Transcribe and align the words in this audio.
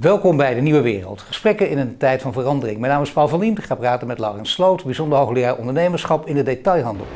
Welkom 0.00 0.36
bij 0.36 0.54
de 0.54 0.60
Nieuwe 0.60 0.80
Wereld. 0.80 1.20
Gesprekken 1.20 1.68
in 1.68 1.78
een 1.78 1.96
tijd 1.96 2.22
van 2.22 2.32
verandering. 2.32 2.78
Mijn 2.78 2.92
naam 2.92 3.02
is 3.02 3.12
Paul 3.12 3.28
van 3.28 3.38
Lien. 3.38 3.56
Ik 3.56 3.64
ga 3.64 3.74
praten 3.74 4.06
met 4.06 4.18
Laurens 4.18 4.52
Sloot, 4.52 4.84
bijzonder 4.84 5.18
hoogleraar 5.18 5.56
ondernemerschap 5.56 6.26
in 6.26 6.34
de 6.34 6.42
detailhandel. 6.42 7.06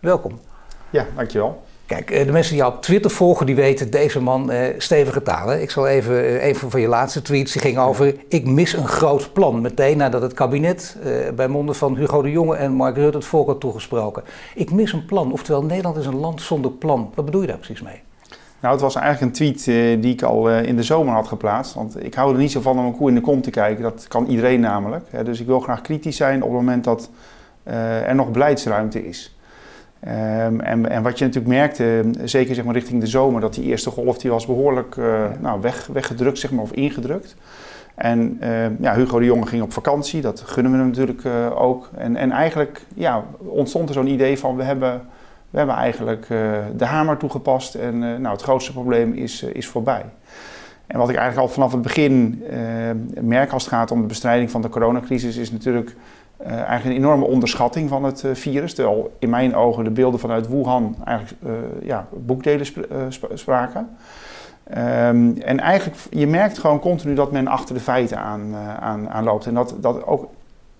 Welkom. 0.00 0.38
Ja, 0.90 1.06
dankjewel. 1.16 1.65
Kijk, 1.86 2.10
eh, 2.10 2.26
de 2.26 2.32
mensen 2.32 2.52
die 2.52 2.62
jou 2.62 2.74
op 2.74 2.82
Twitter 2.82 3.10
volgen, 3.10 3.46
die 3.46 3.54
weten 3.54 3.90
deze 3.90 4.20
man 4.20 4.50
eh, 4.50 4.74
stevige 4.78 5.22
talen. 5.22 5.62
Ik 5.62 5.70
zal 5.70 5.86
even, 5.86 6.24
eh, 6.24 6.44
even 6.44 6.70
van 6.70 6.80
je 6.80 6.88
laatste 6.88 7.22
tweets, 7.22 7.52
die 7.52 7.62
ging 7.62 7.78
over... 7.78 8.14
ik 8.28 8.46
mis 8.46 8.72
een 8.72 8.88
groot 8.88 9.32
plan. 9.32 9.60
Meteen 9.60 9.96
nadat 9.96 10.22
het 10.22 10.32
kabinet 10.32 10.96
eh, 11.02 11.32
bij 11.34 11.48
monden 11.48 11.74
van 11.74 11.96
Hugo 11.96 12.22
de 12.22 12.30
Jonge 12.30 12.56
en 12.56 12.72
Mark 12.72 12.96
Rutte 12.96 13.16
het 13.16 13.26
volk 13.26 13.46
had 13.46 13.60
toegesproken. 13.60 14.22
Ik 14.54 14.70
mis 14.70 14.92
een 14.92 15.06
plan, 15.06 15.32
oftewel 15.32 15.64
Nederland 15.64 15.96
is 15.96 16.06
een 16.06 16.20
land 16.20 16.42
zonder 16.42 16.70
plan. 16.70 17.12
Wat 17.14 17.24
bedoel 17.24 17.40
je 17.40 17.46
daar 17.46 17.56
precies 17.56 17.82
mee? 17.82 18.02
Nou, 18.60 18.72
het 18.72 18.80
was 18.80 18.94
eigenlijk 18.94 19.26
een 19.26 19.32
tweet 19.32 19.68
eh, 19.68 20.02
die 20.02 20.12
ik 20.12 20.22
al 20.22 20.50
eh, 20.50 20.62
in 20.62 20.76
de 20.76 20.82
zomer 20.82 21.14
had 21.14 21.28
geplaatst. 21.28 21.74
Want 21.74 22.04
ik 22.04 22.14
hou 22.14 22.32
er 22.32 22.38
niet 22.38 22.50
zo 22.50 22.60
van 22.60 22.78
om 22.78 22.84
een 22.84 22.96
koe 22.96 23.08
in 23.08 23.14
de 23.14 23.20
kont 23.20 23.42
te 23.42 23.50
kijken. 23.50 23.82
Dat 23.82 24.08
kan 24.08 24.26
iedereen 24.26 24.60
namelijk. 24.60 25.04
Hè. 25.10 25.24
Dus 25.24 25.40
ik 25.40 25.46
wil 25.46 25.60
graag 25.60 25.80
kritisch 25.80 26.16
zijn 26.16 26.42
op 26.42 26.48
het 26.48 26.58
moment 26.58 26.84
dat 26.84 27.10
eh, 27.62 28.08
er 28.08 28.14
nog 28.14 28.30
beleidsruimte 28.30 29.08
is. 29.08 29.35
Ehm, 30.06 30.60
en, 30.60 30.90
en, 30.90 31.02
wat 31.02 31.18
je 31.18 31.24
natuurlijk 31.24 31.54
merkte, 31.54 32.04
zeker 32.24 32.54
zeg 32.54 32.64
maar 32.64 32.74
richting 32.74 33.00
de 33.00 33.06
zomer, 33.06 33.40
dat 33.40 33.54
die 33.54 33.64
eerste 33.64 33.90
golf 33.90 34.18
die 34.18 34.30
was 34.30 34.46
behoorlijk 34.46 34.96
uh, 34.96 35.24
nou, 35.40 35.60
weg, 35.60 35.86
weggedrukt 35.92 36.38
zeg 36.38 36.50
maar, 36.50 36.62
of 36.62 36.72
ingedrukt. 36.72 37.36
En 37.94 38.38
uh, 38.42 38.78
ja, 38.80 38.94
Hugo 38.94 39.18
de 39.18 39.24
Jonge 39.24 39.46
ging 39.46 39.62
op 39.62 39.72
vakantie, 39.72 40.20
dat 40.20 40.40
gunnen 40.40 40.72
we 40.72 40.78
hem 40.78 40.86
natuurlijk 40.86 41.24
uh, 41.24 41.60
ook. 41.60 41.90
En, 41.96 42.16
en 42.16 42.30
eigenlijk 42.30 42.82
ja, 42.94 43.24
ontstond 43.38 43.88
er 43.88 43.94
zo'n 43.94 44.06
idee 44.06 44.38
van 44.38 44.56
we 44.56 44.62
hebben, 44.62 45.02
we 45.50 45.58
hebben 45.58 45.76
eigenlijk 45.76 46.26
de 46.76 46.84
hamer 46.84 47.16
toegepast 47.16 47.74
en 47.74 47.98
nou, 47.98 48.28
het 48.28 48.42
grootste 48.42 48.72
probleem 48.72 49.12
is, 49.12 49.42
is 49.42 49.66
voorbij. 49.66 50.04
En 50.86 50.98
wat 50.98 51.08
ik 51.08 51.16
eigenlijk 51.16 51.48
al 51.48 51.54
vanaf 51.54 51.72
het 51.72 51.82
begin 51.82 52.44
merk 53.20 53.52
als 53.52 53.64
het 53.64 53.72
gaat 53.72 53.90
om 53.90 54.00
de 54.00 54.06
bestrijding 54.06 54.50
van 54.50 54.62
de 54.62 54.68
coronacrisis 54.68 55.36
is 55.36 55.52
natuurlijk 55.52 55.96
uh, 56.40 56.52
eigenlijk 56.52 56.84
een 56.84 57.04
enorme 57.04 57.24
onderschatting 57.24 57.88
van 57.88 58.04
het 58.04 58.22
uh, 58.22 58.34
virus. 58.34 58.74
Terwijl 58.74 59.12
in 59.18 59.30
mijn 59.30 59.54
ogen 59.54 59.84
de 59.84 59.90
beelden 59.90 60.20
vanuit 60.20 60.48
Wuhan 60.48 60.96
eigenlijk 61.04 61.42
uh, 61.46 61.52
ja, 61.82 62.06
boekdelen 62.12 62.66
sp 63.14 63.24
spraken. 63.34 63.96
Um, 64.70 65.36
en 65.38 65.60
eigenlijk, 65.60 65.96
je 66.10 66.26
merkt 66.26 66.58
gewoon 66.58 66.80
continu 66.80 67.14
dat 67.14 67.32
men 67.32 67.46
achter 67.46 67.74
de 67.74 67.80
feiten 67.80 68.18
aan, 68.18 68.54
aan, 68.80 69.10
aan 69.10 69.24
loopt. 69.24 69.46
En 69.46 69.54
dat, 69.54 69.74
dat 69.80 70.06
ook 70.06 70.28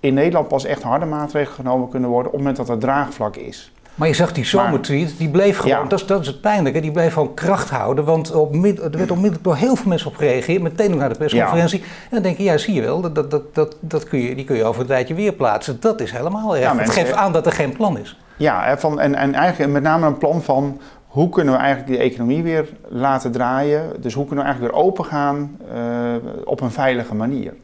in 0.01 0.15
Nederland 0.15 0.49
pas 0.49 0.65
echt 0.65 0.83
harde 0.83 1.07
maatregelen 1.07 1.55
genomen 1.55 1.89
kunnen 1.89 2.11
worden 2.11 2.33
op 2.33 2.39
het 2.39 2.47
moment 2.47 2.67
dat 2.67 2.77
er 2.77 2.83
draagvlak 2.83 3.37
is. 3.37 3.73
Maar 3.97 4.08
je 4.08 4.14
zag 4.14 4.33
die 4.33 4.44
zomertweet, 4.44 5.19
die 5.19 5.28
bleef 5.28 5.58
gewoon, 5.58 5.83
ja. 5.83 5.89
dat, 5.89 6.00
is, 6.00 6.06
dat 6.06 6.20
is 6.20 6.27
het 6.27 6.41
pijnlijke, 6.41 6.80
die 6.80 6.91
bleef 6.91 7.12
gewoon 7.12 7.34
kracht 7.34 7.70
houden. 7.70 8.05
Want 8.05 8.34
op, 8.34 8.55
er 8.55 8.91
werd 8.91 9.11
onmiddellijk 9.11 9.44
door 9.44 9.56
heel 9.56 9.77
veel 9.77 9.88
mensen 9.88 10.08
op 10.08 10.16
gereageerd, 10.16 10.62
meteen 10.62 10.92
ook 10.92 10.98
naar 10.98 11.08
de 11.08 11.19
persconferentie. 11.19 11.78
Ja. 11.78 11.84
En 11.84 12.11
dan 12.11 12.22
denk 12.22 12.36
je, 12.36 12.42
ja 12.42 12.56
zie 12.56 12.75
je 12.75 12.80
wel, 12.80 13.00
dat, 13.00 13.30
dat, 13.30 13.55
dat, 13.55 13.77
dat, 13.80 14.05
kun 14.05 14.19
je, 14.19 14.34
die 14.34 14.44
kun 14.44 14.56
je 14.56 14.64
over 14.64 14.80
een 14.80 14.86
tijdje 14.86 15.14
weer 15.14 15.33
plaatsen. 15.33 15.77
Dat 15.80 16.00
is 16.00 16.12
helemaal 16.12 16.56
erg. 16.56 16.64
Ja, 16.64 16.77
het 16.77 16.91
geeft 16.91 17.12
aan 17.12 17.33
dat 17.33 17.47
er 17.47 17.53
geen 17.53 17.72
plan 17.72 17.98
is. 17.98 18.19
Ja, 18.36 18.78
van, 18.78 19.00
en, 19.00 19.14
en 19.14 19.34
eigenlijk 19.34 19.72
met 19.72 19.83
name 19.83 20.06
een 20.06 20.19
plan 20.19 20.42
van 20.42 20.81
hoe 21.06 21.28
kunnen 21.28 21.55
we 21.55 21.60
eigenlijk 21.60 21.88
die 21.88 22.10
economie 22.10 22.42
weer 22.42 22.69
laten 22.88 23.31
draaien. 23.31 23.83
Dus 24.00 24.14
hoe 24.14 24.27
kunnen 24.27 24.44
we 24.44 24.50
eigenlijk 24.50 24.75
weer 24.75 24.84
open 24.84 25.05
gaan 25.05 25.56
uh, 25.75 26.14
op 26.44 26.60
een 26.60 26.70
veilige 26.70 27.14
manier. 27.14 27.55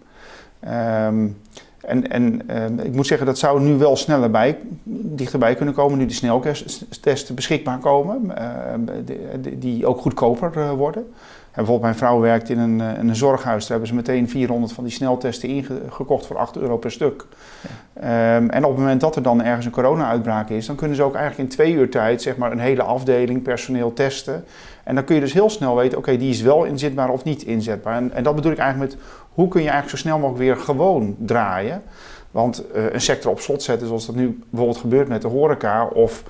Um, 1.07 1.41
en, 1.83 2.11
en 2.11 2.41
uh, 2.51 2.85
ik 2.85 2.95
moet 2.95 3.07
zeggen, 3.07 3.27
dat 3.27 3.39
zou 3.39 3.61
nu 3.61 3.77
wel 3.77 3.97
sneller 3.97 4.31
bij, 4.31 4.59
dichterbij 4.85 5.55
kunnen 5.55 5.75
komen, 5.75 5.99
nu 5.99 6.07
die 6.07 6.17
sneltesten 6.17 7.35
beschikbaar 7.35 7.79
komen, 7.79 8.33
uh, 8.39 8.95
die, 9.41 9.59
die, 9.59 9.87
ook 9.87 10.01
goedkoper 10.01 10.53
uh, 10.57 10.71
worden. 10.71 11.03
En 11.03 11.59
bijvoorbeeld 11.59 11.83
mijn 11.83 11.95
vrouw 11.95 12.21
werkt 12.21 12.49
in 12.49 12.59
een, 12.59 12.81
in 12.81 13.09
een 13.09 13.17
zorghuis, 13.17 13.61
daar 13.61 13.71
hebben 13.71 13.89
ze 13.89 13.95
meteen 13.95 14.29
400 14.29 14.73
van 14.73 14.85
die 14.85 14.93
sneltesten 14.93 15.49
ingekocht 15.49 16.27
voor 16.27 16.37
8 16.37 16.57
euro 16.57 16.77
per 16.77 16.91
stuk. 16.91 17.27
Ja. 17.61 18.37
Um, 18.37 18.51
en 18.51 18.65
op 18.65 18.71
het 18.71 18.79
moment 18.79 19.01
dat 19.01 19.17
er 19.17 19.23
dan 19.23 19.43
ergens 19.43 19.67
een 19.67 19.73
corona-uitbraak 19.73 20.49
is, 20.49 20.67
dan 20.67 20.77
kunnen 20.77 20.97
ze 20.97 21.03
ook 21.03 21.15
eigenlijk 21.15 21.51
in 21.51 21.57
twee 21.57 21.73
uur 21.73 21.91
tijd 21.91 22.23
zeg 22.23 22.37
maar, 22.37 22.53
een 22.53 22.59
hele 22.59 22.83
afdeling 22.83 23.43
personeel 23.43 23.93
testen. 23.93 24.45
En 24.85 24.95
dan 24.95 25.05
kun 25.05 25.15
je 25.15 25.21
dus 25.21 25.33
heel 25.33 25.51
snel 25.51 25.77
weten, 25.77 25.99
oké, 25.99 26.09
okay, 26.09 26.21
die 26.21 26.31
is 26.31 26.41
wel 26.41 26.65
inzetbaar 26.65 27.09
of 27.09 27.25
niet 27.25 27.43
inzetbaar. 27.43 27.97
En, 27.97 28.13
en 28.13 28.23
dat 28.23 28.35
bedoel 28.35 28.53
ik 28.53 28.59
eigenlijk 28.59 28.93
met 28.93 29.03
hoe 29.35 29.49
kun 29.49 29.63
je 29.63 29.69
eigenlijk 29.69 29.99
zo 29.99 30.03
snel 30.09 30.19
mogelijk 30.19 30.45
weer 30.45 30.57
gewoon 30.57 31.17
draaien? 31.19 31.83
Want 32.31 32.65
uh, 32.75 32.93
een 32.93 33.01
sector 33.01 33.31
op 33.31 33.41
slot 33.41 33.63
zetten, 33.63 33.87
zoals 33.87 34.07
dat 34.07 34.15
nu 34.15 34.39
bijvoorbeeld 34.51 34.81
gebeurt 34.81 35.09
met 35.09 35.23
de 35.23 35.29
horeca 35.29 35.87
of 35.87 36.23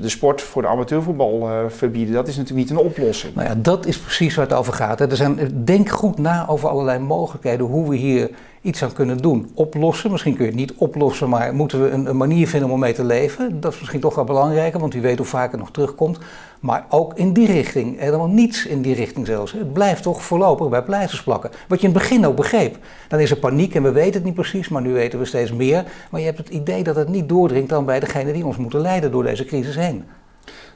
de 0.00 0.08
sport 0.08 0.42
voor 0.42 0.62
de 0.62 0.68
amateurvoetbal 0.68 1.48
uh, 1.48 1.58
verbieden, 1.68 2.14
dat 2.14 2.28
is 2.28 2.36
natuurlijk 2.36 2.68
niet 2.68 2.78
een 2.78 2.84
oplossing. 2.84 3.34
Nou 3.34 3.48
ja, 3.48 3.54
dat 3.54 3.86
is 3.86 3.98
precies 3.98 4.34
waar 4.34 4.46
het 4.46 4.56
over 4.56 4.72
gaat. 4.72 4.98
Hè. 4.98 5.10
Er 5.10 5.16
zijn, 5.16 5.62
denk 5.64 5.88
goed 5.88 6.18
na 6.18 6.48
over 6.48 6.68
allerlei 6.68 6.98
mogelijkheden 6.98 7.66
hoe 7.66 7.88
we 7.88 7.96
hier 7.96 8.30
iets 8.60 8.82
aan 8.82 8.92
kunnen 8.92 9.18
doen. 9.18 9.50
Oplossen, 9.54 10.10
misschien 10.10 10.34
kun 10.34 10.44
je 10.44 10.50
het 10.50 10.60
niet 10.60 10.74
oplossen, 10.76 11.28
maar 11.28 11.54
moeten 11.54 11.82
we 11.82 11.90
een, 11.90 12.16
manier 12.16 12.48
vinden 12.48 12.70
om 12.70 12.78
mee 12.78 12.92
te 12.92 13.04
leven? 13.04 13.60
Dat 13.60 13.72
is 13.72 13.78
misschien 13.78 14.00
toch 14.00 14.14
wel 14.14 14.24
belangrijker, 14.24 14.80
want 14.80 14.92
wie 14.92 15.02
weet 15.02 15.18
hoe 15.18 15.26
vaak 15.26 15.50
het 15.50 15.60
nog 15.60 15.70
terugkomt. 15.70 16.18
Maar 16.60 16.86
ook 16.88 17.14
in 17.14 17.32
die 17.32 17.46
richting, 17.46 17.98
helemaal 17.98 18.28
niets 18.28 18.66
in 18.66 18.82
die 18.82 18.94
richting 18.94 19.26
zelfs. 19.26 19.52
Het 19.52 19.72
blijft 19.72 20.02
toch 20.02 20.22
voorlopig 20.22 20.68
bij 20.68 20.82
pleisters 20.82 21.22
plakken. 21.22 21.50
Wat 21.68 21.80
je 21.80 21.86
in 21.86 21.92
het 21.92 22.02
begin 22.02 22.26
ook 22.26 22.36
begreep. 22.36 22.76
Dan 23.08 23.20
is 23.20 23.30
er 23.30 23.36
paniek 23.36 23.74
en 23.74 23.82
we 23.82 23.92
weten 23.92 24.12
het 24.12 24.24
niet 24.24 24.34
precies, 24.34 24.68
maar 24.68 24.82
nu 24.82 24.92
weten 24.92 25.18
we 25.18 25.24
steeds 25.24 25.52
meer. 25.52 25.84
Maar 26.10 26.20
je 26.20 26.26
hebt 26.26 26.38
het 26.38 26.48
idee 26.48 26.82
dat 26.82 26.96
het 26.96 27.08
niet 27.08 27.28
doordringt 27.28 27.68
dan 27.68 27.84
bij 27.84 28.00
degenen 28.00 28.32
die 28.32 28.46
ons 28.46 28.56
moeten 28.56 28.80
leiden 28.80 29.10
door 29.10 29.22
deze 29.22 29.37
crisis 29.44 29.76
heen. 29.76 30.04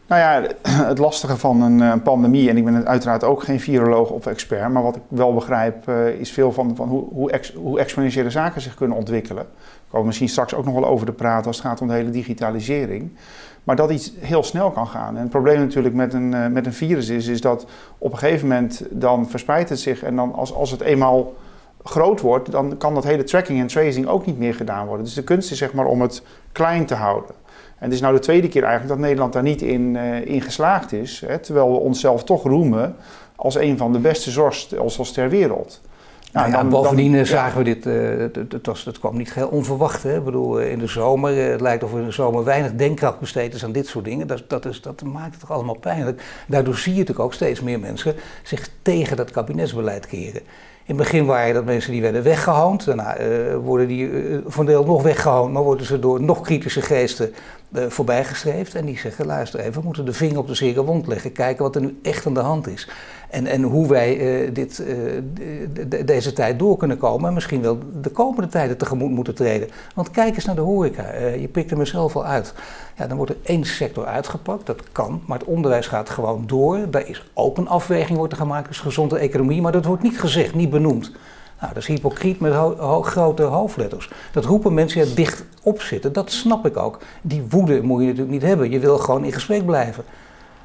Nou 0.07 0.21
ja, 0.21 0.49
het 0.93 0.99
lastige 0.99 1.37
van 1.37 1.63
een, 1.63 1.81
een, 1.81 2.03
pandemie, 2.03 2.49
en 2.49 2.57
ik 2.57 2.65
ben 2.65 2.87
uiteraard 2.87 3.25
ook 3.25 3.43
geen 3.43 3.61
viroloog 3.61 4.11
of 4.11 4.27
expert, 4.27 4.73
maar 4.73 4.83
wat 4.83 4.97
ik 4.97 5.03
wel 5.09 5.35
begrijp 5.35 5.89
uh, 5.89 6.09
is 6.09 6.31
veel 6.33 6.53
van, 6.53 6.77
van 6.77 6.89
hoe, 6.89 7.05
hoe, 7.13 7.31
hoe, 7.55 7.79
exponentiële 7.79 8.31
zaken 8.31 8.61
zich 8.61 8.75
kunnen 8.75 8.97
ontwikkelen. 8.97 9.45
Daar 9.45 9.91
komen 9.91 10.07
misschien 10.07 10.29
straks 10.29 10.55
ook 10.55 10.65
nog 10.65 10.75
wel 10.75 10.87
over 10.87 11.07
te 11.07 11.13
praten 11.13 11.47
als 11.47 11.57
het 11.57 11.67
gaat 11.67 11.81
om 11.81 11.89
de 11.89 11.95
hele 11.95 12.11
digitalisering. 12.11 13.11
Maar 13.65 13.77
dat 13.77 13.91
iets 13.91 14.13
heel 14.21 14.43
snel 14.43 14.71
kan 14.71 14.87
gaan. 14.87 15.15
En 15.15 15.21
het 15.21 15.31
probleem 15.31 15.59
natuurlijk 15.59 15.95
met 15.95 16.15
een, 16.15 16.33
uh, 16.33 16.47
met 16.47 16.67
een 16.67 16.73
virus 16.73 17.09
is, 17.09 17.27
is 17.27 17.41
dat 17.41 17.67
op 17.99 18.13
een 18.13 18.19
gegeven 18.19 18.49
moment 18.49 18.85
dan 18.91 19.29
verspreidt 19.29 19.69
het 19.69 19.81
zich 19.81 20.03
en 20.03 20.17
dan 20.17 20.35
als, 20.35 20.55
als 20.55 20.71
het 20.71 20.81
eenmaal 20.81 21.33
groot 21.85 22.21
wordt, 22.21 22.51
dan 22.51 22.77
kan 22.77 22.95
dat 22.95 23.05
hele 23.05 23.25
tracking 23.25 23.61
en 23.61 23.67
tracing 23.67 24.07
ook 24.07 24.27
niet 24.27 24.39
meer 24.39 24.55
gedaan 24.55 24.87
worden. 24.87 25.05
Dus 25.05 25.15
de 25.15 25.25
kunst 25.25 25.51
is 25.51 25.59
zeg 25.59 25.73
maar 25.73 25.87
om 25.87 26.01
het 26.01 26.23
klein 26.53 26.87
te 26.87 26.95
houden. 26.95 27.35
En 27.83 27.89
het 27.89 27.97
is 27.97 28.01
nou 28.01 28.15
de 28.15 28.21
tweede 28.21 28.49
keer 28.49 28.63
eigenlijk 28.63 28.93
dat 28.93 29.03
Nederland 29.03 29.33
daar 29.33 29.43
niet 29.43 29.63
in, 29.63 29.95
uh, 29.95 30.27
in 30.27 30.41
geslaagd 30.41 30.93
is. 30.93 31.23
Hè, 31.27 31.39
terwijl 31.39 31.71
we 31.71 31.77
onszelf 31.77 32.25
toch 32.25 32.43
roemen 32.43 32.97
als 33.37 33.55
een 33.55 33.79
van 33.79 33.93
de 33.93 33.99
beste 33.99 34.31
zorgstelsels 34.31 35.13
ter 35.13 35.29
wereld. 35.29 35.81
Nou, 36.33 36.51
ja, 36.51 36.57
dan, 36.57 36.69
bovendien 36.69 37.13
dan, 37.13 37.27
zagen 37.27 37.59
we 37.59 37.65
dit, 37.65 37.87
uh, 37.87 38.19
het, 38.19 38.37
het, 38.53 38.67
was, 38.67 38.85
het 38.85 38.99
kwam 38.99 39.17
niet 39.17 39.35
heel 39.35 39.49
onverwacht. 39.49 40.03
Hè? 40.03 40.17
Ik 40.17 40.25
bedoel, 40.25 40.61
in 40.61 40.79
de 40.79 40.87
zomer, 40.87 41.51
het 41.51 41.61
lijkt 41.61 41.83
of 41.83 41.93
er 41.93 41.99
in 41.99 42.05
de 42.05 42.13
zomer 42.13 42.45
weinig 42.45 42.73
denkkracht 42.73 43.19
besteed 43.19 43.55
is 43.55 43.65
aan 43.65 43.73
dit 43.73 43.87
soort 43.87 44.05
dingen. 44.05 44.27
Dat, 44.27 44.43
dat, 44.47 44.65
is, 44.65 44.81
dat 44.81 45.03
maakt 45.03 45.31
het 45.31 45.41
toch 45.41 45.51
allemaal 45.51 45.79
pijnlijk. 45.79 46.23
Daardoor 46.49 46.77
zie 46.77 46.93
je 46.93 46.99
natuurlijk 46.99 47.27
ook 47.27 47.35
steeds 47.35 47.61
meer 47.61 47.81
mensen 47.81 48.15
zich 48.43 48.69
tegen 48.83 49.17
dat 49.17 49.31
kabinetsbeleid 49.31 50.07
keren. 50.07 50.41
In 50.85 50.97
het 50.97 50.97
begin 50.97 51.27
waren 51.27 51.55
dat 51.55 51.65
mensen 51.65 51.93
die 51.93 52.03
werden 52.03 52.23
weggehoond. 52.23 52.85
Daarna 52.85 53.21
uh, 53.21 53.57
worden 53.57 53.89
die 53.89 54.11
uh, 54.11 54.39
van 54.47 54.67
deel 54.67 54.85
nog 54.85 55.03
weggehoond, 55.03 55.53
maar 55.53 55.63
worden 55.63 55.87
ze 55.87 55.99
door 55.99 56.23
nog 56.23 56.41
kritische 56.41 56.83
geesten 56.83 57.35
uh, 57.73 57.85
voorbijgestreefd. 57.89 58.75
En 58.75 58.87
die 58.87 58.99
zeggen, 58.99 59.27
luister 59.27 59.61
even, 59.61 59.81
we 59.81 59.87
moeten 59.87 60.05
de 60.05 60.13
vinger 60.13 60.39
op 60.39 60.47
de 60.47 60.55
zere 60.55 60.85
wond 60.85 61.07
leggen. 61.07 61.33
Kijken 61.33 61.63
wat 61.63 61.75
er 61.75 61.81
nu 61.81 61.99
echt 62.03 62.27
aan 62.27 62.35
de 62.35 62.41
hand 62.41 62.69
is. 62.69 62.89
En, 63.31 63.47
en 63.47 63.63
hoe 63.63 63.89
wij 63.89 64.17
dit, 64.53 64.77
de, 64.77 65.89
de, 65.89 66.05
deze 66.05 66.33
tijd 66.33 66.59
door 66.59 66.77
kunnen 66.77 66.99
komen. 66.99 67.29
En 67.29 67.35
misschien 67.35 67.63
wel 67.63 67.79
de 68.01 68.11
komende 68.11 68.49
tijden 68.49 68.77
tegemoet 68.77 69.11
moeten 69.11 69.35
treden. 69.35 69.69
Want 69.95 70.11
kijk 70.11 70.35
eens 70.35 70.45
naar 70.45 70.55
de 70.55 70.61
horeca. 70.61 71.15
je 71.17 71.49
pikt 71.49 71.71
er 71.71 71.77
mezelf 71.77 72.17
al 72.17 72.25
uit. 72.25 72.55
Ja, 72.97 73.07
dan 73.07 73.17
wordt 73.17 73.33
er 73.33 73.39
één 73.43 73.65
sector 73.65 74.07
uitgepakt, 74.07 74.67
dat 74.67 74.93
kan, 74.93 75.23
maar 75.27 75.39
het 75.39 75.49
onderwijs 75.49 75.87
gaat 75.87 76.11
gewoon 76.11 76.45
door. 76.47 76.91
Daar 76.91 77.09
is 77.09 77.25
ook 77.35 77.59
een 77.59 77.69
afweging 77.69 78.19
wordt 78.19 78.33
er 78.33 78.39
gemaakt, 78.39 78.69
dus 78.69 78.81
gezonde 78.81 79.19
economie, 79.19 79.61
maar 79.61 79.73
dat 79.73 79.85
wordt 79.85 80.03
niet 80.03 80.21
gezegd, 80.21 80.55
niet 80.55 80.71
benoemd. 80.71 81.13
Nou, 81.63 81.75
dat 81.75 81.83
is 81.83 81.89
hypocriet 81.89 82.41
met 82.41 82.53
grote 83.03 83.43
hoofdletters. 83.43 84.11
Dat 84.33 84.45
roepen 84.45 84.75
mensen 84.75 85.07
ja, 85.07 85.15
dicht 85.15 85.45
opzitten, 85.63 86.13
dat 86.13 86.31
snap 86.31 86.67
ik 86.67 86.77
ook. 86.77 86.99
Die 87.23 87.43
woede 87.49 87.83
moet 87.83 88.01
je 88.01 88.07
natuurlijk 88.07 88.33
niet 88.33 88.43
hebben, 88.43 88.71
je 88.71 88.79
wil 88.79 88.99
gewoon 88.99 89.25
in 89.25 89.33
gesprek 89.33 89.67
blijven. 89.67 90.05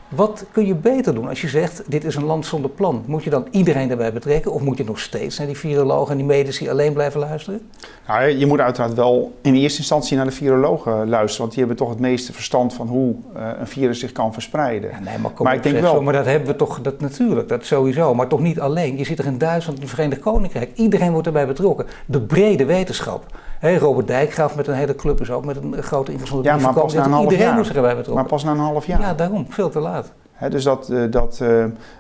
Wat 0.09 0.45
kun 0.51 0.65
je 0.65 0.75
beter 0.75 1.13
doen 1.13 1.27
als 1.27 1.41
je 1.41 1.47
zegt, 1.47 1.83
dit 1.87 2.03
is 2.03 2.15
een 2.15 2.23
land 2.23 2.45
zonder 2.45 2.69
plan? 2.69 3.03
Moet 3.05 3.23
je 3.23 3.29
dan 3.29 3.47
iedereen 3.51 3.87
daarbij 3.87 4.13
betrekken 4.13 4.51
of 4.51 4.61
moet 4.61 4.77
je 4.77 4.83
nog 4.83 4.99
steeds 4.99 5.37
naar 5.37 5.47
die 5.47 5.57
virologen 5.57 6.11
en 6.11 6.17
die 6.17 6.25
medici 6.25 6.69
alleen 6.69 6.93
blijven 6.93 7.19
luisteren? 7.19 7.69
Nou, 8.07 8.27
je 8.27 8.45
moet 8.45 8.59
uiteraard 8.59 8.93
wel 8.93 9.37
in 9.41 9.55
eerste 9.55 9.79
instantie 9.79 10.17
naar 10.17 10.25
de 10.25 10.31
virologen 10.31 11.09
luisteren, 11.09 11.39
want 11.39 11.49
die 11.51 11.59
hebben 11.59 11.77
toch 11.77 11.89
het 11.89 11.99
meeste 11.99 12.33
verstand 12.33 12.73
van 12.73 12.87
hoe 12.87 13.15
uh, 13.35 13.49
een 13.59 13.67
virus 13.67 13.99
zich 13.99 14.11
kan 14.11 14.33
verspreiden. 14.33 14.89
Ja, 14.89 14.99
nee, 14.99 15.17
maar, 15.17 15.31
kom 15.31 15.45
maar 15.45 15.55
ik 15.55 15.63
denk 15.63 15.79
wel. 15.79 15.93
Zo, 15.93 16.01
maar 16.01 16.13
dat 16.13 16.25
hebben 16.25 16.47
we 16.47 16.55
toch, 16.55 16.81
dat 16.81 16.99
natuurlijk, 16.99 17.49
dat 17.49 17.65
sowieso, 17.65 18.15
maar 18.15 18.27
toch 18.27 18.41
niet 18.41 18.59
alleen. 18.59 18.97
Je 18.97 19.05
zit 19.05 19.19
er 19.19 19.25
in 19.25 19.37
Duitsland, 19.37 19.77
in 19.77 19.85
het 19.85 19.93
Verenigd 19.93 20.21
Koninkrijk, 20.21 20.71
iedereen 20.75 21.11
wordt 21.11 21.27
erbij 21.27 21.47
betrokken. 21.47 21.85
De 22.05 22.21
brede 22.21 22.65
wetenschap. 22.65 23.25
Hey, 23.59 23.77
Robert 23.77 24.07
Dijkgraaf 24.07 24.55
met 24.55 24.67
een 24.67 24.73
hele 24.73 24.95
club 24.95 25.21
is 25.21 25.31
ook 25.31 25.45
met 25.45 25.55
een 25.55 25.83
grote 25.83 26.11
invloed 26.11 26.43
ja, 26.43 26.57
maar 26.57 26.73
pas 26.73 26.93
na 26.93 27.05
een 27.05 27.11
half 27.11 27.23
Iedereen 27.23 27.55
jaar. 27.55 27.75
erbij 27.75 27.81
betrokken. 27.81 28.13
Maar 28.13 28.25
pas 28.25 28.43
na 28.43 28.51
een 28.51 28.57
half 28.57 28.85
jaar. 28.85 28.99
Ja, 28.99 29.13
daarom. 29.13 29.45
Veel 29.49 29.69
te 29.69 29.79
laat. 29.79 30.11
dus 30.49 30.63
dat, 30.63 30.93
dat, 31.09 31.41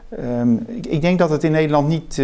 ehm, 0.09 0.53
ik, 0.53 0.85
ik, 0.85 1.01
denk 1.01 1.19
dat 1.19 1.29
het 1.29 1.43
in 1.43 1.51
Nederland 1.51 1.87
niet 1.87 2.21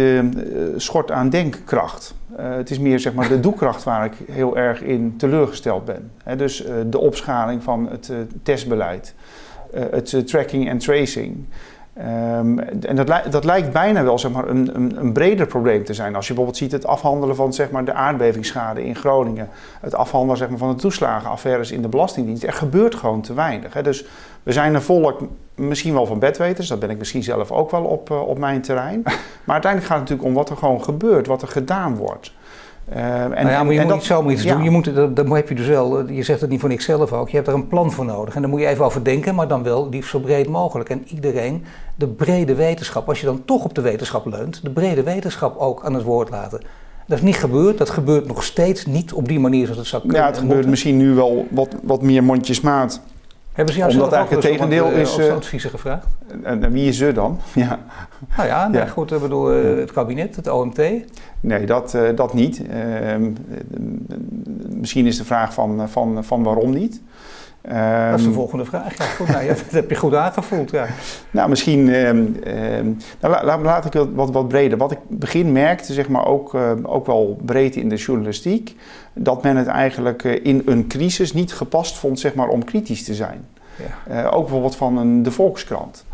schort 0.76 1.10
aan 1.10 1.30
denkkracht. 1.30 2.14
het 2.36 2.70
is 2.70 2.78
meer 2.78 3.00
zeg 3.00 3.14
maar, 3.14 3.28
de 3.28 3.40
doelkracht 3.46 3.84
waar 3.84 4.04
ik 4.04 4.12
heel 4.30 4.56
erg 4.56 4.82
in 4.82 5.14
teleurgesteld 5.16 5.84
ben. 5.84 6.10
dus 6.36 6.64
de 6.90 6.98
opschaling 6.98 7.62
van 7.62 7.88
het 7.90 8.12
testbeleid, 8.42 9.14
het 9.90 10.26
tracking 10.26 10.68
en 10.68 10.78
tracing. 10.78 11.44
Um, 11.98 12.58
en 12.58 12.96
dat, 12.96 13.12
dat, 13.30 13.44
lijkt 13.44 13.72
bijna 13.72 14.02
wel 14.02 14.18
zeg 14.18 14.30
maar, 14.30 14.48
een, 14.48 14.70
een, 14.74 14.96
een, 15.00 15.12
breder 15.12 15.46
probleem 15.46 15.84
te 15.84 15.94
zijn. 15.94 16.14
Als 16.14 16.26
je 16.26 16.34
bijvoorbeeld 16.34 16.62
ziet 16.62 16.72
het 16.72 16.86
afhandelen 16.86 17.36
van 17.36 17.52
zeg 17.52 17.70
maar, 17.70 17.84
de 17.84 17.92
aardbevingsschade 17.92 18.84
in 18.84 18.96
Groningen, 18.96 19.48
het 19.80 19.94
afhandelen 19.94 20.36
zeg 20.36 20.48
maar, 20.48 20.58
van 20.58 20.68
de 20.68 20.74
toeslagenaffaires 20.74 21.70
in 21.70 21.82
de 21.82 21.88
Belastingdienst. 21.88 22.42
Er 22.42 22.52
gebeurt 22.52 22.94
gewoon 22.94 23.20
te 23.20 23.34
weinig. 23.34 23.74
Hè. 23.74 23.82
Dus 23.82 24.06
we 24.42 24.52
zijn 24.52 24.74
een 24.74 24.82
volk 24.82 25.20
misschien 25.54 25.92
wel 25.94 26.06
van 26.06 26.18
bedweters, 26.18 26.68
dat 26.68 26.78
ben 26.78 26.90
ik 26.90 26.98
misschien 26.98 27.22
zelf 27.22 27.50
ook 27.50 27.70
wel 27.70 27.84
op, 27.84 28.10
uh, 28.10 28.28
op 28.28 28.38
mijn 28.38 28.62
terrein. 28.62 29.02
Maar 29.44 29.54
uiteindelijk 29.54 29.92
gaat 29.92 30.00
het 30.00 30.08
natuurlijk 30.08 30.28
om 30.28 30.34
wat 30.34 30.50
er 30.50 30.56
gewoon 30.56 30.84
gebeurt, 30.84 31.26
wat 31.26 31.42
er 31.42 31.48
gedaan 31.48 31.96
wordt. 31.96 32.32
Uh, 32.92 33.22
en, 33.22 33.30
nou 33.30 33.48
ja, 33.48 33.62
maar 33.62 33.72
je 33.72 33.80
moet 33.80 33.88
dat, 33.88 33.96
niet 33.96 34.06
zomaar 34.06 34.32
iets 34.32 34.42
doen. 34.42 34.62
Je 34.62 34.70
moet, 34.70 34.94
dat, 34.94 35.16
dat 35.16 35.28
heb 35.28 35.48
je 35.48 35.54
dus 35.54 35.66
wel, 35.66 36.08
je 36.08 36.22
zegt 36.22 36.40
het 36.40 36.50
niet 36.50 36.60
voor 36.60 36.68
niks 36.68 36.84
zelf 36.84 37.12
ook, 37.12 37.28
je 37.28 37.36
hebt 37.36 37.48
er 37.48 37.54
een 37.54 37.68
plan 37.68 37.92
voor 37.92 38.04
nodig. 38.04 38.34
En 38.34 38.40
daar 38.40 38.50
moet 38.50 38.60
je 38.60 38.66
even 38.66 38.84
over 38.84 39.04
denken, 39.04 39.34
maar 39.34 39.48
dan 39.48 39.62
wel 39.62 39.88
liefst 39.88 40.10
zo 40.10 40.18
breed 40.18 40.48
mogelijk. 40.48 40.90
En 40.90 41.04
iedereen, 41.14 41.64
de 41.94 42.06
brede 42.06 42.54
wetenschap, 42.54 43.08
als 43.08 43.20
je 43.20 43.26
dan 43.26 43.44
toch 43.44 43.64
op 43.64 43.74
de 43.74 43.80
wetenschap 43.80 44.26
leunt, 44.26 44.60
de 44.62 44.70
brede 44.70 45.02
wetenschap 45.02 45.56
ook 45.56 45.84
aan 45.84 45.94
het 45.94 46.02
woord 46.02 46.30
laten. 46.30 46.60
Dat 47.06 47.18
is 47.18 47.24
niet 47.24 47.36
gebeurd, 47.36 47.78
dat 47.78 47.90
gebeurt 47.90 48.26
nog 48.26 48.44
steeds 48.44 48.86
niet 48.86 49.12
op 49.12 49.28
die 49.28 49.40
manier 49.40 49.62
zoals 49.62 49.78
het 49.78 49.88
zou 49.88 50.02
kunnen. 50.02 50.20
Ja, 50.20 50.26
het 50.26 50.38
gebeurt 50.38 50.66
misschien 50.66 50.96
nu 50.96 51.14
wel 51.14 51.46
wat, 51.50 51.68
wat 51.82 52.02
meer 52.02 52.24
mondjesmaat. 52.24 53.00
Hebben 53.52 53.74
ze 53.74 53.80
jou 53.80 53.92
Omdat 53.92 54.12
eigenlijk 54.12 54.42
het 54.42 54.52
tegendeel 54.52 54.90
is. 54.90 55.14
Of 55.14 55.20
uh, 55.20 55.34
adviezen 55.34 55.70
gevraagd? 55.70 56.06
En, 56.42 56.70
wie 56.70 56.88
is 56.88 56.96
ze 56.96 57.12
dan? 57.12 57.40
ja. 57.54 57.78
Nou 58.36 58.48
ja, 58.48 58.68
nee, 58.68 58.88
goed, 58.88 59.12
ik 59.12 59.20
bedoel, 59.20 59.46
het 59.46 59.92
kabinet, 59.92 60.36
het 60.36 60.48
OMT. 60.48 60.80
Nee, 61.40 61.66
dat, 61.66 61.98
dat 62.14 62.34
niet. 62.34 62.62
Ehm, 62.66 63.32
misschien 64.68 65.06
is 65.06 65.16
de 65.16 65.24
vraag 65.24 65.54
van, 65.54 65.88
van, 65.88 66.24
van 66.24 66.42
waarom 66.42 66.70
niet. 66.70 67.00
Um, 67.68 68.10
dat 68.10 68.18
is 68.18 68.24
de 68.24 68.32
volgende 68.32 68.64
vraag. 68.64 68.98
Ja, 68.98 69.04
goed, 69.04 69.28
nou, 69.28 69.46
dat 69.48 69.70
heb 69.70 69.90
je 69.90 69.96
goed 69.96 70.14
aangevoeld. 70.14 70.70
Ja. 70.70 70.86
Nou, 71.30 71.48
misschien. 71.48 71.88
Um, 71.88 72.36
nou, 73.20 73.44
laat, 73.44 73.60
laat, 73.62 73.94
ik 73.94 74.06
wat, 74.14 74.30
wat 74.30 74.48
breder. 74.48 74.78
Wat 74.78 74.90
ik 74.90 74.98
begin 75.08 75.52
merkte, 75.52 75.92
zeg 75.92 76.08
maar 76.08 76.26
ook, 76.26 76.54
ook 76.82 77.06
wel 77.06 77.38
breed 77.44 77.76
in 77.76 77.88
de 77.88 77.96
journalistiek, 77.96 78.76
dat 79.12 79.42
men 79.42 79.56
het 79.56 79.66
eigenlijk 79.66 80.24
in 80.24 80.62
een 80.66 80.86
crisis 80.86 81.32
niet 81.32 81.52
gepast 81.52 81.98
vond 81.98 82.20
zeg 82.20 82.34
maar, 82.34 82.48
om 82.48 82.64
kritisch 82.64 83.04
te 83.04 83.14
zijn. 83.14 83.44
Ja. 84.06 84.24
Uh, 84.24 84.34
ook 84.34 84.42
bijvoorbeeld 84.42 84.76
van 84.76 84.98
een, 84.98 85.22
de 85.22 85.30
Volkskrant. 85.30 86.04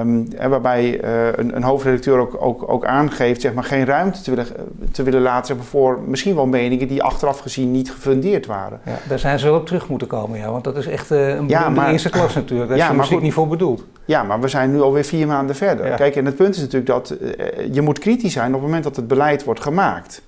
Um, 0.00 0.28
waarbij 0.48 1.04
uh, 1.04 1.26
een, 1.26 1.56
een, 1.56 1.62
hoofdredacteur 1.62 2.18
ook, 2.18 2.36
ook, 2.40 2.68
ook, 2.68 2.84
aangeeft 2.84 3.40
zeg 3.40 3.52
maar, 3.52 3.64
geen 3.64 3.84
ruimte 3.84 4.22
te 4.22 4.30
willen, 4.30 4.46
te 4.92 5.02
willen 5.02 5.20
laten 5.20 5.46
zeg 5.46 5.56
maar, 5.56 5.64
voor 5.64 6.00
misschien 6.06 6.34
wel 6.34 6.46
meningen 6.46 6.88
die 6.88 7.02
achteraf 7.02 7.38
gezien 7.38 7.70
niet 7.70 7.90
gefundeerd 7.90 8.46
waren. 8.46 8.80
Ja, 8.84 8.98
daar 9.08 9.18
zijn 9.18 9.38
ze 9.38 9.44
wel 9.46 9.58
op 9.58 9.66
terug 9.66 9.88
moeten 9.88 10.08
komen, 10.08 10.38
ja, 10.38 10.50
want 10.50 10.64
dat 10.64 10.76
is 10.76 10.86
echt 10.86 11.10
uh, 11.10 11.28
een 11.28 11.48
ja, 11.48 11.68
maar, 11.68 11.90
eerste 11.90 12.10
klas 12.10 12.34
natuurlijk. 12.34 12.68
Daar 12.68 12.78
ja, 12.78 12.90
is 12.90 12.96
maar 12.96 13.06
goed, 13.06 13.22
niet 13.22 13.32
voor 13.32 13.48
bedoeld. 13.48 13.84
Ja, 14.04 14.22
maar 14.22 14.40
we 14.40 14.48
zijn 14.48 14.72
nu 14.72 14.80
alweer 14.80 15.04
vier 15.04 15.26
maanden 15.26 15.56
verder. 15.56 15.94
Kijk, 15.94 16.16
en 16.16 16.24
het 16.24 16.36
punt 16.36 16.54
is 16.54 16.60
natuurlijk 16.60 16.86
dat 16.86 17.16
uh, 17.20 17.28
je 17.72 17.82
moet 17.82 17.98
kritisch 17.98 18.32
zijn 18.32 18.46
op 18.46 18.52
het 18.52 18.62
moment 18.62 18.84
dat 18.84 18.96
het 18.96 19.08
beleid 19.08 19.44
wordt 19.44 19.60
gemaakt. 19.60 20.22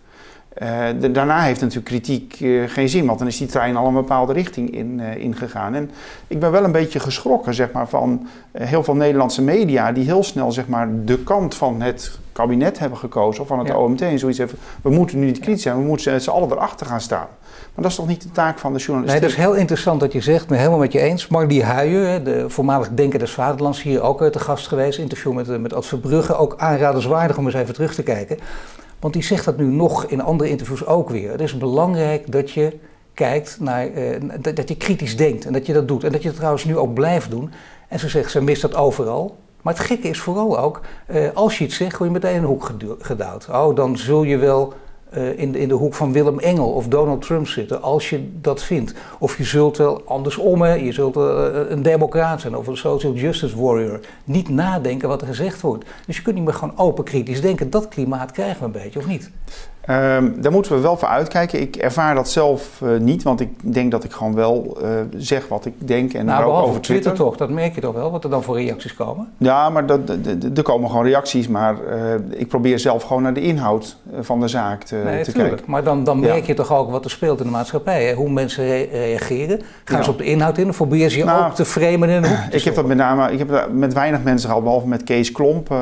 Uh, 0.59 1.13
daarna 1.13 1.41
heeft 1.41 1.61
natuurlijk 1.61 1.87
kritiek 1.87 2.41
uh, 2.41 2.69
geen 2.69 2.89
zin, 2.89 3.07
want 3.07 3.19
dan 3.19 3.29
is 3.29 3.37
die 3.37 3.47
trein 3.47 3.77
al 3.77 3.87
een 3.87 3.95
bepaalde 3.95 4.33
richting 4.33 4.71
in, 4.71 4.99
uh, 4.99 5.17
ingegaan. 5.17 5.75
En 5.75 5.91
ik 6.27 6.41
ben 6.41 6.51
wel 6.51 6.65
een 6.65 6.73
beetje 6.73 7.01
geschrokken 7.01 7.55
zeg 7.55 7.73
maar, 7.73 7.89
van 7.89 8.27
heel 8.53 8.83
veel 8.83 8.95
Nederlandse 8.95 9.43
media 9.43 9.93
die 9.93 10.05
heel 10.05 10.23
snel 10.23 10.53
zeg 10.53 10.69
maar, 10.69 10.89
de 11.05 11.19
kant 11.19 11.55
van 11.55 11.81
het 11.81 12.19
kabinet 12.33 12.79
hebben 12.79 12.99
gekozen, 12.99 13.43
of 13.43 13.49
van 13.49 13.59
het 13.59 13.69
ja. 13.69 13.77
OMT 13.77 14.01
en 14.01 14.19
zoiets 14.19 14.39
hebben. 14.39 14.57
We 14.83 14.91
moeten 14.91 15.19
nu 15.19 15.27
niet 15.27 15.39
kritisch 15.39 15.63
zijn, 15.63 15.77
we 15.77 15.83
moeten 15.83 16.21
z'n 16.21 16.31
allen 16.31 16.51
erachter 16.51 16.87
gaan 16.87 17.01
staan. 17.01 17.29
Maar 17.75 17.83
dat 17.83 17.91
is 17.91 17.97
toch 17.97 18.07
niet 18.07 18.23
de 18.23 18.31
taak 18.31 18.59
van 18.59 18.73
de 18.73 18.79
journalistiek? 18.79 19.21
Nee, 19.21 19.31
dat 19.31 19.39
is 19.39 19.45
heel 19.45 19.55
interessant 19.55 20.01
dat 20.01 20.13
je 20.13 20.21
zegt, 20.21 20.43
ik 20.43 20.49
ben 20.49 20.59
helemaal 20.59 20.79
met 20.79 20.93
je 20.93 21.01
eens. 21.01 21.29
Marlie 21.29 21.65
Huijer, 21.65 22.25
de 22.25 22.51
voormalig 22.51 22.89
Denker 22.95 23.19
des 23.19 23.31
Vaderlands, 23.31 23.83
hier 23.83 24.03
ook 24.03 24.25
te 24.25 24.39
gast 24.39 24.69
geweest. 24.69 24.99
Interview 24.99 25.33
met, 25.33 25.61
met 25.61 25.75
Ad 25.75 25.87
Verbrugge, 25.87 26.37
ook 26.37 26.55
aanraderswaardig 26.57 27.39
om 27.39 27.45
eens 27.45 27.55
even 27.55 27.75
terug 27.75 27.95
te 27.95 28.03
kijken. 28.03 28.39
Want 29.01 29.15
die 29.15 29.23
zegt 29.23 29.45
dat 29.45 29.57
nu 29.57 29.65
nog 29.65 30.05
in 30.05 30.21
andere 30.21 30.51
interviews 30.51 30.87
ook 30.87 31.11
weer. 31.11 31.31
Het 31.31 31.41
is 31.41 31.59
belangrijk 31.59 32.33
dat 32.33 32.51
je 32.51 32.79
kijkt 33.15 33.57
naar, 33.61 33.91
uh, 33.91 34.17
dat, 34.41 34.57
dat, 34.57 34.69
je 34.69 34.77
kritisch 34.77 35.17
denkt 35.17 35.45
en 35.45 35.53
dat 35.53 35.67
je 35.67 35.73
dat 35.73 35.89
doet. 35.89 36.05
En 36.05 36.13
dat 36.13 36.23
je 36.23 36.29
het 36.29 36.37
trouwens 36.37 36.65
nu 36.65 36.77
ook 36.77 36.95
blijft 36.95 37.31
doen. 37.31 37.51
En 37.89 37.99
ze 37.99 38.09
zegt, 38.09 38.31
ze 38.31 38.43
mist 38.43 38.63
dat 38.63 38.75
overal. 38.75 39.37
Maar 39.63 39.75
het 39.75 39.83
gekke 39.83 40.09
is 40.09 40.21
vooral 40.21 40.59
ook, 40.59 40.81
uh, 41.11 41.29
als 41.35 41.59
je 41.59 41.65
iets 41.65 41.77
zegt, 41.77 41.97
word 41.97 42.11
je 42.11 42.19
meteen 42.19 42.37
een 42.37 42.45
hoek 42.45 42.71
gedouwd. 42.99 43.49
Oh, 43.49 43.77
dan 43.77 43.99
zul 43.99 44.23
je 44.23 44.37
wel 44.37 44.75
uh, 45.17 45.39
in, 45.39 45.53
de, 45.53 45.59
in 45.59 45.69
de 45.69 45.75
hoek 45.75 45.95
van 45.95 46.13
Willem 46.13 46.39
Engel 46.39 46.69
of 46.69 46.87
Donald 46.87 47.23
Trump 47.23 47.49
zitten, 47.49 47.83
als 47.83 48.11
je 48.11 48.29
dat 48.41 48.63
vindt. 48.63 48.95
Of 49.19 49.37
je 49.37 49.45
zult 49.45 49.77
wel 49.77 50.03
andersom, 50.05 50.63
hè, 50.63 50.75
je 50.75 50.93
zult 50.93 51.17
uh, 51.17 51.45
een 51.69 51.83
democraat 51.83 52.41
zijn 52.41 52.57
of 52.57 52.67
een 52.67 52.77
social 52.77 53.13
justice 53.13 53.61
warrior. 53.61 54.01
Niet 54.25 54.49
nadenken 54.49 55.09
wat 55.09 55.21
er 55.21 55.27
gezegd 55.27 55.61
wordt. 55.61 55.85
Dus 56.07 56.17
je 56.17 56.23
kunt 56.23 56.35
niet 56.35 56.45
meer 56.45 56.55
gewoon 56.55 56.79
open 56.79 57.05
kritisch 57.05 57.41
denken. 57.41 57.71
Dat 57.71 57.89
klimaat 57.89 58.31
krijgen 58.33 58.59
we 58.59 58.65
een 58.65 58.83
beetje, 58.83 58.99
of 58.99 59.07
niet? 59.07 59.31
Um, 59.89 60.43
daar 60.43 60.53
moeten 60.53 60.73
we 60.73 60.81
wel 60.81 60.97
voor 60.97 61.09
uitkijken. 61.09 61.61
Ik 61.61 61.77
ervaar 61.77 62.15
dat 62.15 62.29
zelf 62.29 62.81
uh, 62.85 62.99
niet, 62.99 63.23
want 63.23 63.41
ik 63.41 63.49
denk 63.75 63.91
dat 63.91 64.05
ik 64.05 64.13
gewoon 64.13 64.35
wel 64.35 64.79
uh, 64.83 64.89
zeg 65.17 65.49
wat 65.49 65.67
ik 65.67 65.73
denk 65.79 66.13
en 66.13 66.25
nou, 66.25 66.45
ook 66.45 66.53
over 66.53 66.81
Twitter. 66.81 66.85
Twitter 66.85 67.15
toch, 67.15 67.37
dat 67.37 67.51
merk 67.51 67.75
je 67.75 67.81
toch 67.81 67.95
wel, 67.95 68.11
wat 68.11 68.25
er 68.25 68.31
dan 68.31 68.43
voor 68.43 68.57
reacties 68.57 68.95
komen? 68.95 69.29
Ja, 69.39 69.71
maar 69.71 69.87
dat, 69.87 70.01
er 70.55 70.63
komen 70.63 70.91
gewoon 70.91 71.05
reacties, 71.05 71.49
maar 71.49 71.75
uh, 71.75 72.15
ik 72.31 72.49
probeer 72.49 72.79
zelf 72.79 73.03
gewoon 73.03 73.23
naar 73.23 73.35
de 73.35 73.41
inhoud 73.41 73.97
van 74.21 74.41
de 74.41 74.49
zaak 74.49 74.83
te, 74.83 75.01
nee, 75.05 75.25
te 75.25 75.33
kijken. 75.33 75.59
Maar 75.67 75.85
dan, 75.85 76.05
dan 76.05 76.21
merk 76.21 76.41
ja. 76.41 76.47
je 76.47 76.55
toch 76.55 76.73
ook 76.73 76.91
wat 76.91 77.05
er 77.05 77.11
speelt 77.11 77.39
in 77.39 77.45
de 77.45 77.53
maatschappij, 77.53 78.05
hè? 78.05 78.15
hoe 78.15 78.31
mensen 78.31 78.65
re 78.65 78.89
reageren. 78.93 79.61
Gaan 79.85 79.99
ja. 79.99 80.05
ze 80.05 80.11
op 80.11 80.19
de 80.19 80.25
inhoud 80.25 80.59
in 80.59 80.69
of 80.69 80.77
probeer 80.77 81.17
je 81.17 81.25
nou, 81.25 81.45
ook 81.45 81.55
te 81.55 81.65
framen 81.65 82.09
in 82.09 82.15
een 82.25 82.29
hoek 82.29 82.53
Ik 82.53 82.63
heb 82.63 82.75
dat 82.75 82.87
met 82.87 82.97
name, 82.97 83.33
ik 83.33 83.39
heb 83.39 83.69
met 83.73 83.93
weinig 83.93 84.23
mensen 84.23 84.49
gehad, 84.49 84.65
behalve 84.65 84.89
met 84.89 85.05
Kees 85.05 85.33
Klomp, 85.33 85.75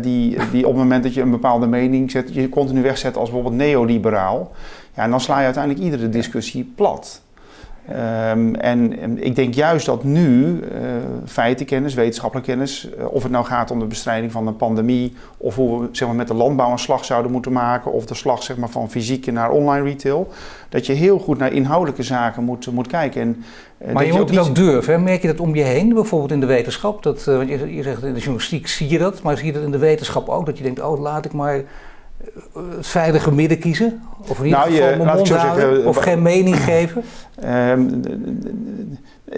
die, 0.00 0.36
die 0.52 0.66
op 0.66 0.72
het 0.72 0.82
moment 0.82 1.02
dat 1.02 1.14
je 1.14 1.20
een 1.20 1.30
bepaalde 1.30 1.66
mening 1.66 2.10
zet, 2.10 2.34
je 2.34 2.48
continu 2.48 2.82
wegzet 2.82 3.16
als 3.16 3.30
bijvoorbeeld 3.42 3.70
neoliberaal. 3.70 4.50
Ja, 4.94 5.02
en 5.02 5.10
dan 5.10 5.20
sla 5.20 5.38
je 5.38 5.44
uiteindelijk 5.44 5.84
iedere 5.84 6.08
discussie 6.08 6.72
plat. 6.74 7.22
Um, 7.90 8.54
en, 8.54 8.98
en, 8.98 9.24
ik 9.24 9.36
denk 9.36 9.54
juist 9.54 9.86
dat 9.86 10.04
nu 10.04 10.46
uh, 10.46 10.60
feitenkennis, 11.26 11.94
wetenschappelijke 11.94 12.50
kennis, 12.50 12.88
uh, 12.98 13.12
of 13.12 13.22
het 13.22 13.32
nou 13.32 13.44
gaat 13.44 13.70
om 13.70 13.78
de 13.78 13.84
bestrijding 13.84 14.32
van 14.32 14.46
een 14.46 14.56
pandemie, 14.56 15.14
of 15.36 15.54
hoe 15.54 15.80
we 15.80 15.88
zeg 15.92 16.08
maar, 16.08 16.16
met 16.16 16.28
de 16.28 16.34
landbouw 16.34 16.70
een 16.70 16.78
slag 16.78 17.04
zouden 17.04 17.32
moeten 17.32 17.52
maken, 17.52 17.92
of 17.92 18.06
de 18.06 18.14
slag 18.14 18.42
zeg 18.42 18.56
maar, 18.56 18.68
van 18.68 18.90
fysieke 18.90 19.30
naar 19.30 19.50
online 19.50 19.84
retail, 19.84 20.28
dat 20.68 20.86
je 20.86 20.92
heel 20.92 21.18
goed 21.18 21.38
naar 21.38 21.52
inhoudelijke 21.52 22.02
zaken 22.02 22.44
moet, 22.44 22.72
moet 22.72 22.86
kijken. 22.86 23.20
En, 23.20 23.44
uh, 23.86 23.92
maar 23.92 24.06
je, 24.06 24.12
je 24.12 24.18
moet 24.18 24.30
het 24.30 24.38
ook 24.38 24.54
durven. 24.54 24.92
Hè? 24.92 24.98
Merk 24.98 25.22
je 25.22 25.28
dat 25.28 25.40
om 25.40 25.54
je 25.54 25.62
heen, 25.62 25.94
bijvoorbeeld 25.94 26.32
in 26.32 26.40
de 26.40 26.46
wetenschap? 26.46 27.02
Dat, 27.02 27.24
want 27.24 27.48
je, 27.48 27.74
je 27.74 27.82
zegt 27.82 28.02
in 28.02 28.12
de 28.14 28.18
journalistiek 28.18 28.66
zie 28.66 28.88
je 28.88 28.98
dat, 28.98 29.22
maar 29.22 29.36
zie 29.36 29.46
je 29.46 29.52
dat 29.52 29.62
in 29.62 29.70
de 29.70 29.78
wetenschap 29.78 30.28
ook? 30.28 30.46
Dat 30.46 30.58
je 30.58 30.64
denkt, 30.64 30.80
oh 30.80 31.00
laat 31.00 31.24
ik 31.24 31.32
maar 31.32 31.62
het 32.76 32.86
veilige 32.86 33.32
midden 33.32 33.58
kiezen? 33.58 34.02
Of 34.28 34.38
in 34.38 34.44
ieder 34.44 34.58
nou, 34.58 34.72
geval 34.72 35.24
je, 35.24 35.34
houden, 35.34 35.86
Of 35.86 35.96
geen 35.96 36.22
mening 36.22 36.56
geven? 36.56 37.02
Um, 37.44 38.02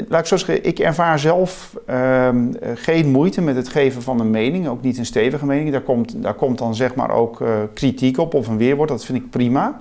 laat 0.09 0.21
ik 0.21 0.27
zo 0.27 0.37
zeggen, 0.37 0.65
ik 0.65 0.79
ervaar 0.79 1.19
zelf 1.19 1.77
um, 1.91 2.57
geen 2.75 3.11
moeite 3.11 3.41
met 3.41 3.57
het 3.57 3.69
geven 3.69 4.03
van 4.03 4.21
een 4.21 4.31
mening. 4.31 4.69
Ook 4.69 4.83
niet 4.83 4.99
een 4.99 5.07
stevige 5.07 5.47
mening. 5.47 5.71
Daar 5.71 5.81
komt, 5.81 6.23
daar 6.23 6.35
komt 6.35 6.59
dan 6.59 6.75
zeg 6.75 6.95
maar 6.95 7.11
ook 7.11 7.41
uh, 7.41 7.49
kritiek 7.75 8.19
op 8.19 8.35
of 8.35 8.49
een 8.49 8.57
weerwoord. 8.57 8.89
Dat 8.89 9.05
vind 9.05 9.19
ik 9.19 9.31
prima. 9.31 9.81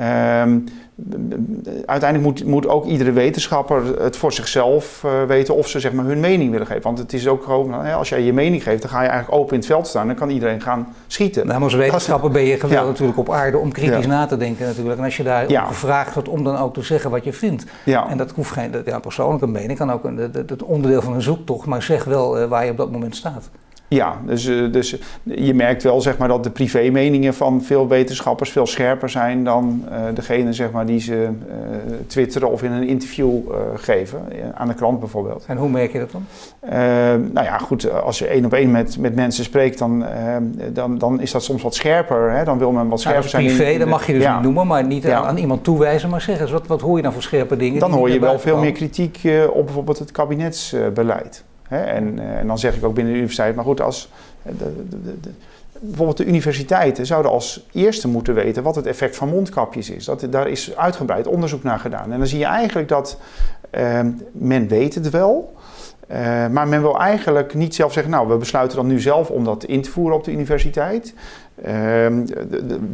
Um, 0.00 0.64
uiteindelijk 1.86 2.22
moet, 2.22 2.44
moet 2.44 2.68
ook 2.68 2.84
iedere 2.84 3.12
wetenschapper 3.12 4.02
het 4.02 4.16
voor 4.16 4.32
zichzelf 4.32 5.02
uh, 5.06 5.22
weten 5.22 5.54
of 5.54 5.68
ze 5.68 5.80
zeg 5.80 5.92
maar, 5.92 6.04
hun 6.04 6.20
mening 6.20 6.50
willen 6.50 6.66
geven. 6.66 6.82
Want 6.82 6.98
het 6.98 7.12
is 7.12 7.28
ook 7.28 7.44
gewoon, 7.44 7.74
als 7.92 8.08
jij 8.08 8.22
je 8.22 8.32
mening 8.32 8.62
geeft, 8.62 8.82
dan 8.82 8.90
ga 8.90 9.02
je 9.02 9.08
eigenlijk 9.08 9.40
open 9.40 9.52
in 9.52 9.58
het 9.58 9.68
veld 9.68 9.86
staan. 9.86 10.06
Dan 10.06 10.16
kan 10.16 10.30
iedereen 10.30 10.60
gaan 10.60 10.94
schieten. 11.06 11.46
Nou, 11.46 11.62
als 11.62 11.74
wetenschapper 11.74 12.30
ben 12.30 12.42
je 12.42 12.54
geweldig 12.54 12.84
ja. 12.84 12.90
natuurlijk 12.90 13.18
op 13.18 13.30
aarde 13.30 13.58
om 13.58 13.72
kritisch 13.72 14.04
ja. 14.04 14.10
na 14.10 14.26
te 14.26 14.36
denken 14.36 14.66
natuurlijk. 14.66 14.98
En 14.98 15.04
als 15.04 15.16
je 15.16 15.22
daar 15.22 15.50
ja. 15.50 15.64
gevraagd 15.64 16.14
wordt 16.14 16.28
om 16.28 16.44
dan 16.44 16.56
ook 16.56 16.74
te 16.74 16.82
zeggen 16.82 17.10
wat 17.10 17.24
je 17.24 17.32
vindt. 17.32 17.64
En 17.84 18.16
dat 18.16 18.30
hoeft 18.30 18.50
geen 18.50 18.74
ja, 18.84 18.98
persoonlijke 18.98 19.46
mening, 19.46 19.78
kan 19.78 19.92
ook 19.92 20.04
een, 20.04 20.16
het 20.32 20.62
onderdeel 20.62 21.02
van 21.02 21.14
een 21.14 21.22
zoektocht, 21.22 21.66
maar 21.66 21.82
zeg 21.82 22.04
wel 22.04 22.40
uh, 22.40 22.48
waar 22.48 22.64
je 22.64 22.70
op 22.70 22.76
dat 22.76 22.90
moment 22.90 23.16
staat. 23.16 23.50
Ja, 23.88 24.20
dus, 24.26 24.44
dus 24.70 24.96
je 25.22 25.54
merkt 25.54 25.82
wel 25.82 26.00
zeg 26.00 26.18
maar, 26.18 26.28
dat 26.28 26.44
de 26.44 26.50
privémeningen 26.50 27.34
van 27.34 27.62
veel 27.62 27.88
wetenschappers 27.88 28.50
veel 28.50 28.66
scherper 28.66 29.10
zijn 29.10 29.44
dan 29.44 29.84
uh, 29.90 29.96
degene 30.14 30.52
zeg 30.52 30.70
maar, 30.70 30.86
die 30.86 31.00
ze 31.00 31.12
uh, 31.12 31.54
twitteren 32.06 32.50
of 32.50 32.62
in 32.62 32.72
een 32.72 32.86
interview 32.86 33.30
uh, 33.30 33.56
geven, 33.74 34.22
aan 34.54 34.68
de 34.68 34.74
krant 34.74 35.00
bijvoorbeeld. 35.00 35.44
En 35.46 35.56
hoe 35.56 35.68
merk 35.68 35.92
je 35.92 35.98
dat 35.98 36.10
dan? 36.10 36.24
nou 37.32 37.46
ja, 37.46 37.58
goed, 37.58 37.90
als 37.90 38.18
je 38.18 38.26
één 38.26 38.44
op 38.44 38.52
één 38.52 38.70
met, 38.70 38.98
met 38.98 39.14
mensen 39.14 39.44
spreekt, 39.44 39.78
dan, 39.78 40.04
dan, 40.72 40.98
dan 40.98 41.20
is 41.20 41.30
dat 41.30 41.42
soms 41.42 41.62
wat 41.62 41.74
scherper. 41.74 42.30
Hè? 42.30 42.44
Dan 42.44 42.58
wil 42.58 42.70
men 42.70 42.88
wat 42.88 43.00
scherper 43.00 43.20
nou, 43.20 43.30
zijn. 43.30 43.56
Privé, 43.56 43.78
dat 43.78 43.88
mag 43.88 44.06
je 44.06 44.12
dus 44.12 44.22
ja. 44.22 44.34
niet 44.34 44.42
noemen, 44.42 44.66
maar 44.66 44.84
niet 44.84 45.02
ja. 45.02 45.22
aan, 45.22 45.36
iemand 45.36 45.64
toewijzen, 45.64 46.10
maar 46.10 46.20
zeg 46.20 46.40
eens, 46.40 46.50
wat, 46.50 46.66
wat 46.66 46.80
hoor 46.80 46.96
je 46.96 47.02
dan 47.02 47.12
voor 47.12 47.22
scherpe 47.22 47.56
dingen? 47.56 47.80
Dan 47.80 47.92
hoor 47.92 48.10
je 48.10 48.18
wel 48.18 48.38
veel 48.38 48.58
meer 48.58 48.72
kritiek 48.72 49.20
op 49.52 49.64
bijvoorbeeld 49.64 49.98
het 49.98 50.10
kabinetsbeleid. 50.10 51.44
Hè? 51.68 51.82
En, 51.82 52.18
en, 52.18 52.46
dan 52.46 52.58
zeg 52.58 52.76
ik 52.76 52.84
ook 52.84 52.94
binnen 52.94 53.12
de 53.12 53.18
universiteit, 53.18 53.54
maar 53.54 53.64
goed, 53.64 53.80
als 53.80 54.10
de, 54.42 54.86
de, 54.88 55.20
de, 55.20 55.30
bijvoorbeeld 55.80 56.16
de 56.16 56.26
universiteiten 56.26 57.06
zouden 57.06 57.30
als 57.30 57.66
eerste 57.72 58.08
moeten 58.08 58.34
weten 58.34 58.62
wat 58.62 58.74
het 58.74 58.86
effect 58.86 59.16
van 59.16 59.28
mondkapjes 59.28 59.90
is. 59.90 60.04
Dat, 60.04 60.26
daar 60.30 60.48
is 60.48 60.76
uitgebreid 60.76 61.26
onderzoek 61.26 61.62
naar 61.62 61.78
gedaan. 61.78 62.12
En 62.12 62.18
dan 62.18 62.26
zie 62.26 62.38
je 62.38 62.44
eigenlijk 62.44 62.88
dat 62.88 63.18
uh, 63.78 64.00
men 64.32 64.68
weet 64.68 64.94
het 64.94 65.10
wel, 65.10 65.56
uh, 66.10 66.16
maar 66.46 66.68
men 66.68 66.80
wil 66.80 67.00
eigenlijk 67.00 67.54
niet 67.54 67.74
zelf 67.74 67.92
zeggen, 67.92 68.12
nou, 68.12 68.28
we 68.28 68.36
besluiten 68.36 68.76
dan 68.76 68.86
nu 68.86 69.00
zelf 69.00 69.30
om 69.30 69.44
dat 69.44 69.64
in 69.64 69.82
te 69.82 69.90
voeren 69.90 70.16
op 70.16 70.24
de 70.24 70.32
universiteit. 70.32 71.14
Uh, 71.66 72.06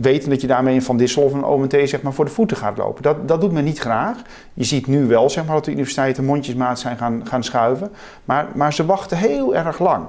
weten 0.00 0.30
dat 0.30 0.40
je 0.40 0.46
daarmee 0.46 0.82
Van 0.82 0.96
Dissel 0.96 1.22
of 1.22 1.32
een 1.32 1.44
OMT 1.44 1.76
zeg 1.84 2.02
maar, 2.02 2.12
voor 2.12 2.24
de 2.24 2.30
voeten 2.30 2.56
gaat 2.56 2.76
lopen. 2.76 3.02
Dat, 3.02 3.28
dat 3.28 3.40
doet 3.40 3.52
men 3.52 3.64
niet 3.64 3.78
graag. 3.78 4.16
Je 4.54 4.64
ziet 4.64 4.86
nu 4.86 5.06
wel 5.06 5.30
zeg 5.30 5.44
maar, 5.44 5.54
dat 5.54 5.64
de 5.64 5.70
universiteiten 5.70 6.24
mondjesmaat 6.24 6.78
zijn 6.78 6.96
gaan, 6.96 7.26
gaan 7.26 7.44
schuiven. 7.44 7.90
Maar, 8.24 8.46
maar 8.54 8.72
ze 8.72 8.86
wachten 8.86 9.16
heel 9.16 9.56
erg 9.56 9.78
lang. 9.78 10.06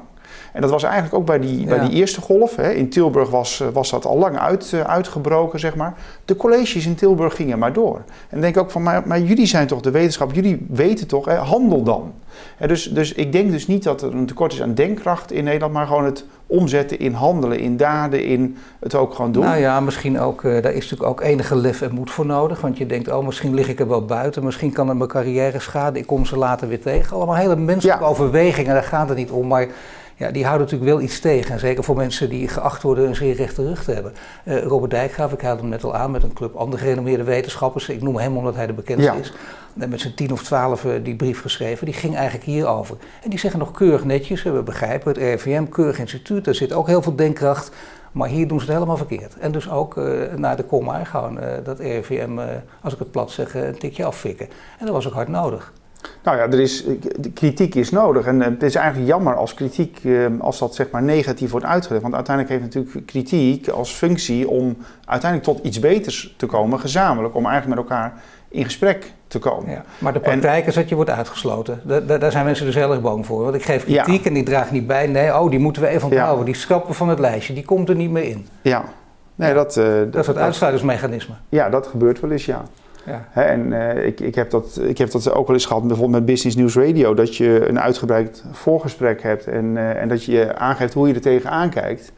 En 0.55 0.61
dat 0.61 0.69
was 0.69 0.83
eigenlijk 0.83 1.13
ook 1.13 1.25
bij 1.25 1.39
die, 1.39 1.65
bij 1.65 1.79
die 1.79 1.89
eerste 1.89 2.21
golf. 2.21 2.55
Hè. 2.55 2.71
In 2.71 2.89
Tilburg 2.89 3.29
was, 3.29 3.63
was 3.73 3.89
dat 3.89 4.05
al 4.05 4.17
lang 4.17 4.39
uit, 4.39 4.71
uh, 4.73 4.81
uitgebroken, 4.81 5.59
zeg 5.59 5.75
maar. 5.75 5.93
De 6.25 6.35
colleges 6.35 6.85
in 6.85 6.95
Tilburg 6.95 7.35
gingen 7.35 7.59
maar 7.59 7.73
door. 7.73 8.01
En 8.29 8.41
denk 8.41 8.55
ik 8.55 8.61
ook 8.61 8.71
van, 8.71 8.83
maar, 8.83 9.07
maar 9.07 9.19
jullie 9.19 9.45
zijn 9.45 9.67
toch 9.67 9.81
de 9.81 9.91
wetenschap, 9.91 10.33
jullie 10.33 10.65
weten 10.69 11.07
toch, 11.07 11.25
hè, 11.25 11.35
handel 11.35 11.83
dan. 11.83 12.13
Hè, 12.57 12.67
dus, 12.67 12.83
dus 12.83 13.13
ik 13.13 13.31
denk 13.31 13.51
dus 13.51 13.67
niet 13.67 13.83
dat 13.83 14.01
er 14.01 14.13
een 14.13 14.25
tekort 14.25 14.53
is 14.53 14.61
aan 14.61 14.73
denkkracht 14.73 15.31
in 15.31 15.43
Nederland, 15.43 15.73
maar 15.73 15.87
gewoon 15.87 16.05
het 16.05 16.25
omzetten 16.47 16.99
in 16.99 17.13
handelen, 17.13 17.59
in 17.59 17.77
daden, 17.77 18.25
in 18.25 18.57
het 18.79 18.95
ook 18.95 19.13
gewoon 19.13 19.31
doen. 19.31 19.43
Nou 19.43 19.59
ja, 19.59 19.79
misschien 19.79 20.19
ook, 20.19 20.43
uh, 20.43 20.61
daar 20.61 20.73
is 20.73 20.89
natuurlijk 20.89 21.09
ook 21.09 21.21
enige 21.21 21.55
lef 21.55 21.81
en 21.81 21.93
moed 21.93 22.11
voor 22.11 22.25
nodig. 22.25 22.61
Want 22.61 22.77
je 22.77 22.85
denkt, 22.85 23.11
oh, 23.11 23.25
misschien 23.25 23.53
lig 23.53 23.69
ik 23.69 23.79
er 23.79 23.87
wel 23.87 24.05
buiten, 24.05 24.43
misschien 24.43 24.71
kan 24.71 24.87
het 24.87 24.97
mijn 24.97 25.09
carrière 25.09 25.59
schaden, 25.59 26.01
ik 26.01 26.07
kom 26.07 26.25
ze 26.25 26.37
later 26.37 26.67
weer 26.67 26.81
tegen. 26.81 27.15
Allemaal 27.15 27.35
hele 27.35 27.55
menselijke 27.55 28.03
ja. 28.03 28.09
overwegingen, 28.09 28.73
daar 28.73 28.83
gaat 28.83 29.09
het 29.09 29.17
niet 29.17 29.31
om. 29.31 29.47
Maar 29.47 29.67
ja, 30.17 30.31
die 30.31 30.45
houden 30.45 30.65
natuurlijk 30.65 30.91
wel 30.91 31.01
iets 31.01 31.19
tegen. 31.19 31.53
En 31.53 31.59
zeker 31.59 31.83
voor 31.83 31.95
mensen 31.95 32.29
die 32.29 32.47
geacht 32.47 32.81
worden 32.81 33.07
een 33.07 33.15
zeer 33.15 33.35
rechte 33.35 33.63
rug 33.63 33.83
te 33.83 33.91
hebben. 33.91 34.13
Uh, 34.43 34.63
Robert 34.63 34.91
Dijkgraaf, 34.91 35.31
ik 35.31 35.41
haalde 35.41 35.61
hem 35.61 35.69
net 35.69 35.83
al 35.83 35.95
aan 35.95 36.11
met 36.11 36.23
een 36.23 36.33
club 36.33 36.55
andere 36.55 36.81
gerenommeerde 36.81 37.23
wetenschappers. 37.23 37.89
Ik 37.89 38.01
noem 38.01 38.17
hem 38.17 38.37
omdat 38.37 38.55
hij 38.55 38.67
de 38.67 38.73
bekendste 38.73 39.11
ja. 39.11 39.19
is. 39.19 39.33
En 39.79 39.89
met 39.89 40.01
zijn 40.01 40.15
tien 40.15 40.31
of 40.31 40.43
twaalf 40.43 40.83
uh, 40.83 40.91
die 41.03 41.15
brief 41.15 41.41
geschreven. 41.41 41.85
Die 41.85 41.95
ging 41.95 42.15
eigenlijk 42.15 42.45
hierover. 42.45 42.97
En 43.23 43.29
die 43.29 43.39
zeggen 43.39 43.59
nog 43.59 43.71
keurig 43.71 44.03
netjes, 44.03 44.43
we 44.43 44.63
begrijpen 44.63 45.07
het 45.07 45.17
RIVM, 45.17 45.65
keurig 45.65 45.99
instituut. 45.99 46.45
Daar 46.45 46.55
zit 46.55 46.73
ook 46.73 46.87
heel 46.87 47.01
veel 47.01 47.15
denkkracht. 47.15 47.71
Maar 48.11 48.27
hier 48.29 48.47
doen 48.47 48.59
ze 48.59 48.65
het 48.65 48.73
helemaal 48.73 48.97
verkeerd. 48.97 49.37
En 49.37 49.51
dus 49.51 49.69
ook 49.69 49.97
uh, 49.97 50.33
naar 50.35 50.55
de 50.55 50.63
komma 50.63 51.03
gewoon 51.03 51.39
dat 51.63 51.79
RIVM, 51.79 52.39
als 52.81 52.93
ik 52.93 52.99
het 52.99 53.11
plat 53.11 53.31
zeg, 53.31 53.55
een 53.55 53.77
tikje 53.77 54.05
afvikken. 54.05 54.47
En 54.79 54.85
dat 54.85 54.95
was 54.95 55.07
ook 55.07 55.13
hard 55.13 55.27
nodig. 55.27 55.73
Nou 56.23 56.37
ja, 56.37 56.43
er 56.43 56.59
is, 56.59 56.83
kritiek 57.33 57.75
is 57.75 57.91
nodig. 57.91 58.25
En 58.25 58.41
het 58.41 58.63
is 58.63 58.75
eigenlijk 58.75 59.07
jammer 59.07 59.35
als 59.35 59.53
kritiek, 59.53 60.01
als 60.39 60.59
dat 60.59 60.75
zeg 60.75 60.89
maar 60.91 61.03
negatief 61.03 61.51
wordt 61.51 61.65
uitgelegd. 61.65 62.01
Want 62.01 62.15
uiteindelijk 62.15 62.55
heeft 62.55 62.73
natuurlijk 62.73 63.05
kritiek 63.05 63.67
als 63.67 63.91
functie 63.91 64.49
om 64.49 64.77
uiteindelijk 65.05 65.51
tot 65.51 65.65
iets 65.65 65.79
beters 65.79 66.33
te 66.37 66.45
komen, 66.45 66.79
gezamenlijk. 66.79 67.35
Om 67.35 67.45
eigenlijk 67.45 67.79
met 67.79 67.89
elkaar 67.89 68.13
in 68.49 68.63
gesprek 68.63 69.13
te 69.27 69.39
komen. 69.39 69.71
Ja, 69.71 69.83
maar 69.97 70.13
de 70.13 70.19
praktijk 70.19 70.61
en, 70.63 70.67
is 70.67 70.75
dat 70.75 70.89
je 70.89 70.95
wordt 70.95 71.09
uitgesloten. 71.09 71.81
Da 71.83 72.17
daar 72.17 72.31
zijn 72.31 72.45
mensen 72.45 72.65
dus 72.65 72.75
heel 72.75 72.91
erg 72.91 73.01
bang 73.01 73.25
voor. 73.25 73.43
Want 73.43 73.55
ik 73.55 73.63
geef 73.63 73.83
kritiek 73.83 74.23
ja. 74.23 74.27
en 74.27 74.33
die 74.33 74.43
draagt 74.43 74.71
niet 74.71 74.87
bij. 74.87 75.07
Nee, 75.07 75.39
oh, 75.39 75.49
die 75.49 75.59
moeten 75.59 75.81
we 75.81 75.87
even 75.87 76.07
onthouden. 76.07 76.39
Ja. 76.39 76.45
Die 76.45 76.55
schrappen 76.55 76.95
van 76.95 77.09
het 77.09 77.19
lijstje, 77.19 77.53
die 77.53 77.65
komt 77.65 77.89
er 77.89 77.95
niet 77.95 78.11
meer 78.11 78.23
in. 78.23 78.47
Ja. 78.61 78.83
Nee, 79.35 79.53
dat, 79.53 79.77
uh, 79.77 79.83
dat, 79.83 80.13
dat 80.13 80.21
is 80.21 80.27
het 80.27 80.37
uitsluitingsmechanisme. 80.37 81.33
Ja, 81.49 81.69
dat 81.69 81.87
gebeurt 81.87 82.19
wel 82.19 82.31
eens, 82.31 82.45
ja. 82.45 82.63
Ja. 83.05 83.27
En 83.33 83.71
uh, 83.71 84.05
ik, 84.05 84.19
ik, 84.19 84.35
heb 84.35 84.49
dat, 84.49 84.79
ik 84.81 84.97
heb 84.97 85.11
dat 85.11 85.31
ook 85.31 85.47
wel 85.47 85.55
eens 85.55 85.65
gehad, 85.65 85.87
bijvoorbeeld 85.87 86.17
met 86.17 86.25
Business 86.25 86.55
News 86.55 86.75
Radio, 86.75 87.13
dat 87.13 87.35
je 87.35 87.67
een 87.67 87.79
uitgebreid 87.79 88.43
voorgesprek 88.51 89.21
hebt 89.23 89.47
en, 89.47 89.65
uh, 89.65 90.01
en 90.01 90.07
dat 90.07 90.23
je 90.23 90.55
aangeeft 90.55 90.93
hoe 90.93 91.07
je 91.07 91.13
er 91.13 91.21
tegenaan 91.21 91.69
kijkt. 91.69 92.11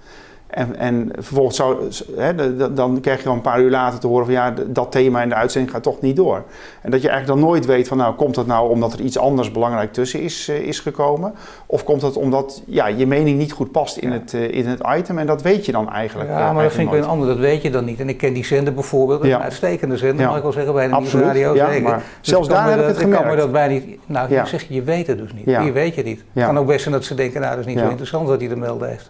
En, 0.48 0.76
en 0.76 1.12
vervolgens 1.14 1.56
zou, 1.56 1.78
hè, 2.16 2.74
dan 2.74 3.00
krijg 3.02 3.18
je 3.18 3.24
wel 3.24 3.34
een 3.34 3.42
paar 3.42 3.62
uur 3.62 3.70
later 3.70 4.00
te 4.00 4.08
horen 4.08 4.26
van 4.26 4.34
ja, 4.34 4.54
dat 4.68 4.92
thema 4.92 5.22
in 5.22 5.30
de 5.30 5.36
uitzending 5.36 5.74
gaat 5.74 5.84
toch 5.84 6.02
niet 6.02 6.16
door. 6.16 6.44
En 6.82 6.92
dat 6.92 7.02
je 7.02 7.10
eigenlijk 7.10 7.40
dan 7.40 7.50
nooit 7.50 7.66
weet 7.66 7.88
van 7.88 7.98
nou, 7.98 8.16
komt 8.16 8.36
dat 8.36 8.48
nou 8.48 8.70
omdat 8.70 8.94
er 8.94 9.02
iets 9.02 9.18
anders 9.18 9.52
belangrijk 9.52 9.94
tussen 9.94 10.22
is, 10.22 10.50
uh, 10.50 10.60
is 10.60 10.80
gekomen? 10.80 11.34
Of 11.66 11.84
komt 11.84 12.02
dat 12.02 12.16
omdat 12.16 12.62
ja, 12.66 12.88
je 12.88 13.08
mening 13.08 13.38
niet 13.38 13.52
goed 13.52 13.72
past 13.72 13.98
in, 13.98 14.10
ja. 14.10 14.14
het, 14.14 14.34
uh, 14.34 14.54
in 14.54 14.68
het 14.68 14.82
item? 14.98 15.18
En 15.18 15.28
dat 15.28 15.42
weet 15.42 15.66
je 15.66 15.72
dan 15.72 15.90
eigenlijk 15.92 16.30
Ja, 16.30 16.54
maar 16.54 16.64
dat 16.64 16.74
vind 16.74 16.88
ik 16.88 16.94
wel 16.94 17.04
een 17.04 17.10
ander, 17.10 17.28
dat 17.28 17.38
weet 17.38 17.62
je 17.62 17.70
dan 17.70 17.86
niet. 17.86 18.00
En 18.00 18.10
ik 18.10 18.18
ken 18.18 18.34
die 18.34 18.46
zender 18.46 18.74
bijvoorbeeld, 18.74 19.24
ja. 19.24 19.36
een 19.36 19.44
uitstekende 19.44 19.98
zender, 19.98 20.22
ja. 20.22 20.28
mag 20.28 20.38
ik 20.38 20.44
wel 20.44 20.52
zeggen, 20.52 20.74
bij 20.74 20.88
de 20.88 20.94
Absoluut. 20.94 21.26
radio. 21.26 21.56
Ja, 21.56 21.68
zeker. 21.68 21.84
Maar 21.84 22.04
dus 22.20 22.30
zelfs 22.30 22.48
daar 22.48 22.70
heb 22.70 22.80
ik 22.80 22.86
het 22.86 22.98
gemerkt. 22.98 23.24
Kan 23.24 23.32
me 23.32 23.38
dat 23.38 23.52
bij 23.52 23.68
niet, 23.68 23.98
nou, 24.06 24.34
ja. 24.34 24.46
zeg 24.46 24.68
je, 24.68 24.74
je 24.74 24.84
weet 24.84 25.08
het 25.08 25.18
dus 25.18 25.34
niet. 25.34 25.46
Hier 25.46 25.74
weet 25.74 25.96
je 25.96 26.04
niet. 26.04 26.24
Het 26.34 26.46
kan 26.46 26.58
ook 26.58 26.68
best 26.68 26.82
zijn 26.82 26.94
dat 26.94 27.04
ze 27.04 27.14
denken, 27.14 27.42
nou, 27.42 27.56
dat 27.56 27.66
is 27.66 27.74
niet 27.74 27.80
zo 27.80 27.90
interessant 27.90 28.28
wat 28.28 28.40
hij 28.40 28.50
te 28.50 28.56
melden 28.56 28.90
heeft. 28.90 29.10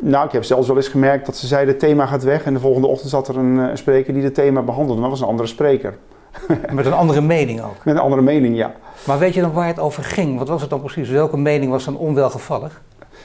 Nou, 0.00 0.26
ik 0.26 0.32
heb 0.32 0.44
zelfs 0.44 0.66
wel 0.66 0.76
eens 0.76 0.88
gemerkt 0.88 1.26
dat 1.26 1.36
ze 1.36 1.46
zeiden 1.46 1.68
het 1.68 1.82
thema 1.82 2.06
gaat 2.06 2.22
weg 2.22 2.44
en 2.44 2.54
de 2.54 2.60
volgende 2.60 2.86
ochtend 2.86 3.10
zat 3.10 3.28
er 3.28 3.36
een, 3.36 3.56
een 3.56 3.78
spreker 3.78 4.14
die 4.14 4.22
het 4.22 4.34
thema 4.34 4.62
behandelde. 4.62 5.00
Maar 5.00 5.10
dat 5.10 5.18
was 5.18 5.20
een 5.20 5.32
andere 5.32 5.48
spreker. 5.48 5.98
Met 6.72 6.86
een 6.86 6.92
andere 6.92 7.20
mening 7.20 7.62
ook? 7.62 7.84
Met 7.84 7.94
een 7.94 8.00
andere 8.00 8.22
mening, 8.22 8.56
ja. 8.56 8.72
Maar 9.06 9.18
weet 9.18 9.34
je 9.34 9.40
dan 9.40 9.52
waar 9.52 9.66
het 9.66 9.78
over 9.78 10.04
ging? 10.04 10.38
Wat 10.38 10.48
was 10.48 10.60
het 10.60 10.70
dan 10.70 10.80
precies? 10.80 11.08
Welke 11.08 11.36
mening 11.36 11.70
was 11.70 11.84
dan 11.84 11.96
onwelgevallig? 11.96 12.82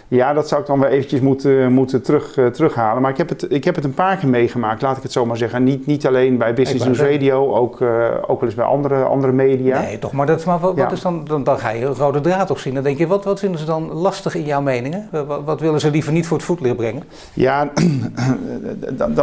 Ja, 0.08 0.34
dat 0.34 0.48
zou 0.48 0.62
ik 0.62 0.68
dan 0.68 0.80
weer 0.80 0.90
eventjes 0.90 1.20
moeten, 1.20 1.72
moeten 1.72 2.02
terug, 2.02 2.38
uh, 2.38 2.48
terughalen. 2.48 3.02
Maar 3.02 3.12
ik 3.12 3.18
heb, 3.18 3.30
het, 3.30 3.52
ik 3.52 3.64
heb 3.64 3.76
het 3.76 3.84
een 3.84 3.94
paar 3.94 4.18
keer 4.18 4.30
meegemaakt, 4.30 4.82
laat 4.82 4.98
ik 4.98 5.04
het 5.04 5.12
zo 5.12 5.26
maar 5.26 5.38
zeggen. 5.38 5.64
Niet, 5.64 5.86
niet 5.86 6.08
alleen 6.08 6.38
bij 6.38 6.54
Business 6.54 6.86
News 6.86 7.00
Radio, 7.00 7.56
ook, 7.56 7.80
uh, 7.80 8.06
ook 8.22 8.40
wel 8.40 8.50
eens 8.50 8.56
bij 8.56 8.66
andere, 8.66 9.04
andere 9.04 9.34
media. 9.34 9.82
Nee, 9.82 10.00
toch, 10.00 10.12
maar, 10.12 10.26
dat, 10.26 10.46
maar 10.46 10.60
wat, 10.60 10.76
ja. 10.76 10.84
wat 10.84 10.92
is 10.92 11.02
dan, 11.02 11.26
dan, 11.26 11.44
dan 11.44 11.60
ga 11.60 11.70
je 11.70 11.86
een 11.86 11.94
rode 11.94 12.22
draad 12.22 12.52
op 12.52 12.58
zien. 12.58 12.74
Dan 12.74 12.84
denk 12.84 12.98
je, 12.98 13.08
wat, 13.08 13.24
wat 13.24 13.40
vinden 13.40 13.60
ze 13.60 13.66
dan 13.66 13.92
lastig 13.94 14.36
in 14.36 14.44
jouw 14.44 14.62
meningen? 14.62 15.10
Wat, 15.12 15.44
wat 15.46 15.60
willen 15.60 15.80
ze 15.80 15.92
liever 15.92 16.12
niet 16.12 16.28
voor 16.28 16.38
het 16.38 16.46
voetlicht 16.46 16.76
brengen? 16.76 17.04
Ja, 17.34 17.70
dan, 18.94 19.14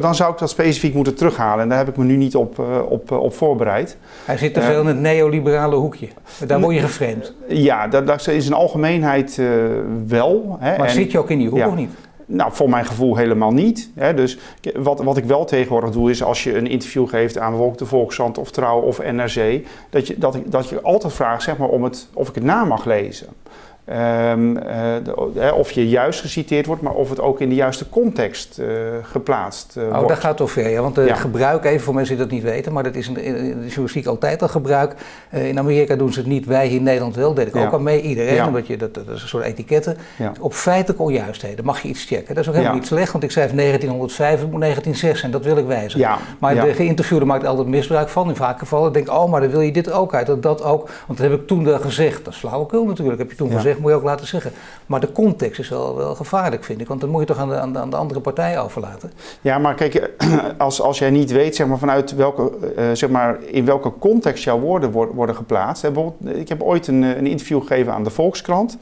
dan 0.00 0.14
zou 0.14 0.32
ik 0.32 0.38
dat 0.38 0.50
specifiek 0.50 0.94
moeten 0.94 1.14
terughalen. 1.14 1.62
En 1.62 1.68
daar 1.68 1.78
heb 1.78 1.88
ik 1.88 1.96
me 1.96 2.04
nu 2.04 2.16
niet 2.16 2.36
op, 2.36 2.58
op, 2.88 3.10
op 3.10 3.34
voorbereid. 3.34 3.96
Hij 4.24 4.36
zit 4.36 4.54
te 4.54 4.62
veel 4.62 4.80
in 4.80 4.86
het 4.86 5.00
neoliberale 5.00 5.76
hoekje. 5.76 6.08
Daar 6.46 6.60
word 6.60 6.74
je 6.74 6.80
geframed. 6.80 7.34
Ja, 7.48 7.88
dat, 7.88 8.06
dat 8.06 8.26
is 8.26 8.46
in 8.46 8.52
algemeenheid 8.52 9.40
wel. 10.06 10.29
Hè, 10.58 10.78
maar 10.78 10.86
en, 10.86 10.94
zit 10.94 11.10
je 11.10 11.18
ook 11.18 11.30
in 11.30 11.38
die 11.38 11.48
hoek 11.48 11.58
ja, 11.58 11.68
of 11.68 11.74
niet? 11.74 11.90
Nou, 12.26 12.52
voor 12.52 12.68
mijn 12.70 12.84
gevoel 12.84 13.16
helemaal 13.16 13.50
niet. 13.50 13.90
Hè. 13.94 14.14
Dus 14.14 14.38
wat, 14.74 15.02
wat 15.02 15.16
ik 15.16 15.24
wel 15.24 15.44
tegenwoordig 15.44 15.90
doe, 15.90 16.10
is 16.10 16.22
als 16.22 16.44
je 16.44 16.56
een 16.56 16.66
interview 16.66 17.08
geeft 17.08 17.38
aan 17.38 17.48
bijvoorbeeld 17.48 17.78
de 17.78 17.86
Volkskrant 17.86 18.38
of 18.38 18.50
Trouw 18.50 18.80
of 18.80 19.02
NRC, 19.12 19.66
dat 19.90 20.06
je, 20.06 20.18
dat, 20.18 20.38
dat 20.46 20.68
je 20.68 20.80
altijd 20.80 21.12
vraagt 21.12 21.42
zeg 21.42 21.56
maar, 21.56 21.68
om 21.68 21.84
het, 21.84 22.08
of 22.12 22.28
ik 22.28 22.34
het 22.34 22.44
na 22.44 22.64
mag 22.64 22.84
lezen. 22.84 23.26
Um, 23.90 24.56
uh, 24.56 24.62
de, 25.04 25.54
of 25.54 25.70
je 25.70 25.88
juist 25.88 26.20
geciteerd 26.20 26.66
wordt, 26.66 26.82
maar 26.82 26.92
of 26.92 27.08
het 27.08 27.20
ook 27.20 27.40
in 27.40 27.48
de 27.48 27.54
juiste 27.54 27.88
context 27.88 28.58
uh, 28.58 28.68
geplaatst 29.02 29.74
uh, 29.76 29.84
oh, 29.84 29.92
wordt. 29.92 30.08
dat 30.08 30.18
gaat 30.18 30.36
toch 30.36 30.50
ver, 30.50 30.68
ja. 30.68 30.82
Want 30.82 30.96
ja. 30.96 31.14
gebruik, 31.14 31.64
even 31.64 31.80
voor 31.80 31.94
mensen 31.94 32.16
die 32.16 32.24
dat 32.24 32.34
niet 32.34 32.42
weten, 32.42 32.72
maar 32.72 32.82
dat 32.82 32.94
is 32.94 33.08
in 33.08 33.14
de, 33.14 33.24
in 33.24 33.34
de 33.34 33.66
journalistiek 33.66 34.06
altijd 34.06 34.42
al 34.42 34.48
gebruik. 34.48 34.94
in 35.30 35.58
Amerika 35.58 35.96
doen 35.96 36.12
ze 36.12 36.18
het 36.18 36.28
niet, 36.28 36.46
wij 36.46 36.66
hier 36.66 36.76
in 36.76 36.82
Nederland 36.82 37.16
wel, 37.16 37.34
deed 37.34 37.46
ik 37.46 37.54
ja. 37.54 37.64
ook 37.64 37.72
al 37.72 37.80
mee, 37.80 38.00
iedereen, 38.00 38.34
ja. 38.34 38.46
omdat 38.46 38.66
je, 38.66 38.76
dat, 38.76 38.94
dat 38.94 39.08
is 39.08 39.22
een 39.22 39.28
soort 39.28 39.44
etiketten. 39.44 39.96
Op 40.40 40.54
feitelijke 40.54 41.02
onjuistheden 41.02 41.64
mag 41.64 41.82
je 41.82 41.88
iets 41.88 42.04
checken. 42.04 42.34
Dat 42.34 42.42
is 42.42 42.48
ook 42.48 42.54
helemaal 42.54 42.76
niet 42.76 42.86
slecht, 42.86 43.12
want 43.12 43.24
ik 43.24 43.30
schrijf 43.30 43.52
1905, 43.52 44.40
het 44.40 44.50
moet 44.50 44.60
1906 44.60 45.22
en 45.22 45.30
dat 45.30 45.44
wil 45.44 45.56
ik 45.56 45.66
wijzigen. 45.66 46.18
Maar 46.38 46.54
de 46.54 46.74
geïnterviewde 46.74 47.24
maakt 47.24 47.46
altijd 47.46 47.66
misbruik 47.66 48.08
van, 48.08 48.28
in 48.28 48.36
vaak 48.36 48.58
gevallen. 48.58 48.92
denk 48.92 49.08
oh, 49.10 49.30
maar 49.30 49.40
dan 49.40 49.50
wil 49.50 49.60
je 49.60 49.72
dit 49.72 49.92
ook 49.92 50.14
uit, 50.14 50.26
dat, 50.26 50.42
dat 50.42 50.62
ook. 50.62 50.90
Want 51.06 51.18
dat 51.18 51.30
heb 51.30 51.40
ik 51.40 51.46
toen 51.46 51.66
gezegd. 51.80 52.24
Dat 52.24 52.32
is 52.32 52.38
flauwekul 52.38 52.84
natuurlijk, 52.84 53.18
heb 53.18 53.30
je 53.30 53.36
toen 53.36 53.50
gezegd 53.50 53.78
moet 53.80 53.90
je 53.90 53.96
ook 53.96 54.02
laten 54.02 54.26
zeggen. 54.26 54.52
Maar 54.86 55.00
de 55.00 55.12
context 55.12 55.60
is 55.60 55.68
wel, 55.68 55.96
wel 55.96 56.14
gevaarlijk, 56.14 56.64
vind 56.64 56.80
ik. 56.80 56.88
Want 56.88 57.00
dan 57.00 57.10
moet 57.10 57.20
je 57.20 57.26
toch 57.26 57.38
aan 57.38 57.48
de, 57.48 57.78
aan 57.78 57.90
de, 57.90 57.96
andere 57.96 58.20
partij 58.20 58.60
overlaten. 58.60 59.12
Ja, 59.40 59.58
maar 59.58 59.74
kijk, 59.74 60.10
als, 60.58 60.80
als 60.80 60.98
jij 60.98 61.10
niet 61.10 61.30
weet 61.30 61.56
zeg 61.56 61.66
maar, 61.66 61.78
vanuit 61.78 62.14
welke, 62.14 62.50
uh, 62.78 62.84
zeg 62.92 63.10
maar, 63.10 63.38
in 63.44 63.64
welke 63.64 63.92
context 63.98 64.44
jouw 64.44 64.58
woorden 64.58 64.90
worden, 64.90 65.34
geplaatst. 65.34 65.82
Hè, 65.82 65.90
ik 66.24 66.48
heb 66.48 66.62
ooit 66.62 66.86
een, 66.86 67.02
een 67.02 67.26
interview 67.26 67.60
gegeven 67.60 67.92
aan 67.92 68.04
de 68.04 68.10
Volkskrant. 68.10 68.78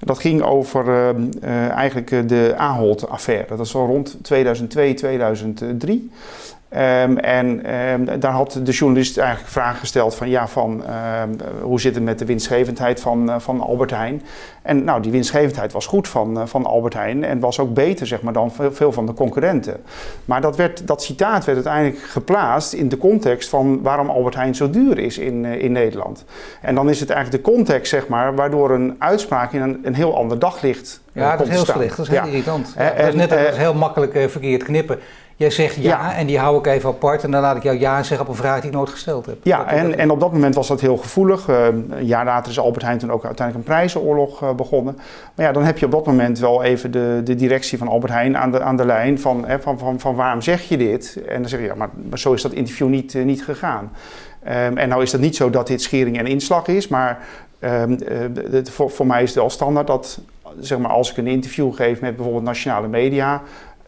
Dat 0.00 0.18
ging 0.18 0.42
over 0.42 0.86
uh, 0.86 1.08
uh, 1.42 1.68
eigenlijk 1.68 2.28
de 2.28 2.54
Ahold-affaire. 2.56 3.46
Dat 3.48 3.58
was 3.58 3.74
al 3.74 3.86
rond 3.86 4.16
2002, 4.22 4.94
2003. 4.94 6.10
Um, 6.76 7.18
en 7.18 7.74
um, 7.74 8.20
daar 8.20 8.32
had 8.32 8.60
de 8.62 8.72
journalist 8.72 9.18
eigenlijk 9.18 9.50
vragen 9.50 9.78
gesteld 9.78 10.14
van 10.14 10.28
ja, 10.28 10.48
van 10.48 10.82
um, 11.22 11.36
hoe 11.62 11.80
zit 11.80 11.94
het 11.94 12.04
met 12.04 12.18
de 12.18 12.24
winstgevendheid 12.24 13.00
van, 13.00 13.28
uh, 13.28 13.34
van 13.38 13.60
Albert 13.60 13.90
Heijn? 13.90 14.22
En 14.62 14.84
nou, 14.84 15.02
die 15.02 15.10
winstgevendheid 15.10 15.72
was 15.72 15.86
goed 15.86 16.08
van, 16.08 16.38
uh, 16.38 16.42
van 16.46 16.66
Albert 16.66 16.94
Heijn 16.94 17.24
en 17.24 17.40
was 17.40 17.58
ook 17.58 17.74
beter 17.74 18.06
zeg 18.06 18.22
maar, 18.22 18.32
dan 18.32 18.52
veel, 18.70 18.92
van 18.92 19.06
de 19.06 19.14
concurrenten. 19.14 19.76
Maar 20.24 20.40
dat, 20.40 20.56
werd, 20.56 20.86
dat 20.86 21.02
citaat 21.02 21.44
werd 21.44 21.66
uiteindelijk 21.66 22.02
geplaatst 22.02 22.72
in 22.72 22.88
de 22.88 22.98
context 22.98 23.48
van 23.48 23.82
waarom 23.82 24.10
Albert 24.10 24.34
Heijn 24.34 24.54
zo 24.54 24.70
duur 24.70 24.98
is 24.98 25.18
in, 25.18 25.44
uh, 25.44 25.62
in 25.62 25.72
Nederland. 25.72 26.24
En 26.60 26.74
dan 26.74 26.88
is 26.88 27.00
het 27.00 27.10
eigenlijk 27.10 27.44
de 27.44 27.50
context 27.52 27.90
zeg 27.90 28.08
maar, 28.08 28.34
waardoor 28.34 28.70
een 28.70 28.96
uitspraak 28.98 29.52
in 29.52 29.62
een, 29.62 29.80
een 29.82 29.94
heel 29.94 30.16
ander 30.16 30.38
daglicht 30.38 31.00
ja, 31.12 31.36
dat 31.36 31.46
is 31.46 31.52
heel 31.52 31.64
slecht. 31.64 31.96
Dat 31.96 32.06
is 32.06 32.12
heel 32.12 32.24
ja. 32.24 32.30
irritant. 32.30 32.72
Ja, 32.76 32.90
en, 32.90 32.96
dat 32.96 33.08
is 33.08 33.14
net 33.14 33.46
als 33.46 33.56
heel 33.56 33.74
makkelijk 33.74 34.30
verkeerd 34.30 34.62
knippen 34.62 34.98
Jij 35.42 35.50
zegt 35.50 35.76
ja, 35.76 36.14
en 36.14 36.26
die 36.26 36.38
hou 36.38 36.58
ik 36.58 36.66
even 36.66 36.88
apart 36.88 37.24
en 37.24 37.30
dan 37.30 37.40
laat 37.40 37.56
ik 37.56 37.62
jou 37.62 37.78
ja 37.78 38.02
zeggen 38.02 38.26
op 38.26 38.32
een 38.32 38.38
vraag 38.38 38.60
die 38.60 38.70
ik 38.70 38.76
nooit 38.76 38.88
gesteld 38.88 39.26
heb. 39.26 39.36
Ja, 39.42 39.66
en, 39.66 39.98
en 39.98 40.10
op 40.10 40.20
dat 40.20 40.32
moment 40.32 40.54
was 40.54 40.68
dat 40.68 40.80
heel 40.80 40.96
gevoelig. 40.96 41.48
Uh, 41.48 41.66
een 41.66 42.06
jaar 42.06 42.24
later 42.24 42.50
is 42.50 42.58
Albert 42.58 42.84
Heijn 42.84 42.98
toen 42.98 43.12
ook 43.12 43.24
uiteindelijk 43.24 43.68
een 43.68 43.74
prijzenoorlog 43.74 44.42
uh, 44.42 44.52
begonnen. 44.52 44.94
Maar 45.34 45.46
ja, 45.46 45.52
dan 45.52 45.64
heb 45.64 45.78
je 45.78 45.86
op 45.86 45.92
dat 45.92 46.06
moment 46.06 46.38
wel 46.38 46.62
even 46.62 46.90
de, 46.90 47.20
de 47.24 47.34
directie 47.34 47.78
van 47.78 47.88
Albert 47.88 48.12
Heijn 48.12 48.36
aan 48.36 48.50
de, 48.50 48.60
aan 48.60 48.76
de 48.76 48.84
lijn 48.84 49.20
van, 49.20 49.44
hè, 49.46 49.60
van, 49.60 49.78
van, 49.78 50.00
van 50.00 50.14
waarom 50.14 50.42
zeg 50.42 50.62
je 50.68 50.76
dit? 50.76 51.18
En 51.28 51.40
dan 51.40 51.48
zeg 51.48 51.60
je 51.60 51.66
ja, 51.66 51.74
maar, 51.74 51.90
maar 52.08 52.18
zo 52.18 52.32
is 52.32 52.42
dat 52.42 52.52
interview 52.52 52.88
niet, 52.88 53.14
uh, 53.14 53.24
niet 53.24 53.44
gegaan. 53.44 53.90
Um, 54.48 54.76
en 54.76 54.88
nou 54.88 55.02
is 55.02 55.12
het 55.12 55.20
niet 55.20 55.36
zo 55.36 55.50
dat 55.50 55.66
dit 55.66 55.82
schering 55.82 56.18
en 56.18 56.26
inslag 56.26 56.66
is, 56.66 56.88
maar 56.88 57.18
um, 57.60 57.98
voor, 58.70 58.90
voor 58.90 59.06
mij 59.06 59.22
is 59.22 59.28
het 59.28 59.38
wel 59.38 59.50
standaard 59.50 59.86
dat 59.86 60.20
zeg 60.60 60.78
maar, 60.78 60.90
als 60.90 61.10
ik 61.10 61.16
een 61.16 61.26
interview 61.26 61.74
geef 61.74 62.00
met 62.00 62.14
bijvoorbeeld 62.16 62.44
nationale 62.44 62.88
media, 62.88 63.42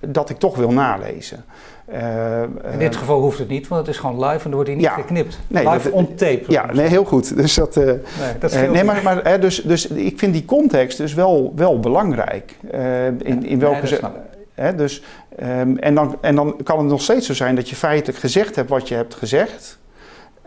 dat 0.08 0.30
ik 0.30 0.38
toch 0.38 0.56
wil 0.56 0.70
nalezen. 0.70 1.44
Uh, 1.92 2.42
in 2.73 2.78
dit 2.78 2.96
geval 2.96 3.20
hoeft 3.20 3.38
het 3.38 3.49
niet, 3.49 3.68
want 3.68 3.87
het 3.87 3.94
is 3.94 4.00
gewoon 4.00 4.25
live 4.25 4.44
en 4.44 4.49
er 4.49 4.54
wordt 4.54 4.68
hier 4.68 4.76
niet 4.76 4.87
ja, 4.87 4.94
geknipt. 4.94 5.38
Nee, 5.46 5.68
live 5.68 5.82
dat, 5.82 5.92
on 5.92 6.14
tape. 6.14 6.44
Ja, 6.49 6.73
nee, 6.73 6.87
heel 6.87 7.04
goed. 7.04 7.37
Dus 7.37 7.54
dat, 7.54 7.76
uh, 7.76 7.84
nee, 7.84 7.99
dat 8.38 8.54
uh, 8.54 8.70
nee, 8.70 8.84
maar, 8.84 9.02
maar 9.02 9.20
hè, 9.23 9.38
dus, 9.38 9.62
dus 9.62 9.87
ik 9.87 10.18
vind 10.18 10.32
die 10.32 10.44
context 10.44 10.99
dus 10.99 11.14
wel, 11.14 11.52
wel 11.56 11.80
belangrijk. 11.80 12.56
in, 13.18 13.46
in 13.46 13.58
welke 13.58 13.87
nee, 13.90 14.11
hè, 14.54 14.75
dus, 14.75 15.02
um, 15.42 15.78
en, 15.78 15.94
dan, 15.94 16.16
en 16.20 16.34
dan 16.34 16.56
kan 16.62 16.78
het 16.78 16.87
nog 16.87 17.02
steeds 17.02 17.26
zo 17.26 17.34
zijn 17.34 17.54
dat 17.54 17.68
je 17.68 17.76
feitelijk 17.76 18.18
gezegd 18.18 18.56
hebt 18.56 18.68
wat 18.68 18.88
je 18.88 18.94
hebt 18.94 19.14
gezegd. 19.14 19.78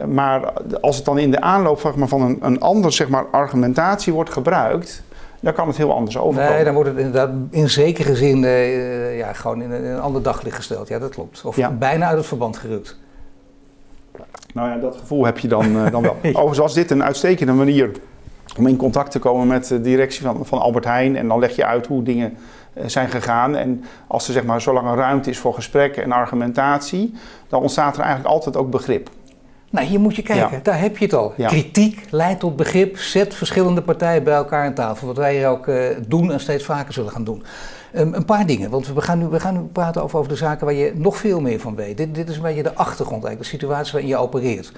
Maar 0.06 0.54
als 0.82 0.96
het 0.96 1.06
dan 1.06 1.18
in 1.18 1.32
de 1.32 1.42
aanloop 1.42 1.80
zeg 1.80 1.96
maar, 1.96 2.08
van 2.08 2.22
een, 2.22 2.38
een 2.42 2.60
andere 2.60 2.94
zeg 2.94 3.10
maar, 3.10 3.26
argumentatie 3.32 4.14
wordt 4.14 4.30
gebruikt, 4.30 5.04
dan 5.40 5.54
kan 5.54 5.68
het 5.68 5.78
heel 5.78 5.94
anders 5.94 6.18
overkomen. 6.18 6.54
Nee, 6.54 6.64
dan 6.64 6.74
wordt 6.74 6.90
het 6.90 6.98
inderdaad 6.98 7.30
in 7.50 7.70
zekere 7.70 8.16
zin 8.16 8.44
uh, 8.44 9.18
ja, 9.18 9.34
gewoon 9.34 9.62
in 9.62 9.72
een, 9.72 9.84
in 9.84 9.90
een, 9.90 10.00
ander 10.00 10.22
daglicht 10.22 10.56
gesteld. 10.56 10.88
Ja, 10.88 11.00
dat 11.00 11.10
klopt. 11.10 11.42
Of 11.46 11.56
ja. 11.56 11.72
bijna 11.72 12.08
uit 12.08 12.18
het 12.18 12.26
verband 12.26 12.58
gerukt. 12.58 12.98
Nou 14.54 14.70
ja, 14.70 14.78
dat 14.78 14.96
gevoel 14.96 15.26
heb 15.26 15.38
je 15.40 15.48
dan, 15.48 15.66
uh, 15.66 15.92
dan 15.92 16.02
wel. 16.02 16.16
Overigens 16.24 16.58
was 16.58 16.74
dit 16.74 16.92
een 16.92 17.04
uitstekende 17.04 17.54
manier 17.54 17.92
om 18.58 18.68
in 18.68 18.78
contact 18.78 19.12
te 19.12 19.20
komen 19.20 19.48
met 19.48 19.68
de 19.68 19.82
directie 19.82 20.22
van, 20.22 20.46
van 20.46 20.60
Albert 20.60 20.86
Heijn. 20.86 21.16
En 21.16 21.28
dan 21.28 21.40
leg 21.40 21.56
je 21.56 21.66
uit 21.66 21.88
hoe 21.88 22.04
dingen 22.04 22.38
zijn 22.86 23.10
gegaan. 23.10 23.56
En 23.56 23.84
als 24.08 24.28
er 24.28 24.34
zeg 24.34 24.44
maar, 24.44 24.62
zolang 24.62 24.90
er 24.90 24.96
ruimte 24.96 25.30
is 25.30 25.40
voor 25.40 25.54
gesprek 25.54 25.98
en 25.98 26.12
argumentatie, 26.12 27.14
dan 27.48 27.62
ontstaat 27.62 27.96
er 27.96 28.02
eigenlijk 28.02 28.34
altijd 28.34 28.58
ook 28.58 28.70
begrip. 28.70 29.10
Nou, 29.70 29.88
hier 29.88 30.00
moet 30.00 30.16
je 30.16 30.22
kijken, 30.22 30.52
ja. 30.52 30.60
daar 30.64 30.80
heb 30.80 30.98
je 30.98 31.06
het 31.06 31.14
al. 31.14 31.34
Ja. 31.38 31.48
Kritiek 31.48 32.06
leidt 32.10 32.40
tot 32.40 32.56
begrip, 32.56 32.98
zet 32.98 33.36
verschillende 33.36 33.82
partijen 33.82 34.24
bij 34.24 34.34
elkaar 34.34 34.66
aan 34.66 34.74
tafel. 34.74 35.08
Wat 35.08 35.18
wij 35.18 35.36
hier 35.36 35.48
ook 35.48 35.68
uh, 35.68 35.86
doen 36.08 36.32
en 36.32 36.40
steeds 36.40 36.64
vaker 36.64 36.94
zullen 36.94 37.12
gaan 37.12 37.24
doen. 37.24 37.44
Um, 37.96 38.14
een 38.14 38.26
paar 38.26 38.46
dingen, 38.46 38.70
want 38.70 38.94
we 38.94 39.02
gaan, 39.02 39.20
nu, 39.20 39.26
we 39.26 39.40
gaan 39.40 39.54
nu 39.54 39.60
praten 39.60 40.04
over, 40.04 40.20
over 40.20 40.32
de 40.32 40.38
zaken 40.38 40.66
waar 40.66 40.76
je 40.76 40.92
nog 40.96 41.18
veel 41.18 41.42
meer 41.42 41.60
van 41.60 41.76
weet. 41.76 41.98
Dit, 41.98 42.16
dit 42.16 42.30
is 42.30 42.36
een 42.36 42.42
beetje 42.42 42.64
de 42.64 42.76
achtergrond, 42.76 43.24
eigenlijk, 43.24 43.52
de 43.52 43.58
situatie 43.58 43.92
waarin 43.92 44.10
je 44.10 44.18
opereert. 44.18 44.72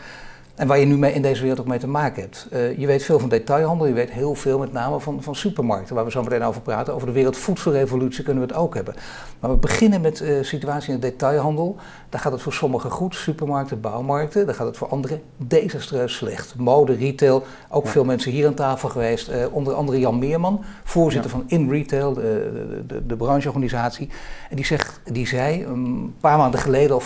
En 0.59 0.67
waar 0.67 0.79
je 0.79 0.85
nu 0.85 0.97
mee 0.97 1.13
in 1.13 1.21
deze 1.21 1.41
wereld 1.41 1.59
ook 1.59 1.67
mee 1.67 1.79
te 1.79 1.87
maken 1.87 2.21
hebt. 2.21 2.47
Uh, 2.53 2.77
je 2.77 2.87
weet 2.87 3.03
veel 3.03 3.19
van 3.19 3.29
detailhandel, 3.29 3.87
je 3.87 3.93
weet 3.93 4.11
heel 4.11 4.35
veel 4.35 4.59
met 4.59 4.71
name 4.71 4.99
van, 4.99 5.23
van 5.23 5.35
supermarkten, 5.35 5.95
waar 5.95 6.05
we 6.05 6.11
zo 6.11 6.23
meteen 6.23 6.43
over 6.43 6.61
praten. 6.61 6.93
Over 6.93 7.07
de 7.07 7.13
wereldvoedselrevolutie 7.13 8.23
kunnen 8.23 8.43
we 8.43 8.49
het 8.49 8.57
ook 8.57 8.75
hebben. 8.75 8.95
Maar 9.39 9.51
we 9.51 9.57
beginnen 9.57 10.01
met 10.01 10.17
de 10.17 10.37
uh, 10.37 10.43
situatie 10.43 10.93
in 10.93 10.99
de 10.99 11.09
detailhandel. 11.09 11.75
Daar 12.09 12.21
gaat 12.21 12.31
het 12.31 12.41
voor 12.41 12.53
sommigen 12.53 12.91
goed, 12.91 13.15
supermarkten, 13.15 13.81
bouwmarkten. 13.81 14.45
Daar 14.45 14.55
gaat 14.55 14.67
het 14.67 14.77
voor 14.77 14.87
anderen 14.87 15.21
desastreus 15.37 16.15
slecht. 16.15 16.55
Mode, 16.57 16.95
retail, 16.95 17.43
ook 17.69 17.85
ja. 17.85 17.91
veel 17.91 18.05
mensen 18.05 18.31
hier 18.31 18.47
aan 18.47 18.53
tafel 18.53 18.89
geweest. 18.89 19.29
Uh, 19.29 19.35
onder 19.51 19.73
andere 19.73 19.99
Jan 19.99 20.19
Meerman, 20.19 20.63
voorzitter 20.83 21.31
ja. 21.31 21.37
van 21.37 21.45
In 21.47 21.69
Retail, 21.69 22.13
de, 22.13 22.21
de, 22.21 22.85
de, 22.87 23.05
de, 23.05 23.15
brancheorganisatie. 23.15 24.09
En 24.49 24.55
die, 24.55 24.65
zegt, 24.65 25.01
die 25.11 25.27
zei 25.27 25.63
een 25.63 26.15
paar 26.19 26.37
maanden 26.37 26.59
geleden 26.59 26.95
al 26.95 27.01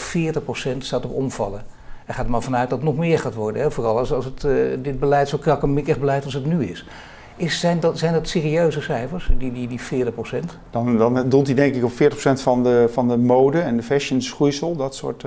40% 0.76 0.78
staat 0.78 1.06
op 1.06 1.14
omvallen. 1.14 1.73
Er 2.06 2.14
gaat 2.14 2.26
er 2.26 2.32
maar 2.32 2.42
vanuit 2.42 2.70
dat 2.70 2.78
het 2.78 2.88
nog 2.88 2.98
meer 2.98 3.20
gaat 3.20 3.34
worden. 3.34 3.62
Hè? 3.62 3.72
Vooral 3.72 3.98
als, 3.98 4.14
als 4.14 4.26
het, 4.26 4.44
uh, 4.44 4.54
dit 4.82 5.00
beleid 5.00 5.30
zo 5.30 5.38
krakkemikkig 5.38 6.00
beleid 6.00 6.26
als 6.26 6.34
het 6.34 6.46
nu 6.46 6.66
is. 6.66 6.86
is 7.36 7.60
zijn, 7.60 7.80
dat, 7.80 8.00
zijn 8.00 8.14
dat 8.14 8.28
serieuze 8.28 8.82
cijfers, 8.82 9.32
die, 9.38 9.52
die, 9.52 9.68
die 9.68 9.82
40 9.82 10.14
Dan, 10.70 10.98
dan 10.98 11.30
doelt 11.30 11.48
hij 11.48 11.56
denk 11.56 11.76
ik 11.76 11.84
op 11.84 11.92
40% 11.92 11.96
van 12.34 12.64
de, 12.64 12.90
van 12.92 13.08
de 13.08 13.18
mode 13.18 13.60
en 13.60 13.78
de 13.78 13.84
fashion 13.84 14.22
schoeisel, 14.22 14.76
dat 14.76 14.96
soort... 14.96 15.24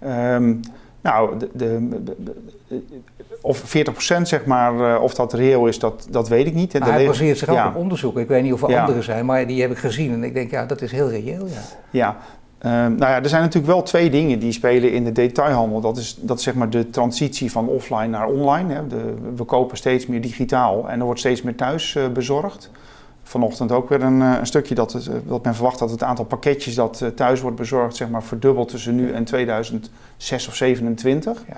Uh, 0.00 0.34
um, 0.34 0.60
nou, 1.00 1.38
de, 1.38 1.48
de, 1.54 1.88
de, 2.68 2.82
of 3.40 3.76
40% 3.76 4.22
zeg 4.22 4.44
maar, 4.44 5.00
of 5.00 5.14
dat 5.14 5.32
reëel 5.32 5.66
is, 5.66 5.78
dat, 5.78 6.06
dat 6.10 6.28
weet 6.28 6.46
ik 6.46 6.54
niet. 6.54 6.78
Maar 6.78 6.92
hij 6.92 7.06
baseert 7.06 7.38
zich 7.38 7.52
ja. 7.52 7.64
ook 7.64 7.74
op 7.74 7.80
onderzoek. 7.80 8.18
Ik 8.18 8.28
weet 8.28 8.42
niet 8.42 8.52
of 8.52 8.62
er 8.62 8.70
ja. 8.70 8.80
andere 8.80 9.02
zijn, 9.02 9.26
maar 9.26 9.46
die 9.46 9.60
heb 9.60 9.70
ik 9.70 9.76
gezien. 9.76 10.12
En 10.12 10.24
ik 10.24 10.34
denk, 10.34 10.50
ja, 10.50 10.66
dat 10.66 10.82
is 10.82 10.92
heel 10.92 11.08
reëel. 11.10 11.46
Ja, 11.46 11.60
ja 11.90 12.16
Uh, 12.58 12.72
nou 12.72 12.98
ja, 12.98 13.22
er 13.22 13.28
zijn 13.28 13.42
natuurlijk 13.42 13.72
wel 13.72 13.82
twee 13.82 14.10
dingen 14.10 14.38
die 14.38 14.52
spelen 14.52 14.92
in 14.92 15.04
de 15.04 15.12
detailhandel. 15.12 15.80
Dat 15.80 15.96
is, 15.96 16.16
dat 16.20 16.42
zeg 16.42 16.54
maar 16.54 16.70
de 16.70 16.90
transitie 16.90 17.50
van 17.50 17.68
offline 17.68 18.06
naar 18.06 18.26
online. 18.26 18.74
Hè. 18.74 18.82
We 19.36 19.44
kopen 19.44 19.76
steeds 19.76 20.06
meer 20.06 20.20
digitaal 20.20 20.88
en 20.88 20.98
er 20.98 21.04
wordt 21.04 21.20
steeds 21.20 21.42
meer 21.42 21.54
thuis 21.54 21.94
uh, 21.94 22.08
bezorgd. 22.08 22.70
Vanochtend 23.22 23.72
ook 23.72 23.88
weer 23.88 24.02
een, 24.02 24.20
uh, 24.20 24.36
een 24.38 24.46
stukje 24.46 24.74
dat, 24.74 24.92
het, 24.92 25.10
dat 25.26 25.44
men 25.44 25.54
verwacht 25.54 25.78
dat 25.78 25.90
het 25.90 26.02
aantal 26.02 26.24
pakketjes 26.24 26.74
dat 26.74 27.04
thuis 27.14 27.40
wordt 27.40 27.56
bezorgd 27.56 27.96
zeg 27.96 28.08
maar, 28.08 28.22
verdubbelt 28.22 28.68
tussen 28.68 28.94
nu 28.94 29.12
en 29.12 29.24
2006 29.24 29.90
of 30.48 30.54
2027. 30.54 31.44
Ja. 31.48 31.56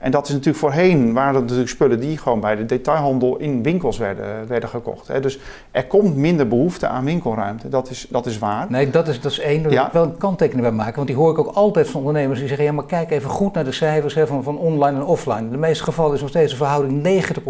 En 0.00 0.10
dat 0.10 0.26
is 0.26 0.30
natuurlijk 0.32 0.58
voorheen, 0.58 1.12
waren 1.12 1.32
dat 1.32 1.42
natuurlijk 1.42 1.68
spullen 1.68 2.00
die 2.00 2.18
gewoon 2.18 2.40
bij 2.40 2.56
de 2.56 2.66
detailhandel 2.66 3.36
in 3.36 3.62
winkels 3.62 3.98
werden, 3.98 4.46
werden 4.46 4.68
gekocht. 4.68 5.08
Hè. 5.08 5.20
Dus 5.20 5.38
er 5.70 5.86
komt 5.86 6.16
minder 6.16 6.48
behoefte 6.48 6.86
aan 6.86 7.04
winkelruimte, 7.04 7.68
dat 7.68 7.90
is, 7.90 8.06
dat 8.10 8.26
is 8.26 8.38
waar. 8.38 8.66
Nee, 8.68 8.90
dat 8.90 9.08
is, 9.08 9.20
dat 9.20 9.32
is 9.32 9.38
één, 9.38 9.62
daar 9.62 9.72
ja. 9.72 9.78
wil 9.78 9.86
ik 9.86 9.92
wel 9.92 10.02
een 10.04 10.16
kanttekening 10.16 10.66
bij 10.66 10.76
maken. 10.76 10.94
Want 10.94 11.06
die 11.06 11.16
hoor 11.16 11.30
ik 11.30 11.38
ook 11.38 11.54
altijd 11.54 11.88
van 11.88 12.00
ondernemers 12.00 12.38
die 12.38 12.48
zeggen, 12.48 12.66
ja 12.66 12.72
maar 12.72 12.86
kijk 12.86 13.10
even 13.10 13.30
goed 13.30 13.54
naar 13.54 13.64
de 13.64 13.72
cijfers 13.72 14.14
hè, 14.14 14.26
van, 14.26 14.42
van 14.42 14.58
online 14.58 14.96
en 14.98 15.04
offline. 15.04 15.38
In 15.40 15.50
de 15.50 15.56
meeste 15.56 15.84
gevallen 15.84 16.14
is 16.14 16.20
nog 16.20 16.30
steeds 16.30 16.52
een 16.52 16.58
verhouding 16.58 17.02
90% 17.02 17.40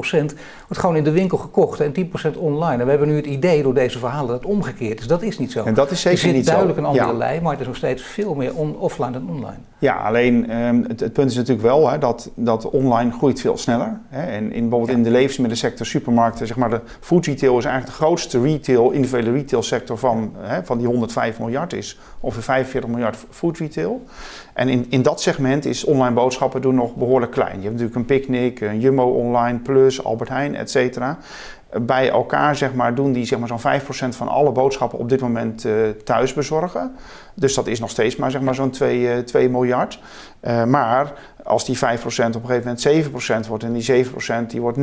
wordt 0.67 0.79
gewoon 0.79 0.97
in 0.97 1.05
de 1.05 1.11
winkel 1.11 1.39
gekocht 1.39 1.81
en 1.81 1.93
10% 2.35 2.39
online. 2.39 2.79
En 2.79 2.85
we 2.85 2.91
hebben 2.91 3.09
nu 3.09 3.17
het 3.17 3.27
idee 3.27 3.63
door 3.63 3.75
deze 3.75 3.99
verhalen 3.99 4.29
dat 4.29 4.41
het 4.41 4.51
omgekeerd 4.51 5.01
is. 5.01 5.07
Dat 5.07 5.23
is 5.23 5.39
niet 5.39 5.53
zo. 5.53 5.65
En 5.65 5.75
dat 5.75 5.91
is 5.91 6.01
zeker 6.01 6.19
er 6.19 6.25
zit 6.25 6.35
niet 6.35 6.47
duidelijk 6.47 6.79
zo. 6.79 6.85
een 6.85 6.91
andere 6.91 7.13
ja. 7.13 7.19
lijn, 7.19 7.43
maar 7.43 7.53
het 7.53 7.61
is 7.61 7.67
nog 7.67 7.77
steeds 7.77 8.03
veel 8.03 8.35
meer 8.35 8.55
on, 8.55 8.77
offline 8.79 9.11
dan 9.11 9.29
online. 9.31 9.59
Ja, 9.79 9.95
alleen 9.95 10.57
um, 10.57 10.85
het, 10.89 11.01
het 11.01 11.13
punt 11.13 11.31
is 11.31 11.37
natuurlijk 11.37 11.67
wel 11.67 11.91
hè, 11.91 11.99
dat 11.99 12.31
dat 12.45 12.71
online 12.71 13.11
groeit 13.11 13.41
veel 13.41 13.57
sneller. 13.57 14.01
Hè. 14.09 14.23
En 14.23 14.53
in, 14.53 14.61
bijvoorbeeld 14.61 14.91
ja. 14.91 14.97
in 14.97 15.03
de 15.03 15.11
levensmiddelsector, 15.11 15.87
supermarkten, 15.87 16.47
zeg 16.47 16.57
maar 16.57 16.71
de 16.71 16.81
food 17.01 17.27
retail 17.27 17.59
is 17.59 17.65
eigenlijk 17.65 17.99
de 17.99 18.05
grootste 18.05 18.41
retail, 18.43 18.91
individuele 18.91 19.33
retail 19.33 19.63
sector 19.63 19.99
van, 19.99 20.33
hè, 20.39 20.65
van 20.65 20.79
die 20.79 20.87
105 20.87 21.39
miljard 21.39 21.73
is 21.73 21.99
ongeveer 22.21 22.43
45 22.43 22.91
miljard 22.91 23.17
food 23.31 23.59
retail. 23.59 24.05
En 24.53 24.69
in, 24.69 24.87
in 24.89 25.03
dat 25.03 25.21
segment 25.21 25.65
is 25.65 25.85
online 25.85 26.15
boodschappen 26.15 26.63
doen 26.63 26.75
nog 26.75 26.95
behoorlijk 26.95 27.33
klein. 27.33 27.57
Je 27.57 27.69
hebt 27.69 27.81
natuurlijk 27.81 27.97
een 27.97 28.05
Picnic, 28.05 28.61
een 28.61 28.81
Jumbo 28.81 29.05
Online, 29.05 29.59
Plus, 29.59 30.05
Albert 30.05 30.31
Heijn, 30.31 30.55
et 30.55 30.71
cetera. 30.71 31.19
Bij 31.83 32.11
elkaar 32.11 32.57
zeg 32.57 32.75
maar, 32.75 32.95
doen 32.95 33.13
die 33.13 33.25
zeg 33.25 33.39
maar, 33.39 33.49
zo'n 33.49 33.81
5% 33.81 34.17
van 34.17 34.29
alle 34.29 34.53
boodschappen 34.53 34.99
op 34.99 35.09
dit 35.09 35.21
moment 35.21 35.65
uh, 35.65 35.89
thuis 36.05 36.35
bezorgen. 36.35 36.93
Dus 37.35 37.55
dat 37.55 37.67
is 37.67 37.81
nog 37.81 37.91
steeds 37.91 38.17
maar, 38.17 38.31
zeg 38.31 38.41
maar 38.41 38.55
zo'n 38.55 38.71
2, 38.71 39.01
uh, 39.01 39.19
2 39.19 39.49
miljard. 39.49 40.01
Uh, 40.43 40.65
maar 40.65 41.13
als 41.49 41.65
die 41.65 41.79
5% 41.79 41.81
op 41.81 41.87
een 42.17 42.47
gegeven 42.47 42.77
moment 42.85 43.47
7% 43.47 43.49
wordt 43.49 43.65
en 43.65 43.73
die 43.73 44.07
7% 44.07 44.47
die 44.47 44.61
wordt 44.61 44.79
9%, 44.79 44.83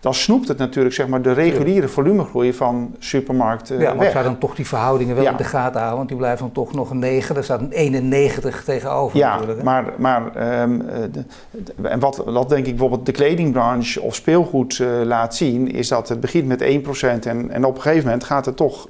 dan 0.00 0.14
snoept 0.14 0.48
het 0.48 0.58
natuurlijk 0.58 0.94
zeg 0.94 1.06
maar, 1.06 1.22
de 1.22 1.32
reguliere 1.32 1.88
volumegroei 1.88 2.52
van 2.52 2.94
supermarkten. 2.98 3.78
Ja, 3.78 3.94
maar 3.94 4.10
zou 4.10 4.24
dan 4.24 4.38
toch 4.38 4.54
die 4.54 4.66
verhoudingen 4.66 5.14
wel 5.14 5.24
ja. 5.24 5.30
in 5.30 5.36
de 5.36 5.44
gaten 5.44 5.76
houden, 5.76 5.96
want 5.96 6.08
die 6.08 6.18
blijven 6.18 6.38
dan 6.44 6.52
toch 6.52 6.74
nog 6.74 6.90
een 6.90 6.98
9, 6.98 7.34
daar 7.34 7.44
staat 7.44 7.60
een 7.60 7.72
91 7.72 8.64
tegenover. 8.64 9.18
Ja, 9.18 9.30
natuurlijk, 9.30 9.58
hè? 9.58 9.64
maar, 9.64 9.84
maar 9.98 10.60
um, 10.62 10.78
de, 10.78 11.10
de, 11.50 11.88
en 11.88 11.98
wat, 11.98 12.22
wat 12.26 12.48
denk 12.48 12.66
ik 12.66 12.70
bijvoorbeeld 12.70 13.06
de 13.06 13.12
kledingbranche 13.12 14.00
of 14.00 14.14
speelgoed 14.14 14.82
laat 15.04 15.34
zien, 15.34 15.69
is 15.72 15.88
dat 15.88 16.08
het 16.08 16.20
begint 16.20 16.46
met 16.46 16.62
1% 16.62 16.64
en, 17.26 17.50
en 17.50 17.64
op 17.64 17.76
een 17.76 17.82
gegeven 17.82 18.04
moment 18.04 18.24
gaat 18.24 18.46
het 18.46 18.56
toch 18.56 18.88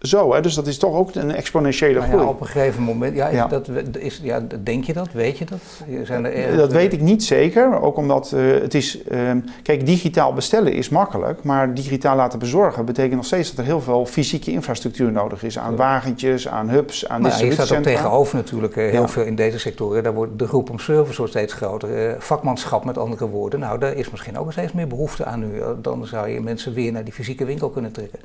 zo, 0.00 0.34
hè? 0.34 0.40
dus 0.40 0.54
dat 0.54 0.66
is 0.66 0.78
toch 0.78 0.94
ook 0.94 1.14
een 1.14 1.34
exponentiële 1.34 1.98
nou 1.98 2.06
groei. 2.06 2.22
Ja, 2.22 2.28
op 2.28 2.40
een 2.40 2.46
gegeven 2.46 2.82
moment, 2.82 3.16
ja, 3.16 3.28
ja. 3.28 3.46
Dat, 3.46 3.68
is, 3.98 4.20
ja, 4.22 4.42
denk 4.62 4.84
je 4.84 4.92
dat? 4.92 5.12
Weet 5.12 5.38
je 5.38 5.44
dat? 5.44 5.58
Zijn 6.06 6.24
er 6.24 6.32
erg, 6.32 6.56
dat 6.56 6.72
weet 6.72 6.92
ik 6.92 7.00
niet 7.00 7.24
zeker, 7.24 7.80
ook 7.80 7.96
omdat 7.96 8.32
uh, 8.34 8.60
het 8.60 8.74
is, 8.74 8.98
uh, 9.08 9.30
kijk, 9.62 9.86
digitaal 9.86 10.32
bestellen 10.32 10.72
is 10.72 10.88
makkelijk, 10.88 11.42
maar 11.42 11.74
digitaal 11.74 12.16
laten 12.16 12.38
bezorgen 12.38 12.84
betekent 12.84 13.14
nog 13.14 13.24
steeds 13.24 13.48
dat 13.48 13.58
er 13.58 13.64
heel 13.64 13.80
veel 13.80 14.06
fysieke 14.06 14.50
infrastructuur 14.50 15.12
nodig 15.12 15.42
is, 15.42 15.58
aan 15.58 15.76
wagentjes, 15.76 16.48
aan 16.48 16.68
hubs, 16.68 17.08
aan 17.08 17.22
nou, 17.22 17.44
Je 17.44 17.52
staat 17.52 17.72
ook 17.72 17.82
tegenover 17.82 18.36
natuurlijk 18.36 18.76
uh, 18.76 18.90
heel 18.90 19.08
veel 19.08 19.24
in 19.24 19.34
deze 19.34 19.58
sectoren, 19.58 20.02
daar 20.02 20.14
wordt 20.14 20.38
de 20.38 20.46
groep 20.46 20.70
om 20.70 20.78
service 20.78 21.16
wordt 21.16 21.32
steeds 21.32 21.52
groter, 21.52 22.16
vakmanschap 22.18 22.84
met 22.84 22.98
andere 22.98 23.28
woorden, 23.28 23.60
nou 23.60 23.78
daar 23.78 23.94
is 23.94 24.10
misschien 24.10 24.38
ook 24.38 24.52
steeds 24.52 24.72
meer 24.72 24.86
behoefte 24.86 25.24
aan 25.24 25.40
nu, 25.40 25.62
dan 25.82 26.06
zou 26.06 26.28
je 26.28 26.40
mensen 26.40 26.74
weer 26.74 26.92
naar 26.92 27.04
die 27.04 27.12
fysieke 27.12 27.44
winkel 27.44 27.70
kunnen 27.70 27.92
trekken. 27.92 28.18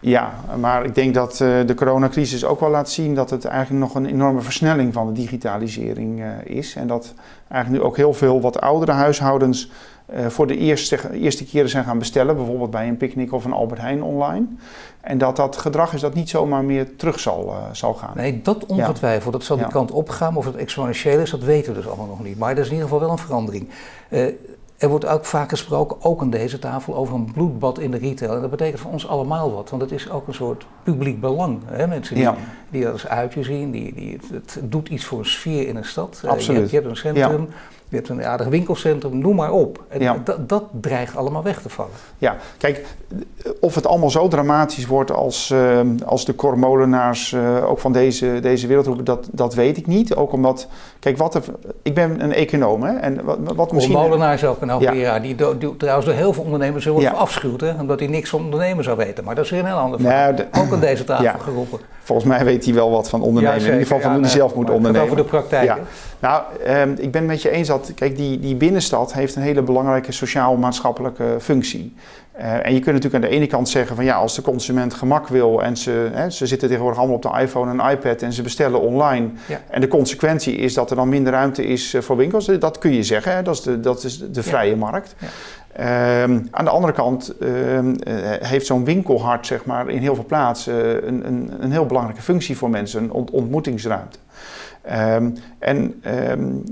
Ja, 0.00 0.34
maar 0.60 0.84
ik 0.84 0.94
denk 0.94 1.14
dat 1.14 1.40
uh, 1.40 1.66
de 1.66 1.74
coronacrisis 1.74 2.44
ook 2.44 2.60
wel 2.60 2.70
laat 2.70 2.90
zien 2.90 3.14
dat 3.14 3.30
het 3.30 3.44
eigenlijk 3.44 3.84
nog 3.84 3.94
een 3.94 4.06
enorme 4.06 4.40
versnelling 4.40 4.92
van 4.92 5.06
de 5.06 5.12
digitalisering 5.12 6.20
uh, 6.20 6.26
is. 6.44 6.74
En 6.74 6.86
dat 6.86 7.14
eigenlijk 7.48 7.82
nu 7.82 7.88
ook 7.88 7.96
heel 7.96 8.12
veel 8.12 8.40
wat 8.40 8.60
oudere 8.60 8.92
huishoudens 8.92 9.70
uh, 10.14 10.26
voor 10.26 10.46
de 10.46 10.56
eerste, 10.56 11.12
eerste 11.12 11.44
keren 11.44 11.68
zijn 11.68 11.84
gaan 11.84 11.98
bestellen, 11.98 12.36
bijvoorbeeld 12.36 12.70
bij 12.70 12.88
een 12.88 12.96
picknick 12.96 13.32
of 13.32 13.44
een 13.44 13.52
Albert 13.52 13.80
Heijn 13.80 14.02
online. 14.02 14.46
En 15.00 15.18
dat 15.18 15.36
dat 15.36 15.56
gedrag 15.56 15.92
is 15.92 16.00
dat 16.00 16.14
niet 16.14 16.28
zomaar 16.28 16.64
meer 16.64 16.96
terug 16.96 17.20
zal, 17.20 17.54
zal 17.72 17.94
gaan. 17.94 18.12
Nee, 18.14 18.40
dat 18.42 18.66
ongetwijfeld. 18.66 19.32
Dat 19.32 19.44
zal 19.44 19.56
die 19.56 19.66
kant 19.66 19.90
opgaan. 19.90 20.36
Of 20.36 20.44
het 20.44 20.56
exponentieel 20.56 21.18
is, 21.18 21.30
dat 21.30 21.42
weten 21.42 21.72
we 21.72 21.78
dus 21.78 21.88
allemaal 21.88 22.06
nog 22.06 22.22
niet. 22.22 22.38
Maar 22.38 22.54
dat 22.54 22.64
is 22.64 22.70
in 22.70 22.76
ieder 22.76 22.88
geval 22.88 23.04
wel 23.04 23.12
een 23.12 23.24
verandering. 23.24 23.68
Er 24.78 24.88
wordt 24.88 25.06
ook 25.06 25.24
vaak 25.24 25.48
gesproken, 25.48 25.96
ook 26.00 26.20
aan 26.20 26.30
deze 26.30 26.58
tafel, 26.58 26.96
over 26.96 27.14
een 27.14 27.32
bloedbad 27.32 27.78
in 27.78 27.90
de 27.90 27.98
retail. 27.98 28.34
En 28.34 28.40
dat 28.40 28.50
betekent 28.50 28.80
voor 28.80 28.90
ons 28.92 29.08
allemaal 29.08 29.52
wat, 29.52 29.70
want 29.70 29.82
het 29.82 29.92
is 29.92 30.10
ook 30.10 30.26
een 30.26 30.34
soort 30.34 30.66
publiek 30.82 31.20
belang. 31.20 31.60
Hè? 31.66 31.86
Mensen 31.86 32.14
die, 32.14 32.28
die 32.70 32.82
dat 32.82 32.92
als 32.92 33.06
uitje 33.06 33.42
zien, 33.42 33.70
die, 33.70 33.94
die, 33.94 34.18
het, 34.32 34.60
doet 34.62 34.88
iets 34.88 35.04
voor 35.04 35.18
een 35.18 35.26
sfeer 35.26 35.68
in 35.68 35.76
een 35.76 35.84
stad. 35.84 36.22
Absoluut. 36.26 36.46
je, 36.46 36.52
hebt, 36.52 36.70
je, 36.70 36.76
hebt, 36.76 36.88
een 36.88 36.96
centrum, 36.96 37.48
je 37.88 37.96
hebt 37.96 38.08
een 38.08 38.24
aardig 38.24 38.46
winkelcentrum, 38.46 39.18
noem 39.18 39.36
maar 39.36 39.50
op. 39.50 39.84
En 39.88 40.22
dat, 40.24 40.48
dat 40.48 40.64
dreigt 40.80 41.16
allemaal 41.16 41.42
weg 41.42 41.62
te 41.62 41.68
vallen. 41.68 41.92
Ja, 42.18 42.36
kijk, 42.58 42.84
of 43.60 43.74
het 43.74 43.86
allemaal 43.86 44.10
zo 44.10 44.28
dramatisch 44.28 44.86
wordt 44.86 45.10
als, 45.10 45.50
uh, 45.50 45.80
als 46.04 46.24
de 46.24 46.32
kormolenaars 46.32 47.32
uh, 47.32 47.70
ook 47.70 47.78
van 47.78 47.92
deze, 47.92 48.38
deze 48.40 48.66
wereld 48.66 48.86
roepen, 48.86 49.04
dat, 49.04 49.28
dat 49.32 49.54
weet 49.54 49.76
ik 49.76 49.86
niet. 49.86 50.14
Ook 50.14 50.32
omdat, 50.32 50.68
kijk, 50.98 51.16
wat 51.16 51.34
er, 51.34 51.42
ik 51.82 51.94
ben 51.94 52.22
een 52.22 52.32
econoom 52.32 52.82
hè, 52.82 52.92
en 52.92 53.24
wat, 53.24 53.38
wat 53.54 53.72
misschien... 53.72 53.94
Kormolenaars 53.94 54.44
ook 54.44 54.60
een 54.60 54.68
hoogleraar, 54.68 54.96
ja. 54.96 55.18
die, 55.18 55.58
die, 55.58 55.76
trouwens 55.76 56.06
door 56.06 56.14
heel 56.14 56.32
veel 56.32 56.44
ondernemers 56.44 56.84
wordt 56.84 57.02
ja. 57.02 57.26
hè, 57.58 57.80
omdat 57.80 57.98
hij 57.98 58.08
niks 58.08 58.30
van 58.30 58.44
ondernemen 58.44 58.84
zou 58.84 58.96
weten. 58.96 59.24
Maar 59.24 59.34
dat 59.34 59.44
is 59.44 59.50
weer 59.50 59.60
een 59.60 59.66
heel 59.66 59.76
ander 59.76 60.00
verhaal. 60.00 60.32
Nou, 60.32 60.46
ook 60.52 60.72
aan 60.72 60.80
deze 60.80 61.04
tafel 61.14 61.38
geroepen. 61.38 61.78
Volgens 62.02 62.28
mij 62.28 62.44
weet 62.44 62.64
hij 62.64 62.74
wel 62.74 62.90
wat 62.90 63.08
van 63.08 63.22
ondernemen, 63.22 63.58
in 63.58 63.64
ieder 63.64 63.80
geval 63.80 64.00
van 64.00 64.12
hoe 64.12 64.20
hij 64.20 64.30
zelf 64.30 64.54
moet 64.54 64.70
ondernemen. 64.70 65.02
Over 65.02 65.16
de 65.16 65.24
praktijk. 65.24 65.76
Nou, 66.18 66.42
um, 66.68 66.94
ik 66.98 67.10
ben 67.10 67.20
het 67.20 67.30
met 67.30 67.42
je 67.42 67.50
eens 67.50 67.68
dat, 67.68 67.92
kijk, 67.94 68.16
die, 68.16 68.40
die 68.40 68.54
binnenstad 68.54 69.12
heeft 69.12 69.36
een 69.36 69.42
hele 69.42 69.62
belangrijke 69.62 70.12
sociaal-maatschappelijke 70.12 71.36
functie. 71.40 71.94
Uh, 72.38 72.66
en 72.66 72.74
je 72.74 72.80
kunt 72.80 72.94
natuurlijk 72.94 73.14
aan 73.14 73.30
de 73.30 73.36
ene 73.36 73.46
kant 73.46 73.68
zeggen 73.68 73.96
van 73.96 74.04
ja, 74.04 74.16
als 74.16 74.34
de 74.34 74.42
consument 74.42 74.94
gemak 74.94 75.28
wil 75.28 75.62
en 75.62 75.76
ze, 75.76 76.10
hè, 76.12 76.30
ze 76.30 76.46
zitten 76.46 76.68
tegenwoordig 76.68 76.98
allemaal 76.98 77.16
op 77.16 77.22
de 77.22 77.40
iPhone 77.40 77.82
en 77.82 77.90
iPad 77.90 78.22
en 78.22 78.32
ze 78.32 78.42
bestellen 78.42 78.80
online. 78.80 79.28
Ja. 79.46 79.60
En 79.70 79.80
de 79.80 79.88
consequentie 79.88 80.56
is 80.56 80.74
dat 80.74 80.90
er 80.90 80.96
dan 80.96 81.08
minder 81.08 81.32
ruimte 81.32 81.64
is 81.66 81.94
uh, 81.94 82.02
voor 82.02 82.16
winkels. 82.16 82.46
Dat 82.46 82.78
kun 82.78 82.92
je 82.92 83.02
zeggen, 83.02 83.34
hè, 83.34 83.42
dat 83.42 83.54
is 83.54 83.62
de, 83.62 83.80
dat 83.80 84.04
is 84.04 84.18
de 84.30 84.42
vrije 84.42 84.70
ja. 84.70 84.76
markt. 84.76 85.14
Ja. 85.18 86.22
Um, 86.22 86.48
aan 86.50 86.64
de 86.64 86.70
andere 86.70 86.92
kant 86.92 87.34
um, 87.40 87.96
heeft 88.40 88.66
zo'n 88.66 88.84
winkelhart 88.84 89.46
zeg 89.46 89.64
maar, 89.64 89.88
in 89.88 90.00
heel 90.00 90.14
veel 90.14 90.24
plaatsen 90.24 91.08
een, 91.08 91.26
een, 91.26 91.52
een 91.60 91.72
heel 91.72 91.86
belangrijke 91.86 92.22
functie 92.22 92.56
voor 92.56 92.70
mensen, 92.70 93.02
een 93.02 93.10
ont 93.10 93.30
ontmoetingsruimte. 93.30 94.18
Um, 94.92 95.34
en 95.58 96.02
um, 96.30 96.62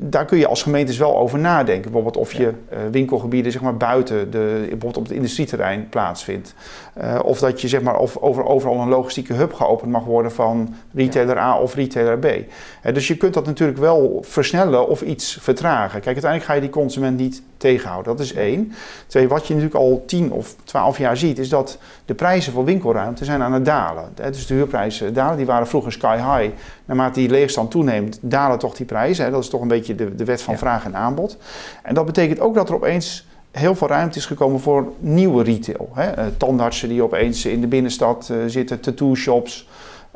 daar 0.00 0.24
kun 0.24 0.38
je 0.38 0.46
als 0.46 0.62
gemeentes 0.62 0.98
wel 0.98 1.18
over 1.18 1.38
nadenken. 1.38 1.82
Bijvoorbeeld 1.82 2.16
of 2.16 2.32
je 2.32 2.52
uh, 2.72 2.78
winkelgebieden 2.90 3.52
zeg 3.52 3.62
maar, 3.62 3.76
buiten 3.76 4.30
de, 4.30 4.56
bijvoorbeeld 4.60 4.96
op 4.96 5.02
het 5.02 5.12
industrieterrein 5.12 5.88
plaatsvindt. 5.88 6.54
Uh, 7.02 7.18
of 7.22 7.38
dat 7.38 7.60
je 7.60 7.68
zeg 7.68 7.82
maar, 7.82 7.96
of 7.96 8.16
over, 8.16 8.44
overal 8.44 8.80
een 8.80 8.88
logistieke 8.88 9.32
hub 9.32 9.52
geopend 9.52 9.90
mag 9.90 10.04
worden 10.04 10.32
van 10.32 10.74
retailer 10.92 11.38
A 11.38 11.58
of 11.58 11.74
retailer 11.74 12.18
B. 12.18 12.24
Uh, 12.24 12.94
dus 12.94 13.08
je 13.08 13.16
kunt 13.16 13.34
dat 13.34 13.46
natuurlijk 13.46 13.78
wel 13.78 14.18
versnellen 14.26 14.88
of 14.88 15.02
iets 15.02 15.38
vertragen. 15.40 16.00
Kijk, 16.00 16.04
uiteindelijk 16.04 16.44
ga 16.44 16.54
je 16.54 16.60
die 16.60 16.70
consument 16.70 17.18
niet 17.18 17.42
tegenhouden. 17.56 18.16
Dat 18.16 18.24
is 18.24 18.34
één. 18.34 18.72
Twee, 19.06 19.28
wat 19.28 19.46
je 19.46 19.54
natuurlijk 19.54 19.80
al 19.80 20.02
10 20.06 20.32
of 20.32 20.56
12 20.64 20.98
jaar 20.98 21.16
ziet, 21.16 21.38
is 21.38 21.48
dat 21.48 21.78
de 22.04 22.14
prijzen 22.14 22.52
voor 22.52 22.64
winkelruimte 22.64 23.24
zijn 23.24 23.42
aan 23.42 23.52
het 23.52 23.64
dalen. 23.64 24.12
Dus 24.14 24.46
de 24.46 24.54
huurprijzen 24.54 25.14
dalen, 25.14 25.36
die 25.36 25.46
waren 25.46 25.66
vroeger 25.66 25.92
sky 25.92 26.16
high. 26.16 26.54
Naarmate 26.84 27.20
die 27.20 27.28
leegstand 27.28 27.70
toeneemt, 27.70 28.18
dalen 28.20 28.58
toch 28.58 28.74
die 28.74 28.86
prijzen. 28.86 29.30
Dat 29.30 29.42
is 29.42 29.48
toch 29.48 29.60
een 29.60 29.68
beetje 29.68 29.94
de, 29.94 30.14
de 30.14 30.24
wet 30.24 30.42
van 30.42 30.58
vraag 30.58 30.84
en 30.84 30.96
aanbod. 30.96 31.36
En 31.82 31.94
dat 31.94 32.06
betekent 32.06 32.40
ook 32.40 32.54
dat 32.54 32.68
er 32.68 32.74
opeens 32.74 33.26
heel 33.50 33.74
veel 33.74 33.88
ruimte 33.88 34.18
is 34.18 34.26
gekomen 34.26 34.60
voor 34.60 34.92
nieuwe 34.98 35.42
retail. 35.42 35.88
Hè? 35.94 36.18
Uh, 36.18 36.24
tandartsen 36.36 36.88
die 36.88 37.02
opeens 37.02 37.46
in 37.46 37.60
de 37.60 37.66
binnenstad 37.66 38.28
uh, 38.32 38.36
zitten, 38.46 38.80
tattoo 38.80 39.14
shops. 39.14 39.68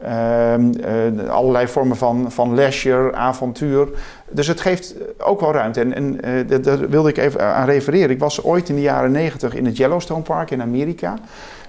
Uh, 0.02 0.58
uh, 0.58 1.30
allerlei 1.30 1.68
vormen 1.68 1.96
van, 1.96 2.32
van 2.32 2.54
leisure, 2.54 3.14
avontuur. 3.14 3.88
Dus 4.30 4.46
het 4.46 4.60
geeft 4.60 4.94
ook 5.18 5.40
wel 5.40 5.52
ruimte. 5.52 5.80
En, 5.80 5.94
en 5.94 6.18
uh, 6.50 6.62
daar 6.62 6.88
wilde 6.88 7.08
ik 7.08 7.16
even 7.16 7.54
aan 7.54 7.66
refereren. 7.66 8.10
Ik 8.10 8.18
was 8.18 8.44
ooit 8.44 8.68
in 8.68 8.74
de 8.74 8.80
jaren 8.80 9.10
negentig 9.10 9.54
in 9.54 9.64
het 9.64 9.76
Yellowstone 9.76 10.22
Park 10.22 10.50
in 10.50 10.62
Amerika. 10.62 11.18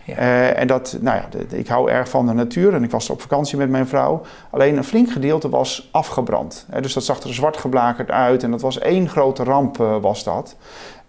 Ja. 0.09 0.49
en 0.49 0.67
dat, 0.67 0.97
nou 1.01 1.17
ja, 1.17 1.57
ik 1.57 1.67
hou 1.67 1.89
erg 1.89 2.09
van 2.09 2.25
de 2.25 2.33
natuur 2.33 2.73
en 2.73 2.83
ik 2.83 2.91
was 2.91 3.09
op 3.09 3.21
vakantie 3.21 3.57
met 3.57 3.69
mijn 3.69 3.87
vrouw. 3.87 4.21
Alleen 4.49 4.77
een 4.77 4.83
flink 4.83 5.11
gedeelte 5.11 5.49
was 5.49 5.89
afgebrand. 5.91 6.65
dus 6.81 6.93
dat 6.93 7.03
zag 7.03 7.19
er 7.21 7.33
zwart 7.33 7.57
geblakerd 7.57 8.11
uit 8.11 8.43
en 8.43 8.51
dat 8.51 8.61
was 8.61 8.79
één 8.79 9.09
grote 9.09 9.43
ramp 9.43 9.77
was 9.77 10.23
dat. 10.23 10.55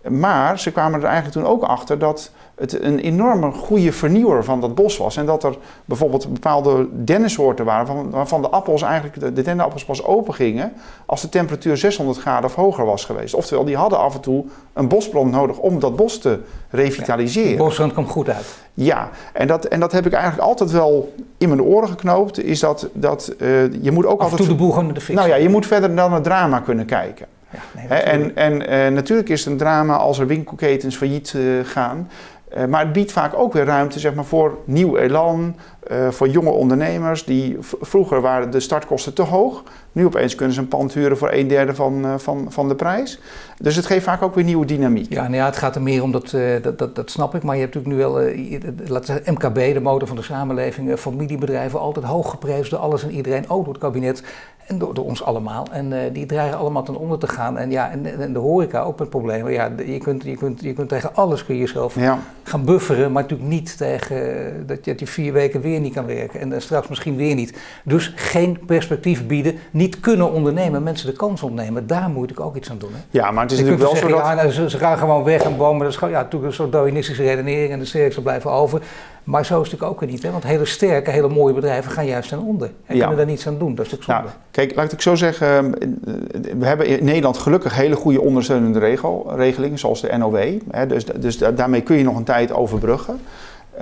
Maar 0.08 0.58
ze 0.58 0.72
kwamen 0.72 1.00
er 1.00 1.06
eigenlijk 1.06 1.34
toen 1.34 1.52
ook 1.52 1.62
achter 1.62 1.98
dat 1.98 2.30
het 2.60 2.82
een 2.82 2.98
enorme 2.98 3.50
goede 3.50 3.92
vernieuwer 3.92 4.44
van 4.44 4.60
dat 4.60 4.74
bos 4.74 4.96
was. 4.96 5.16
En 5.16 5.26
dat 5.26 5.44
er 5.44 5.56
bijvoorbeeld 5.84 6.32
bepaalde 6.32 6.88
dennensoorten 6.92 7.64
waren 7.64 8.10
waarvan 8.10 8.42
de 8.42 8.48
appels 8.48 8.82
eigenlijk, 8.82 9.20
de, 9.20 9.32
de 9.32 9.42
dennenappels 9.42 9.84
pas 9.84 10.04
open 10.04 10.34
gingen 10.34 10.72
als 11.06 11.20
de 11.20 11.28
temperatuur 11.28 11.76
600 11.76 12.18
graden 12.18 12.44
of 12.44 12.54
hoger 12.54 12.84
was 12.84 13.04
geweest. 13.04 13.34
Oftewel, 13.34 13.64
die 13.64 13.76
hadden 13.76 13.98
af 13.98 14.14
en 14.14 14.20
toe 14.20 14.44
een 14.72 14.88
bosbrand 14.88 15.30
nodig 15.30 15.58
om 15.58 15.78
dat 15.78 15.96
bos 15.96 16.18
te 16.18 16.38
revitaliseren. 16.70 17.50
Ja, 17.50 17.56
de 17.56 17.62
bosbrand 17.62 17.92
komt 17.92 18.08
goed 18.08 18.28
uit. 18.28 18.58
Ja, 18.74 19.10
en 19.32 19.46
dat, 19.46 19.64
en 19.64 19.80
dat 19.80 19.92
heb 19.92 20.06
ik 20.06 20.12
eigenlijk 20.12 20.42
altijd 20.48 20.70
wel 20.70 21.14
in 21.38 21.48
mijn 21.48 21.62
oren 21.62 21.88
geknoopt. 21.88 22.44
Is 22.44 22.60
dat, 22.60 22.88
dat 22.92 23.34
uh, 23.38 23.48
je 23.82 23.90
moet 23.90 24.06
ook 24.06 24.20
af 24.20 24.30
altijd... 24.30 24.48
de 24.48 24.54
boel 24.54 24.70
gewoon 24.70 24.94
de 24.94 25.00
fix. 25.00 25.18
Nou 25.18 25.28
ja, 25.28 25.36
je 25.36 25.48
moet 25.48 25.66
verder 25.66 25.94
dan 25.96 26.12
het 26.12 26.24
drama 26.24 26.60
kunnen 26.60 26.86
kijken. 26.86 27.26
Ja, 27.50 27.58
nee, 27.88 27.98
en 27.98 28.36
en 28.36 28.52
uh, 28.52 28.94
natuurlijk 28.94 29.28
is 29.28 29.40
het 29.40 29.52
een 29.52 29.58
drama 29.58 29.96
als 29.96 30.18
er 30.18 30.26
winkelketens 30.26 30.96
failliet 30.96 31.32
uh, 31.36 31.64
gaan. 31.64 32.08
Uh, 32.56 32.64
maar 32.64 32.80
het 32.80 32.92
biedt 32.92 33.12
vaak 33.12 33.34
ook 33.34 33.52
weer 33.52 33.64
ruimte 33.64 33.98
zeg 33.98 34.14
maar, 34.14 34.24
voor 34.24 34.58
nieuw 34.64 34.96
elan, 34.96 35.56
uh, 35.90 36.10
voor 36.10 36.28
jonge 36.28 36.50
ondernemers. 36.50 37.24
Die 37.24 37.56
vroeger 37.60 38.20
waren 38.20 38.50
de 38.50 38.60
startkosten 38.60 39.14
te 39.14 39.22
hoog. 39.22 39.62
Nu 39.92 40.06
opeens 40.06 40.34
kunnen 40.34 40.54
ze 40.54 40.60
een 40.60 40.68
pand 40.68 40.94
huren 40.94 41.16
voor 41.16 41.32
een 41.32 41.48
derde 41.48 41.74
van, 41.74 42.04
uh, 42.04 42.14
van, 42.16 42.46
van 42.48 42.68
de 42.68 42.74
prijs. 42.74 43.20
Dus 43.58 43.76
het 43.76 43.86
geeft 43.86 44.04
vaak 44.04 44.22
ook 44.22 44.34
weer 44.34 44.44
nieuwe 44.44 44.66
dynamiek. 44.66 45.12
Ja, 45.12 45.22
nou 45.22 45.34
ja 45.34 45.44
het 45.44 45.56
gaat 45.56 45.74
er 45.74 45.82
meer 45.82 46.02
om, 46.02 46.12
dat, 46.12 46.30
dat, 46.62 46.78
dat, 46.78 46.96
dat 46.96 47.10
snap 47.10 47.34
ik. 47.34 47.42
Maar 47.42 47.54
je 47.56 47.62
hebt 47.62 47.74
natuurlijk 47.74 48.02
nu 48.02 48.10
wel, 48.10 48.88
laten 48.88 49.06
zeggen, 49.06 49.32
MKB, 49.32 49.74
de 49.74 49.80
motor 49.80 50.08
van 50.08 50.16
de 50.16 50.22
samenleving, 50.22 50.98
familiebedrijven, 50.98 51.80
altijd 51.80 52.04
hoog 52.04 52.30
geprezen 52.30 52.70
door 52.70 52.78
alles 52.78 53.02
en 53.02 53.10
iedereen, 53.10 53.50
ook 53.50 53.64
door 53.64 53.74
het 53.74 53.82
kabinet. 53.82 54.22
En 54.66 54.78
door, 54.78 54.94
door, 54.94 55.04
ons 55.04 55.22
allemaal. 55.22 55.66
En 55.72 56.12
die 56.12 56.26
dreigen 56.26 56.58
allemaal 56.58 56.82
ten 56.82 56.96
onder 56.96 57.18
te 57.18 57.28
gaan. 57.28 57.58
En 57.58 57.70
ja, 57.70 57.90
en, 57.90 58.20
en 58.20 58.32
de 58.32 58.38
horeca 58.38 58.80
ook 58.82 58.98
met 58.98 59.10
problemen. 59.10 59.52
Ja, 59.52 59.72
je 59.86 59.98
kunt, 59.98 60.22
je 60.22 60.36
kunt, 60.36 60.60
je 60.60 60.72
kunt 60.72 60.88
tegen 60.88 61.14
alles 61.14 61.44
kun 61.44 61.54
je 61.54 61.60
jezelf 61.60 61.94
ja. 61.94 62.18
gaan 62.42 62.64
bufferen, 62.64 63.12
maar 63.12 63.22
natuurlijk 63.22 63.50
niet 63.50 63.76
tegen 63.76 64.66
dat 64.66 64.84
je 64.84 64.94
die 64.94 65.08
vier 65.08 65.32
weken 65.32 65.60
weer 65.60 65.79
niet 65.80 65.94
kan 65.94 66.06
werken. 66.06 66.40
En 66.40 66.52
uh, 66.52 66.58
straks 66.58 66.88
misschien 66.88 67.16
weer 67.16 67.34
niet. 67.34 67.58
Dus 67.84 68.12
geen 68.16 68.58
perspectief 68.66 69.26
bieden, 69.26 69.58
niet 69.70 70.00
kunnen 70.00 70.32
ondernemen, 70.32 70.82
mensen 70.82 71.06
de 71.06 71.16
kans 71.16 71.42
ontnemen. 71.42 71.86
Daar 71.86 72.08
moet 72.10 72.30
ik 72.30 72.40
ook 72.40 72.56
iets 72.56 72.70
aan 72.70 72.78
doen. 72.78 72.90
Hè? 72.92 73.00
Ja, 73.10 73.30
maar 73.30 73.42
het 73.42 73.52
is 73.52 73.58
natuurlijk 73.58 73.82
wel 73.82 73.92
zeggen, 73.92 74.10
zo 74.10 74.16
dat... 74.16 74.26
Ja, 74.26 74.34
nou, 74.34 74.68
ze, 74.68 74.78
gaan 74.78 74.98
gewoon 74.98 75.24
weg 75.24 75.42
en 75.42 75.56
bomen. 75.56 75.80
Dat 75.80 75.90
is 75.90 75.96
gewoon, 75.96 76.14
ja, 76.14 76.20
natuurlijk 76.20 76.50
een 76.50 76.56
soort 76.56 76.72
Darwinistische 76.72 77.22
redenering 77.22 77.72
en 77.72 77.78
de 77.78 77.84
sterkste 77.84 78.22
blijven 78.22 78.50
over. 78.50 78.82
Maar 79.24 79.44
zo 79.44 79.60
is 79.60 79.70
het 79.70 79.80
natuurlijk 79.80 79.92
ook 79.92 80.00
weer 80.00 80.10
niet. 80.10 80.22
Hè? 80.22 80.30
Want 80.30 80.44
hele 80.44 80.64
sterke, 80.64 81.10
hele 81.10 81.28
mooie 81.28 81.54
bedrijven 81.54 81.90
gaan 81.90 82.06
juist 82.06 82.28
ten 82.28 82.38
onder. 82.38 82.70
En 82.86 82.94
ja. 82.94 83.00
kunnen 83.00 83.16
daar 83.16 83.26
niets 83.26 83.46
aan 83.46 83.58
doen. 83.58 83.74
Dat 83.74 83.86
is 83.86 83.92
natuurlijk 83.92 84.20
zonde. 84.20 84.36
Nou, 84.36 84.50
kijk, 84.50 84.74
laat 84.74 84.92
ik 84.92 85.00
zo 85.00 85.14
zeggen. 85.14 85.48
Ehm, 85.48 86.58
we 86.58 86.66
hebben 86.66 86.86
in 86.86 87.04
Nederland 87.04 87.38
gelukkig 87.38 87.74
hele 87.74 87.96
goede 87.96 88.20
ondersteunende 88.20 88.78
regel, 88.78 89.32
regelingen, 89.36 89.78
zoals 89.78 90.00
de 90.00 90.16
NOW. 90.16 90.60
Hè? 90.70 90.86
Dus, 90.86 91.04
dus 91.04 91.38
daarmee 91.38 91.80
kun 91.80 91.96
je 91.96 92.04
nog 92.04 92.16
een 92.16 92.24
tijd 92.24 92.52
overbruggen. 92.52 93.20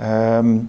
Um, 0.03 0.63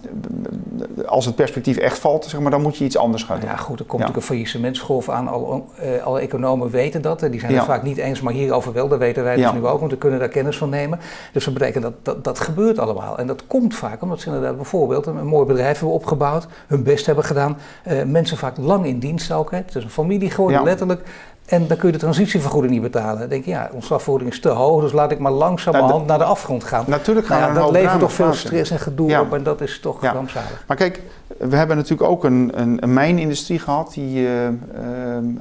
als 1.07 1.27
het 1.27 1.35
perspectief 1.35 1.77
echt 1.77 1.99
valt, 1.99 2.25
zeg 2.25 2.40
maar, 2.40 2.51
dan 2.51 2.62
moet 2.62 2.77
je 2.77 2.85
iets 2.85 2.97
anders 2.97 3.23
gaan 3.23 3.40
doen. 3.40 3.49
Ja, 3.49 3.57
goed, 3.57 3.79
er 3.79 3.85
komt 3.85 4.01
ja. 4.03 4.07
natuurlijk 4.07 4.16
een 4.16 4.23
faillissementsgolf 4.23 5.09
aan. 5.09 5.29
Alle, 5.29 5.62
uh, 5.83 6.03
alle 6.03 6.21
economen 6.21 6.71
weten 6.71 7.03
dat. 7.03 7.21
Die 7.21 7.40
zijn 7.40 7.53
ja. 7.53 7.59
het 7.59 7.66
vaak 7.66 7.83
niet 7.83 7.97
eens, 7.97 8.21
maar 8.21 8.33
hierover 8.33 8.73
wel. 8.73 8.88
Dat 8.88 8.99
weten 8.99 9.23
wij 9.23 9.38
ja. 9.38 9.51
dus 9.51 9.61
nu 9.61 9.66
ook, 9.66 9.79
want 9.79 9.93
we 9.93 9.99
kunnen 9.99 10.19
daar 10.19 10.29
kennis 10.29 10.59
van 10.59 10.69
nemen. 10.69 10.99
Dus 11.33 11.45
dat 11.45 11.55
betekent 11.55 11.83
dat, 11.83 11.93
dat 12.03 12.25
dat 12.25 12.40
gebeurt 12.40 12.79
allemaal. 12.79 13.19
En 13.19 13.27
dat 13.27 13.47
komt 13.47 13.75
vaak 13.75 14.03
omdat 14.03 14.21
ze 14.21 14.27
inderdaad 14.27 14.57
bijvoorbeeld 14.57 15.07
een, 15.07 15.16
een 15.16 15.27
mooi 15.27 15.47
bedrijf 15.47 15.79
hebben 15.79 15.97
opgebouwd, 15.97 16.47
hun 16.66 16.83
best 16.83 17.07
hebben 17.07 17.25
gedaan. 17.25 17.59
Uh, 17.87 18.03
mensen 18.03 18.37
vaak 18.37 18.57
lang 18.57 18.87
in 18.87 18.99
dienst 18.99 19.33
ook. 19.33 19.51
Hè. 19.51 19.57
Het 19.57 19.77
is 19.77 19.85
een 19.85 19.90
familie 19.90 20.31
geworden, 20.31 20.64
letterlijk. 20.64 21.03
En 21.50 21.66
dan 21.66 21.76
kun 21.76 21.86
je 21.86 21.92
de 21.92 22.00
transitievergoeding 22.00 22.72
niet 22.72 22.82
betalen. 22.82 23.18
Dan 23.18 23.28
denk 23.28 23.44
je, 23.44 23.50
ja, 23.50 23.70
ontslagvergoeding 23.72 24.30
is 24.30 24.40
te 24.40 24.48
hoog, 24.48 24.82
dus 24.82 24.92
laat 24.92 25.10
ik 25.10 25.18
maar 25.18 25.32
langzamerhand 25.32 25.92
nou, 25.92 26.06
naar 26.06 26.18
de 26.18 26.24
afgrond 26.24 26.64
gaan. 26.64 26.84
Natuurlijk 26.86 27.26
gaan 27.26 27.40
nou 27.40 27.54
ja, 27.54 27.60
Dat 27.60 27.70
levert 27.70 28.00
toch 28.00 28.12
veel 28.12 28.32
stress 28.32 28.70
en 28.70 28.78
gedoe 28.78 29.08
ja. 29.08 29.20
op 29.20 29.34
en 29.34 29.42
dat 29.42 29.60
is 29.60 29.80
toch 29.80 30.02
ja. 30.02 30.12
rampzalig. 30.12 30.64
Maar 30.66 30.76
kijk, 30.76 31.02
we 31.38 31.56
hebben 31.56 31.76
natuurlijk 31.76 32.10
ook 32.10 32.24
een, 32.24 32.52
een, 32.54 32.76
een 32.80 32.92
mijnindustrie 32.92 33.58
gehad 33.58 33.92
die 33.94 34.16
uh, 34.16 34.44
uh, 34.44 34.50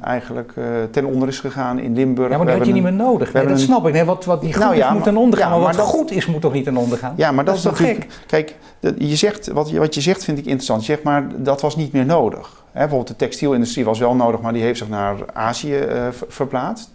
eigenlijk 0.02 0.52
uh, 0.56 0.66
ten 0.92 1.06
onder 1.06 1.28
is 1.28 1.40
gegaan 1.40 1.80
in 1.80 1.94
Limburg. 1.94 2.30
Ja, 2.32 2.38
maar 2.38 2.46
dat 2.46 2.58
had 2.58 2.68
je 2.68 2.74
niet 2.74 2.84
meer 2.84 2.94
nodig. 2.94 3.34
Nee, 3.34 3.44
dat 3.44 3.52
een... 3.52 3.60
snap 3.60 3.88
ik. 3.88 3.94
Nee, 3.94 4.04
wat, 4.04 4.26
wat 4.26 4.42
niet 4.42 4.54
goed 4.54 4.64
nou, 4.64 4.76
ja, 4.76 4.88
is, 4.88 4.94
moet 4.94 5.04
ten 5.04 5.18
onder 5.18 5.40
gaan. 5.40 5.50
Maar 5.50 5.60
wat 5.60 5.68
maar 5.68 5.78
dat... 5.78 5.86
goed 5.86 6.12
is, 6.12 6.26
moet 6.26 6.42
toch 6.42 6.54
niet 6.54 6.64
ten 6.64 6.78
onder 6.78 6.98
gaan? 6.98 7.14
Ja, 7.16 7.32
maar 7.32 7.46
dat, 7.46 7.64
dat 7.64 7.74
is, 7.74 7.80
toch 7.80 7.88
gek? 7.88 8.08
Kijk, 8.28 8.56
je 8.98 9.16
zegt, 9.16 9.48
wat, 9.48 9.70
je, 9.70 9.80
wat 9.80 9.96
je 9.96 10.02
zegt 10.02 10.24
vind 10.24 10.38
ik 10.38 10.46
interessant. 10.46 10.86
Je 10.86 10.92
zegt 10.92 11.04
maar, 11.04 11.28
dat 11.36 11.62
was 11.62 11.76
niet 11.76 11.94
meer 11.94 12.06
nodig. 12.06 12.64
Bijvoorbeeld 12.74 13.08
de 13.08 13.16
textielindustrie 13.16 13.86
was 13.86 14.00
wel 14.00 14.16
nodig, 14.16 14.42
maar 14.42 14.54
die 14.54 14.62
heeft 14.62 14.78
zich 14.78 14.90
naar 14.90 15.16
Azië 15.34 15.86
verplaatst. 16.28 16.92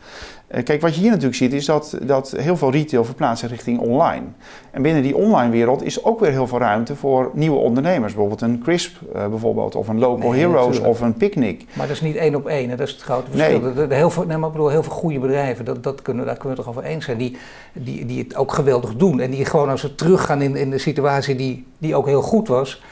Eh, 0.54 0.64
kijk, 0.64 0.80
wat 0.80 0.94
je 0.94 1.00
hier 1.00 1.10
natuurlijk 1.10 1.36
ziet 1.36 1.52
is 1.52 1.66
dat, 1.66 1.98
dat 2.02 2.30
heel 2.30 2.56
veel 2.56 2.70
retail 2.70 3.04
verplaatst 3.04 3.40
zich 3.40 3.50
richting 3.50 3.78
online. 3.78 4.24
En 4.70 4.82
binnen 4.82 5.02
die 5.02 5.16
online 5.16 5.50
wereld 5.50 5.82
is 5.82 6.04
ook 6.04 6.20
weer 6.20 6.30
heel 6.30 6.46
veel 6.46 6.58
ruimte 6.58 6.96
voor 6.96 7.30
nieuwe 7.32 7.56
ondernemers. 7.56 8.12
Bijvoorbeeld 8.12 8.40
een 8.40 8.60
Crisp 8.62 8.96
uh, 9.14 9.26
bijvoorbeeld, 9.26 9.74
of 9.74 9.88
een 9.88 9.98
Local 9.98 10.30
nee, 10.30 10.40
Heroes 10.40 10.64
natuurlijk. 10.66 10.86
of 10.86 11.00
een 11.00 11.14
Picnic. 11.14 11.64
Maar 11.72 11.86
dat 11.86 11.96
is 11.96 12.02
niet 12.02 12.16
één 12.16 12.34
op 12.34 12.46
één, 12.46 12.70
hè? 12.70 12.76
dat 12.76 12.86
is 12.86 12.92
het 12.92 13.02
grote 13.02 13.30
verschil. 13.30 13.60
Nee. 13.60 13.74
De, 13.74 13.86
de, 13.86 13.94
heel 13.94 14.10
veel, 14.10 14.24
nee, 14.26 14.36
maar 14.36 14.46
ik 14.46 14.54
bedoel, 14.54 14.70
heel 14.70 14.82
veel 14.82 14.92
goede 14.92 15.18
bedrijven, 15.18 15.64
dat, 15.64 15.82
dat 15.82 16.02
kunnen, 16.02 16.26
daar 16.26 16.36
kunnen 16.36 16.56
we 16.56 16.62
het 16.62 16.72
toch 16.72 16.76
over 16.76 16.90
eens 16.90 17.04
zijn, 17.04 17.18
die, 17.18 17.36
die, 17.72 18.06
die 18.06 18.22
het 18.22 18.36
ook 18.36 18.52
geweldig 18.52 18.96
doen. 18.96 19.20
En 19.20 19.30
die 19.30 19.44
gewoon 19.44 19.68
als 19.68 19.80
ze 19.80 19.94
teruggaan 19.94 20.42
in, 20.42 20.56
in 20.56 20.70
de 20.70 20.78
situatie 20.78 21.36
die, 21.36 21.66
die 21.78 21.96
ook 21.96 22.06
heel 22.06 22.22
goed 22.22 22.48
was 22.48 22.82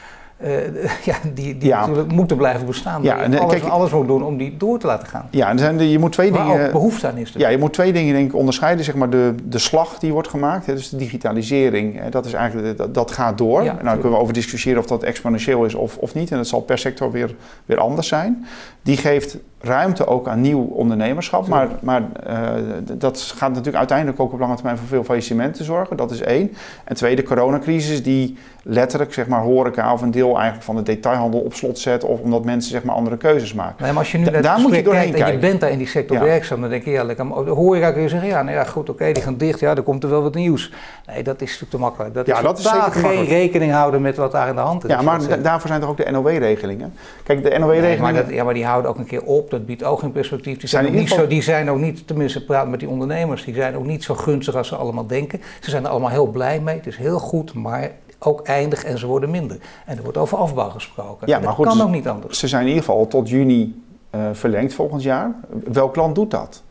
ja, 1.09 1.15
die, 1.33 1.57
die 1.57 1.69
ja. 1.69 1.79
natuurlijk 1.79 2.11
moeten 2.11 2.37
blijven 2.37 2.65
bestaan. 2.65 3.03
Ja, 3.03 3.17
en, 3.17 3.39
alles, 3.39 3.53
kijk, 3.53 3.71
alles 3.71 3.91
moet 3.91 4.07
doen 4.07 4.23
om 4.23 4.37
die 4.37 4.57
door 4.57 4.79
te 4.79 4.87
laten 4.87 5.07
gaan. 5.07 5.27
Ja, 5.31 5.49
en 5.49 5.59
zijn 5.59 5.77
de, 5.77 5.91
je 5.91 5.99
moet 5.99 6.11
twee 6.11 6.31
Waar 6.31 6.45
dingen. 6.45 6.65
Ook 6.65 6.71
behoefte 6.71 7.07
aan 7.07 7.17
is. 7.17 7.33
Ja, 7.37 7.49
je 7.49 7.57
moet 7.57 7.73
twee 7.73 7.93
dingen 7.93 8.13
denk 8.13 8.29
ik 8.29 8.35
onderscheiden. 8.35 8.85
Zeg 8.85 8.95
maar 8.95 9.09
de, 9.09 9.35
de 9.43 9.57
slag 9.57 9.99
die 9.99 10.11
wordt 10.11 10.27
gemaakt, 10.27 10.65
hè, 10.65 10.73
dus 10.73 10.89
de 10.89 10.97
digitalisering, 10.97 11.99
hè, 11.99 12.09
dat, 12.09 12.25
is 12.25 12.33
eigenlijk, 12.33 12.77
dat, 12.77 12.93
dat 12.93 13.11
gaat 13.11 13.37
door. 13.37 13.63
Ja, 13.63 13.77
nou, 13.81 13.93
kunnen 13.93 14.11
we 14.11 14.23
over 14.23 14.33
discussiëren 14.33 14.79
of 14.79 14.85
dat 14.85 15.03
exponentieel 15.03 15.65
is 15.65 15.73
of, 15.73 15.97
of 15.97 16.13
niet. 16.13 16.31
En 16.31 16.37
dat 16.37 16.47
zal 16.47 16.61
per 16.61 16.77
sector 16.77 17.11
weer, 17.11 17.35
weer 17.65 17.79
anders 17.79 18.07
zijn. 18.07 18.45
Die 18.81 18.97
geeft 18.97 19.37
ruimte 19.65 20.07
ook 20.07 20.27
aan 20.27 20.41
nieuw 20.41 20.61
ondernemerschap. 20.61 21.47
Maar, 21.47 21.67
maar 21.79 22.01
uh, 22.01 22.49
dat 22.93 23.33
gaat 23.35 23.49
natuurlijk 23.49 23.77
uiteindelijk 23.77 24.19
ook 24.19 24.33
op 24.33 24.39
lange 24.39 24.55
termijn 24.55 24.77
voor 24.77 24.87
veel 24.87 25.03
faillissementen 25.03 25.65
zorgen. 25.65 25.97
Dat 25.97 26.11
is 26.11 26.21
één. 26.21 26.53
En 26.83 26.95
twee, 26.95 27.15
de 27.15 27.23
coronacrisis 27.23 28.03
die 28.03 28.37
letterlijk 28.63 29.13
zeg 29.13 29.27
maar, 29.27 29.41
horeca 29.41 29.93
of 29.93 30.01
een 30.01 30.11
deel 30.11 30.35
eigenlijk 30.35 30.63
van 30.63 30.75
de 30.75 30.83
detailhandel 30.83 31.39
op 31.39 31.53
slot 31.53 31.79
zet. 31.79 32.03
Of 32.03 32.19
omdat 32.19 32.45
mensen 32.45 32.71
zeg 32.71 32.83
maar, 32.83 32.95
andere 32.95 33.17
keuzes 33.17 33.53
maken. 33.53 33.75
Nee, 33.83 33.91
maar 33.91 33.99
als 33.99 34.11
je 34.11 34.17
nu 34.17 34.23
da 34.23 34.41
daar 34.41 34.59
moet 34.59 34.75
je 34.75 34.83
doorheen 34.83 35.11
kijken. 35.11 35.25
en 35.25 35.33
je 35.33 35.39
bent 35.39 35.59
daar 35.59 35.69
in 35.69 35.77
die 35.77 35.87
sector 35.87 36.17
ja. 36.17 36.23
werkzaam, 36.23 36.61
dan 36.61 36.69
denk 36.69 36.83
je 36.83 36.91
ja, 36.91 37.03
lekker. 37.03 37.45
De 37.45 37.51
horeca 37.51 37.91
kun 37.91 38.01
je 38.01 38.09
zeggen, 38.09 38.29
ja, 38.29 38.41
nou 38.41 38.55
ja 38.55 38.63
goed, 38.63 38.81
oké, 38.81 38.91
okay, 38.91 39.13
die 39.13 39.23
gaan 39.23 39.37
dicht. 39.37 39.59
Ja, 39.59 39.73
dan 39.73 39.83
komt 39.83 40.03
er 40.03 40.09
wel 40.09 40.21
wat 40.21 40.35
nieuws. 40.35 40.71
Nee, 41.07 41.23
dat 41.23 41.41
is 41.41 41.47
natuurlijk 41.47 41.71
te 41.71 41.77
makkelijk. 41.77 42.13
Dat 42.13 42.25
ja, 42.25 42.37
is 42.37 42.43
dat 42.43 42.57
is 42.57 42.69
zeker 42.69 42.91
geen 42.91 43.25
rekening 43.25 43.71
houden 43.71 44.01
met 44.01 44.17
wat 44.17 44.31
daar 44.31 44.47
in 44.47 44.55
de 44.55 44.61
hand 44.61 44.83
is. 44.83 44.89
Ja, 44.89 45.01
maar 45.01 45.41
daarvoor 45.41 45.69
zijn 45.69 45.81
er 45.81 45.87
ook 45.87 45.97
de 45.97 46.11
NOW-regelingen. 46.11 46.93
Kijk, 47.23 47.43
de 47.43 47.59
NOW-regelingen... 47.59 48.25
Nee, 48.25 48.35
ja, 48.35 48.43
maar 48.43 48.53
die 48.53 48.65
houden 48.65 48.91
ook 48.91 48.97
een 48.97 49.05
keer 49.05 49.23
op. 49.23 49.51
Dat 49.53 49.65
biedt 49.65 49.83
ook 49.83 49.99
geen 49.99 50.11
perspectief. 50.11 50.57
Die 50.57 50.69
zijn, 50.69 50.83
zijn 50.83 50.95
ook 50.95 51.01
niet 51.01 51.09
zo, 51.09 51.27
die 51.27 51.41
zijn 51.41 51.69
ook 51.69 51.79
niet, 51.79 52.07
tenminste 52.07 52.45
praat 52.45 52.67
met 52.67 52.79
die 52.79 52.89
ondernemers, 52.89 53.43
die 53.43 53.53
zijn 53.53 53.75
ook 53.75 53.85
niet 53.85 54.03
zo 54.03 54.13
gunstig 54.13 54.55
als 54.55 54.67
ze 54.67 54.75
allemaal 54.75 55.07
denken. 55.07 55.41
Ze 55.59 55.69
zijn 55.69 55.83
er 55.83 55.89
allemaal 55.89 56.09
heel 56.09 56.27
blij 56.27 56.59
mee. 56.59 56.75
Het 56.75 56.87
is 56.87 56.97
heel 56.97 57.19
goed, 57.19 57.53
maar 57.53 57.91
ook 58.19 58.41
eindig 58.41 58.83
en 58.83 58.97
ze 58.97 59.07
worden 59.07 59.29
minder. 59.29 59.57
En 59.85 59.97
er 59.97 60.03
wordt 60.03 60.17
over 60.17 60.37
afbouw 60.37 60.69
gesproken. 60.69 61.27
Ja, 61.27 61.37
maar 61.37 61.45
dat 61.45 61.55
goed, 61.55 61.67
kan 61.67 61.81
ook 61.81 61.89
niet 61.89 62.07
anders. 62.07 62.39
Ze 62.39 62.47
zijn 62.47 62.61
in 62.61 62.67
ieder 62.67 62.83
geval 62.83 63.07
tot 63.07 63.29
juni 63.29 63.81
uh, 64.15 64.21
verlengd 64.31 64.73
volgend 64.73 65.03
jaar. 65.03 65.35
Welk 65.71 65.95
land 65.95 66.15
doet 66.15 66.31
dat? 66.31 66.63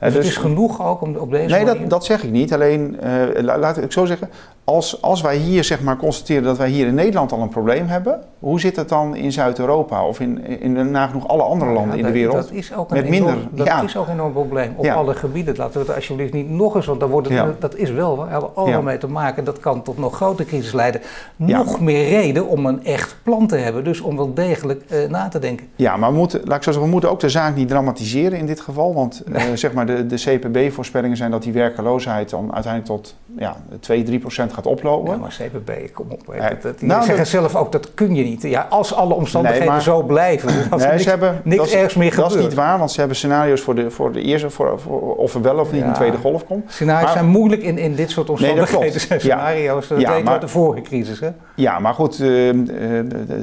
Dus, 0.00 0.12
dus 0.12 0.14
het 0.14 0.24
is 0.24 0.36
genoeg 0.36 0.82
ook 0.82 1.00
om 1.00 1.16
op 1.16 1.30
deze 1.30 1.42
nee, 1.42 1.50
manier? 1.50 1.72
Nee, 1.72 1.80
dat, 1.80 1.90
dat 1.90 2.04
zeg 2.04 2.22
ik 2.22 2.30
niet. 2.30 2.52
Alleen, 2.52 2.98
uh, 3.04 3.42
laat 3.42 3.76
ik 3.76 3.92
zo 3.92 4.04
zeggen, 4.04 4.30
als, 4.66 5.02
als 5.02 5.20
wij 5.20 5.36
hier 5.36 5.64
zeg 5.64 5.82
maar 5.82 5.96
constateren 5.96 6.42
dat 6.42 6.56
wij 6.58 6.68
hier 6.68 6.86
in 6.86 6.94
Nederland 6.94 7.32
al 7.32 7.40
een 7.40 7.48
probleem 7.48 7.86
hebben, 7.86 8.20
hoe 8.38 8.60
zit 8.60 8.76
het 8.76 8.88
dan 8.88 9.16
in 9.16 9.32
Zuid-Europa 9.32 10.06
of 10.06 10.20
in, 10.20 10.46
in 10.60 10.90
nagenoeg 10.90 11.28
alle 11.28 11.42
andere 11.42 11.72
landen 11.72 11.92
ja, 11.92 11.98
in 11.98 12.06
de 12.06 12.18
wereld? 12.18 12.36
Dat 12.36 12.50
is 12.50 12.74
ook 12.74 12.90
een, 12.90 12.96
met 12.96 13.04
enorm, 13.04 13.34
minder, 13.34 13.48
dat 13.50 13.66
ja. 13.66 13.82
is 13.82 13.96
ook 13.96 14.06
een 14.06 14.12
enorm 14.12 14.32
probleem 14.32 14.74
op 14.76 14.86
alle 14.86 15.14
gebieden. 15.14 15.56
Laten 15.56 15.80
we 15.80 15.86
het 15.86 15.96
alsjeblieft 15.96 16.32
niet 16.32 16.50
nog 16.50 16.74
eens, 16.74 16.86
want 16.86 17.00
dan 17.00 17.10
wordt 17.10 17.28
het, 17.28 17.60
dat 17.60 17.76
is 17.76 17.90
wel, 17.90 18.24
we 18.24 18.30
hebben 18.30 18.54
allemaal 18.54 18.82
mee 18.82 18.98
te 18.98 19.08
maken. 19.08 19.44
Dat 19.44 19.60
kan 19.60 19.82
tot 19.82 19.98
nog 19.98 20.14
grotere 20.14 20.48
crisis 20.48 20.72
leiden. 20.72 21.00
Nog 21.36 21.80
meer 21.80 22.08
reden 22.08 22.48
om 22.48 22.66
een 22.66 22.84
echt 22.84 23.16
plan 23.22 23.46
te 23.46 23.56
hebben, 23.56 23.84
dus 23.84 24.00
om 24.00 24.16
wel 24.16 24.34
degelijk 24.34 24.84
uh, 24.90 25.08
na 25.08 25.28
te 25.28 25.38
denken. 25.38 25.66
Ja, 25.76 25.96
maar 25.96 26.10
we 26.10 26.16
moeten, 26.16 26.40
laat 26.44 26.56
ik 26.56 26.62
zo 26.62 26.70
zeggen, 26.70 26.82
we 26.82 26.90
moeten 26.90 27.10
ook 27.10 27.20
de 27.20 27.28
zaak 27.28 27.54
niet 27.56 27.68
dramatiseren 27.68 28.38
in 28.38 28.46
dit 28.46 28.60
geval, 28.60 28.94
want 28.94 29.22
uh, 29.28 29.42
zeg 29.54 29.72
maar 29.72 29.86
de, 29.86 30.06
de 30.06 30.16
CPB-voorspellingen 30.16 31.16
zijn 31.16 31.30
dat 31.30 31.42
die 31.42 31.52
werkeloosheid 31.52 32.30
dan 32.30 32.54
uiteindelijk 32.54 32.92
tot 32.92 33.16
ja, 33.38 33.56
2, 33.80 34.02
3 34.02 34.18
procent 34.18 34.52
gaat 34.52 34.66
oplopen. 34.66 35.12
Ja, 35.12 35.16
maar 35.16 35.36
CPB, 35.40 35.92
kom 35.92 36.06
op. 36.10 36.34
Ja, 36.34 36.52
dat, 36.60 36.78
die 36.78 36.88
nou, 36.88 37.00
zeggen 37.00 37.18
dat, 37.18 37.28
zelf 37.28 37.54
ook, 37.56 37.72
dat 37.72 37.94
kun 37.94 38.14
je 38.14 38.24
niet. 38.24 38.42
Ja, 38.42 38.66
als 38.70 38.94
alle 38.94 39.14
omstandigheden 39.14 39.66
nee, 39.66 39.74
maar, 39.74 39.82
zo 39.84 40.02
blijven, 40.02 40.70
dan 40.70 40.78
nee, 40.78 40.88
niks, 40.88 41.02
ze 41.02 41.08
hebben, 41.08 41.40
niks 41.44 41.72
ergs 41.72 41.94
meer 41.94 42.10
gebeurt. 42.10 42.30
Dat 42.30 42.38
is 42.38 42.44
niet 42.44 42.54
waar, 42.54 42.78
want 42.78 42.90
ze 42.90 42.98
hebben 42.98 43.16
scenario's 43.16 43.60
voor 43.60 43.74
de, 43.74 43.90
voor 43.90 44.12
de 44.12 44.22
eerste, 44.22 44.50
voor, 44.50 44.80
voor 44.80 45.16
of 45.16 45.34
er 45.34 45.42
wel 45.42 45.58
of 45.58 45.72
niet 45.72 45.80
ja. 45.80 45.86
een 45.86 45.94
tweede 45.94 46.16
golf 46.16 46.46
komt. 46.46 46.72
Scenario's 46.72 47.04
maar, 47.04 47.12
zijn 47.12 47.26
moeilijk 47.26 47.62
in, 47.62 47.78
in 47.78 47.94
dit 47.94 48.10
soort 48.10 48.30
omstandigheden. 48.30 48.74
Nee, 49.08 49.18
scenario's, 49.20 49.88
dat 49.88 50.00
ja, 50.00 50.18
maar, 50.18 50.40
de 50.40 50.48
vorige 50.48 50.82
crisis. 50.82 51.20
Hè? 51.20 51.30
Ja, 51.54 51.78
maar 51.78 51.94
goed, 51.94 52.20
uh, 52.20 52.52
uh, 52.52 52.64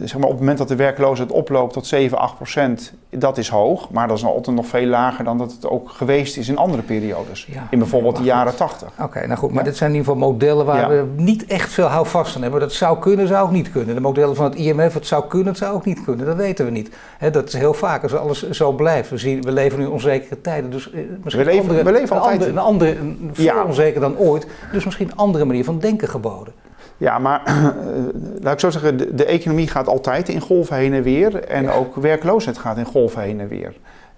zeg 0.03 0.17
maar 0.17 0.23
op 0.23 0.29
het 0.29 0.39
moment 0.39 0.57
dat 0.57 0.67
de 0.67 0.75
werkloosheid 0.75 1.31
oploopt 1.31 1.73
tot 1.73 1.87
7, 1.87 2.17
8 2.17 2.35
procent, 2.35 2.93
dat 3.09 3.37
is 3.37 3.49
hoog. 3.49 3.89
Maar 3.89 4.07
dat 4.07 4.17
is 4.17 4.25
altijd 4.25 4.55
nog 4.55 4.67
veel 4.67 4.85
lager 4.85 5.23
dan 5.23 5.37
dat 5.37 5.51
het 5.51 5.67
ook 5.67 5.89
geweest 5.89 6.37
is 6.37 6.49
in 6.49 6.57
andere 6.57 6.81
periodes. 6.81 7.47
in 7.69 7.79
bijvoorbeeld 7.79 8.15
de 8.15 8.23
jaren 8.23 8.55
80. 8.55 8.91
Oké, 8.99 9.27
nou 9.27 9.39
goed, 9.39 9.51
maar 9.51 9.63
dit 9.63 9.77
zijn 9.77 9.82
in 9.89 9.95
ieder 9.95 10.13
geval 10.13 10.29
modellen 10.29 10.65
waar 10.65 10.89
we 10.89 11.05
niet 11.15 11.45
echt 11.45 11.71
veel 11.71 11.85
houvast 11.85 12.35
aan 12.35 12.41
hebben. 12.41 12.59
Dat 12.59 12.73
zou 12.73 12.99
kunnen, 12.99 13.27
zou 13.27 13.45
ook 13.45 13.51
niet 13.51 13.71
kunnen. 13.71 13.95
De 13.95 14.01
modellen 14.01 14.35
van 14.35 14.45
het 14.45 14.55
IMF, 14.55 14.93
het 14.93 15.07
zou 15.07 15.27
kunnen, 15.27 15.47
het 15.47 15.57
zou 15.57 15.75
ook 15.75 15.85
niet 15.85 16.03
kunnen. 16.03 16.25
Dat 16.25 16.35
weten 16.35 16.65
we 16.65 16.71
niet. 16.71 16.89
dat 17.31 17.47
is 17.47 17.53
heel 17.53 17.73
vaak 17.73 18.03
als 18.03 18.15
alles 18.15 18.49
zo 18.49 18.71
blijft. 18.71 19.09
We, 19.09 19.17
zien, 19.17 19.41
we 19.41 19.51
leven 19.51 19.79
nu 19.79 19.85
onzekere 19.85 20.41
tijden. 20.41 20.69
Dus 20.69 20.91
eh, 20.91 20.99
misschien 21.23 21.45
we 21.45 21.51
leven, 21.51 21.69
andere, 21.69 21.83
we 21.83 21.91
leven 21.91 22.19
altijd... 22.19 22.45
een 22.45 22.57
andere, 22.57 22.91
een 22.91 22.97
andere 22.97 23.33
veel 23.33 23.45
ja. 23.45 23.63
onzeker 23.63 24.01
dan 24.01 24.17
ooit. 24.17 24.47
Dus 24.71 24.85
misschien 24.85 25.07
een 25.07 25.17
andere 25.17 25.45
manier 25.45 25.63
van 25.63 25.79
denken 25.79 26.07
geboden. 26.07 26.53
Ja, 26.97 27.19
maar 27.19 27.41
laat 28.43 28.53
ik 28.53 28.59
zo 28.59 28.69
zeggen, 28.69 28.97
de, 28.97 29.15
de, 29.15 29.25
economie 29.25 29.67
gaat 29.67 29.87
altijd 29.87 30.29
in 30.29 30.39
golven 30.39 30.75
heen 30.75 30.93
en 30.93 31.03
weer. 31.03 31.43
En 31.43 31.63
ja. 31.63 31.73
ook 31.73 31.95
werkloosheid 31.95 32.57
gaat 32.57 32.77
in 32.77 32.85
golven 32.85 33.21
heen 33.21 33.39
en 33.39 33.47
weer. 33.47 33.73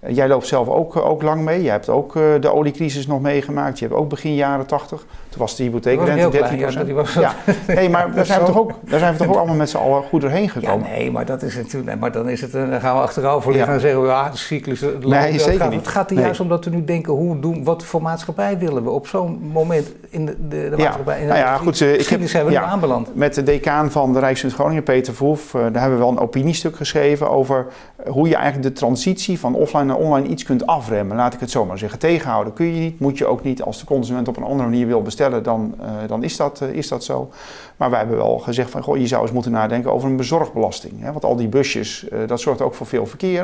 Jij 0.08 0.28
loopt 0.28 0.46
zelf 0.46 0.68
ook, 0.68 0.96
ook 0.96 1.22
lang 1.22 1.42
mee. 1.42 1.62
Je 1.62 1.70
hebt 1.70 1.88
ook 1.88 2.12
de 2.40 2.52
oliecrisis 2.52 3.06
nog 3.06 3.20
meegemaakt. 3.20 3.78
Je 3.78 3.84
hebt 3.84 3.96
ook 3.96 4.08
begin 4.08 4.34
jaren 4.34 4.66
80 4.66 5.06
was 5.36 5.56
de 5.56 5.62
hypotheekrente 5.62 6.28
13 6.28 6.58
Ja, 6.58 6.94
was 6.94 7.14
ja. 7.14 7.34
Nee, 7.66 7.88
maar 7.88 8.12
daar 8.14 8.26
zijn, 8.26 8.40
we 8.40 8.46
toch 8.46 8.58
ook, 8.58 8.72
daar 8.84 8.98
zijn 8.98 9.12
we 9.12 9.18
toch 9.18 9.28
ook 9.28 9.36
allemaal 9.42 9.56
met 9.56 9.70
z'n 9.70 9.76
allen 9.76 10.02
goed 10.02 10.20
doorheen 10.20 10.48
gekomen. 10.48 10.88
Ja, 10.88 10.96
nee, 10.96 11.10
maar 11.10 11.26
dat 11.26 11.42
is 11.42 11.56
natuurlijk. 11.56 12.00
Maar 12.00 12.12
dan, 12.12 12.28
is 12.28 12.40
het, 12.40 12.52
dan 12.52 12.80
gaan 12.80 12.94
we 12.94 13.02
achterover 13.02 13.52
liggen 13.52 13.72
en 13.72 13.80
zeggen: 13.80 14.04
ja, 14.04 14.30
de 14.30 14.36
cyclus. 14.36 14.80
Het 14.80 15.06
nee, 15.06 15.38
zeker 15.38 15.60
gaat, 15.60 15.70
niet. 15.70 15.80
Het 15.80 15.88
gaat 15.88 16.10
er 16.10 16.18
juist 16.18 16.40
om 16.40 16.48
dat 16.48 16.64
we 16.64 16.70
nu 16.70 16.84
denken: 16.84 17.12
hoe 17.12 17.38
doen, 17.38 17.64
wat 17.64 17.84
voor 17.84 18.02
maatschappij 18.02 18.58
willen 18.58 18.84
we 18.84 18.90
op 18.90 19.06
zo'n 19.06 19.38
moment 19.52 19.92
in 20.08 20.26
de, 20.26 20.36
de, 20.48 20.68
de 20.70 20.76
maatschappij? 20.76 21.20
In 21.20 21.26
nou 21.26 21.38
ja, 21.38 21.56
goed. 21.56 21.80
Ik 21.80 22.06
heb, 22.06 22.30
hebben 22.30 22.52
we 22.52 22.60
aanbeland. 22.60 23.14
Met 23.14 23.34
de 23.34 23.42
decaan 23.42 23.90
van 23.90 24.12
de 24.12 24.18
Rijksmunt 24.18 24.54
Groningen, 24.54 24.82
Peter 24.82 25.14
Verhoef, 25.14 25.54
uh, 25.54 25.60
daar 25.60 25.80
hebben 25.80 25.98
we 25.98 26.04
wel 26.04 26.12
een 26.12 26.18
opiniestuk 26.18 26.76
geschreven 26.76 27.30
over 27.30 27.66
hoe 28.06 28.28
je 28.28 28.34
eigenlijk 28.34 28.74
de 28.74 28.80
transitie 28.80 29.38
van 29.38 29.54
offline 29.54 29.84
naar 29.84 29.96
online 29.96 30.28
iets 30.28 30.42
kunt 30.42 30.66
afremmen. 30.66 31.16
Laat 31.16 31.34
ik 31.34 31.40
het 31.40 31.50
zo 31.50 31.64
maar 31.64 31.78
zeggen. 31.78 31.98
Tegenhouden 31.98 32.52
kun 32.52 32.66
je 32.74 32.80
niet, 32.80 33.00
moet 33.00 33.18
je 33.18 33.26
ook 33.26 33.42
niet. 33.42 33.62
Als 33.62 33.78
de 33.78 33.84
consument 33.84 34.28
op 34.28 34.36
een 34.36 34.42
andere 34.42 34.68
manier 34.68 34.86
wil 34.86 35.02
bestellen, 35.02 35.25
dan. 35.30 35.74
Uh, 35.80 35.88
dan 36.06 36.22
is 36.22 36.36
dat, 36.36 36.60
eh, 36.60 36.68
is 36.68 36.88
dat 36.88 37.04
zo. 37.04 37.30
Maar 37.76 37.90
wij 37.90 37.98
hebben 37.98 38.16
wel 38.16 38.38
gezegd 38.38 38.70
van, 38.70 38.82
goh, 38.82 38.96
je 38.96 39.06
zou 39.06 39.22
eens 39.22 39.32
moeten 39.32 39.50
nadenken 39.50 39.92
over 39.92 40.08
een 40.08 40.16
bezorgbelasting. 40.16 40.92
Hè? 41.00 41.12
Want 41.12 41.24
al 41.24 41.36
die 41.36 41.48
busjes, 41.48 42.06
uh, 42.12 42.18
dat 42.26 42.40
zorgt 42.40 42.60
ook 42.60 42.74
voor 42.74 42.86
veel 42.86 43.06
verkeer. 43.06 43.40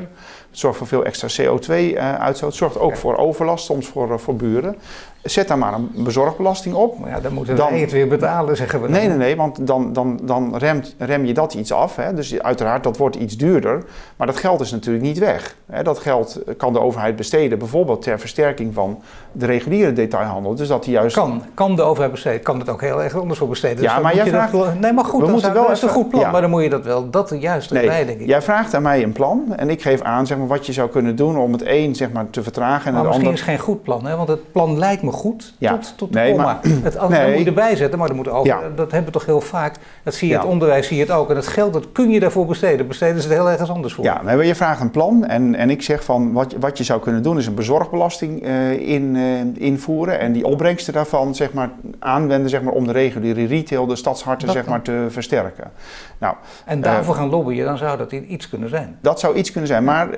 Het 0.51 0.61
zorgt 0.61 0.79
voor 0.79 0.87
veel 0.87 1.05
extra 1.05 1.29
CO2-uitstoot. 1.29 2.41
Uh, 2.41 2.47
het 2.47 2.55
zorgt 2.55 2.79
ook 2.79 2.97
voor 2.97 3.17
overlast, 3.17 3.65
soms 3.65 3.87
voor, 3.87 4.11
uh, 4.11 4.19
voor 4.19 4.37
buren. 4.37 4.77
Zet 5.23 5.49
daar 5.49 5.59
maar 5.59 5.73
een 5.75 5.91
bezorgbelasting 5.95 6.75
op. 6.75 6.99
Maar 6.99 7.11
ja, 7.11 7.21
dan 7.21 7.33
moeten 7.33 7.57
dan, 7.57 7.71
wij 7.71 7.81
het 7.81 7.93
weer 7.93 8.09
betalen, 8.09 8.57
zeggen 8.57 8.81
we. 8.81 8.87
Dan. 8.87 8.97
Nee, 8.97 9.09
nee, 9.09 9.17
nee, 9.17 9.37
want 9.37 9.67
dan, 9.67 9.93
dan, 9.93 10.21
dan 10.23 10.57
remt, 10.57 10.95
rem 10.99 11.25
je 11.25 11.35
dat 11.35 11.55
iets 11.55 11.73
af. 11.73 11.97
Hè? 11.97 12.15
Dus 12.15 12.41
uiteraard, 12.41 12.83
dat 12.83 12.97
wordt 12.97 13.17
iets 13.17 13.37
duurder. 13.37 13.85
Maar 14.17 14.27
dat 14.27 14.37
geld 14.37 14.61
is 14.61 14.71
natuurlijk 14.71 15.05
niet 15.05 15.19
weg. 15.19 15.57
Hè? 15.67 15.83
Dat 15.83 15.99
geld 15.99 16.41
kan 16.57 16.73
de 16.73 16.81
overheid 16.81 17.17
besteden, 17.17 17.59
bijvoorbeeld 17.59 18.03
ter 18.03 18.19
versterking 18.19 18.75
van 18.75 19.03
de 19.33 19.47
reguliere 19.47 19.93
detailhandel. 19.93 20.55
Dus 20.55 20.69
dat 20.69 20.85
die 20.85 20.93
juist... 20.93 21.15
Kan, 21.15 21.43
kan 21.55 21.77
de 21.77 21.83
overheid 21.83 22.13
besteden, 22.13 22.43
kan 22.43 22.59
het 22.59 22.69
ook 22.69 22.81
heel 22.81 23.03
erg 23.03 23.19
anders 23.19 23.39
voor 23.39 23.49
besteden. 23.49 23.77
Dus 23.77 23.87
ja, 23.87 23.99
maar 23.99 24.15
jij 24.25 24.33
vraagt... 24.35 24.53
Dat, 24.53 24.79
nee, 24.81 24.93
maar 24.93 25.05
goed, 25.05 25.25
we 25.27 25.31
moeten 25.31 25.53
wel 25.53 25.71
is 25.71 25.83
een 25.83 25.89
goed 25.89 26.09
plan. 26.09 26.21
Ja. 26.23 26.31
Maar 26.31 26.41
dan 26.41 26.51
moet 26.51 26.63
je 26.63 26.69
dat 26.69 26.85
wel, 26.85 27.11
dat 27.11 27.35
juist 27.41 27.71
nee, 27.71 27.83
erbij, 27.83 28.05
denk 28.05 28.21
ik. 28.21 28.27
Jij 28.27 28.43
vraagt 28.43 28.75
aan 28.75 28.83
mij 28.83 29.03
een 29.03 29.13
plan 29.13 29.43
en 29.57 29.71
ik 29.71 29.83
geef 29.83 30.01
aan 30.03 30.27
zeg 30.27 30.39
maar, 30.39 30.47
wat 30.47 30.67
je 30.67 30.73
zou 30.73 30.89
kunnen 30.89 31.17
doen 31.17 31.39
om 31.39 31.53
het 31.53 31.63
een 31.67 31.95
zeg 31.95 32.13
maar, 32.13 32.31
te 32.31 32.43
vertragen. 32.43 32.87
En 32.87 32.93
maar 32.93 33.01
het 33.01 33.07
misschien 33.09 33.27
ander... 33.29 33.41
is 33.41 33.47
het 33.47 33.57
geen 33.57 33.67
goed 33.67 33.83
plan, 33.83 34.07
hè? 34.07 34.17
want 34.17 34.29
het 34.29 34.53
plan 34.53 34.79
lijkt 34.79 35.03
me 35.03 35.11
goed 35.11 35.55
Ja. 35.59 35.71
tot, 35.73 35.95
tot 35.97 36.13
de 36.13 36.19
Nee, 36.19 36.31
komma. 36.33 36.45
maar- 36.45 36.61
het, 36.83 36.99
als, 36.99 37.11
Nee. 37.11 37.31
Moet 37.31 37.39
je 37.41 37.47
erbij 37.47 37.77
zetten, 37.77 37.99
maar 37.99 38.09
dat, 38.09 38.17
moet 38.17 38.29
ook, 38.29 38.47
Ja. 38.47 38.61
dat 38.77 38.91
hebben 38.91 39.05
we 39.13 39.19
toch 39.19 39.27
heel 39.27 39.41
vaak. 39.41 39.75
Dat 40.03 40.15
zie 40.15 40.29
je 40.29 40.35
in 40.35 40.41
het 40.41 40.49
onderwijs, 40.49 40.87
zie 40.87 40.97
je 40.97 41.03
het 41.03 41.13
ook. 41.13 41.29
En 41.29 41.35
dat 41.35 41.47
geld, 41.47 41.73
dat 41.73 41.93
kun 41.93 42.11
je 42.11 42.21
daarvoor 42.21 42.47
besteden. 42.47 42.87
Besteden 42.89 43.23
ze 43.23 43.29
het 43.29 43.37
heel 43.37 43.51
ergens 43.51 43.71
anders 43.71 43.95
voor. 43.95 44.05
Ja, 44.05 44.21
maar 44.25 44.45
je 44.45 44.55
vraagt 44.55 44.81
een 44.81 44.91
plan 44.91 45.25
en, 45.27 45.55
en 45.55 45.71
ik 45.71 45.83
zeg 45.83 46.05
van 46.05 46.33
wat, 46.33 46.51
je- 46.51 46.59
wat 46.59 46.79
je 46.79 46.85
zou 46.85 47.01
kunnen 47.01 47.23
doen 47.23 47.39
is 47.39 47.47
een 47.47 47.55
bezorgbelasting 47.55 48.43
eh, 48.43 48.71
in, 48.89 49.17
eh, 49.17 49.63
invoeren 49.67 50.19
en 50.21 50.33
die 50.33 50.45
opbrengsten 50.45 50.93
daarvan 50.93 51.35
zeg 51.35 51.53
maar, 51.53 51.71
aanwenden 51.99 52.51
zeg 52.51 52.63
maar, 52.63 52.73
om 52.73 52.87
de 52.87 52.93
reguliere 52.93 53.45
retail, 53.47 53.87
de 53.87 53.97
stadsharten 54.17 54.47
Dat 54.47 54.57
zeg 54.57 54.67
maar, 54.67 54.83
te 54.83 55.07
versterken. 55.09 55.71
Nou, 56.19 56.35
En 56.65 56.81
daarvoor 56.81 57.15
gaan 57.15 57.29
lobbyen, 57.29 57.65
dan 57.65 57.77
zou 57.79 57.99
dat 57.99 58.13
iets 58.13 58.49
kunnen 58.49 58.69
zijn. 58.69 58.99
dat 59.01 59.21
zou 59.21 59.37
iets 59.37 59.51
kunnen 59.51 59.69
zijn, 59.69 59.85
maar 59.85 60.09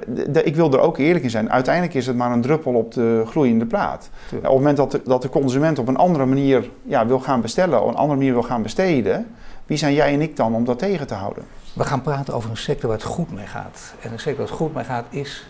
ik 0.45 0.57
wil 0.57 0.73
er 0.73 0.81
ook 0.81 0.99
eerlijk 0.99 1.25
in 1.25 1.31
zijn. 1.31 1.51
Uiteindelijk 1.51 1.95
is 1.95 2.07
het 2.07 2.17
maar 2.17 2.33
een 2.33 2.41
druppel 2.41 2.73
op 2.75 2.93
de 2.93 3.23
gloeiende 3.27 3.67
plaat. 3.67 4.11
Tuurlijk. 4.29 4.51
Op 4.53 4.59
het 4.59 4.59
moment 4.59 4.77
dat 4.77 4.91
de, 4.91 5.01
dat 5.05 5.23
de 5.23 5.29
consument 5.29 5.79
op 5.79 5.89
een 5.89 5.97
andere 5.97 6.27
manier 6.27 6.71
ja, 6.83 7.07
wil 7.07 7.21
gaan 7.21 7.41
bestellen, 7.41 7.83
op 7.83 7.89
een 7.89 7.97
andere 7.97 8.19
manier 8.19 8.33
wil 8.33 8.43
gaan 8.43 8.63
besteden, 8.63 9.35
wie 9.67 9.77
zijn 9.77 9.95
jij 9.95 10.13
en 10.13 10.21
ik 10.21 10.37
dan 10.37 10.55
om 10.55 10.65
dat 10.65 10.79
tegen 10.79 11.07
te 11.07 11.15
houden? 11.15 11.45
We 11.73 11.85
gaan 11.85 12.03
praten 12.03 12.35
over 12.35 12.51
een 12.51 12.57
sector 12.57 12.89
waar 12.89 12.99
het 12.99 13.07
goed 13.07 13.33
mee 13.33 13.47
gaat. 13.47 13.95
En 14.01 14.13
een 14.13 14.19
sector 14.19 14.37
waar 14.41 14.47
het 14.47 14.57
goed 14.57 14.75
mee 14.75 14.85
gaat 14.85 15.05
is 15.11 15.49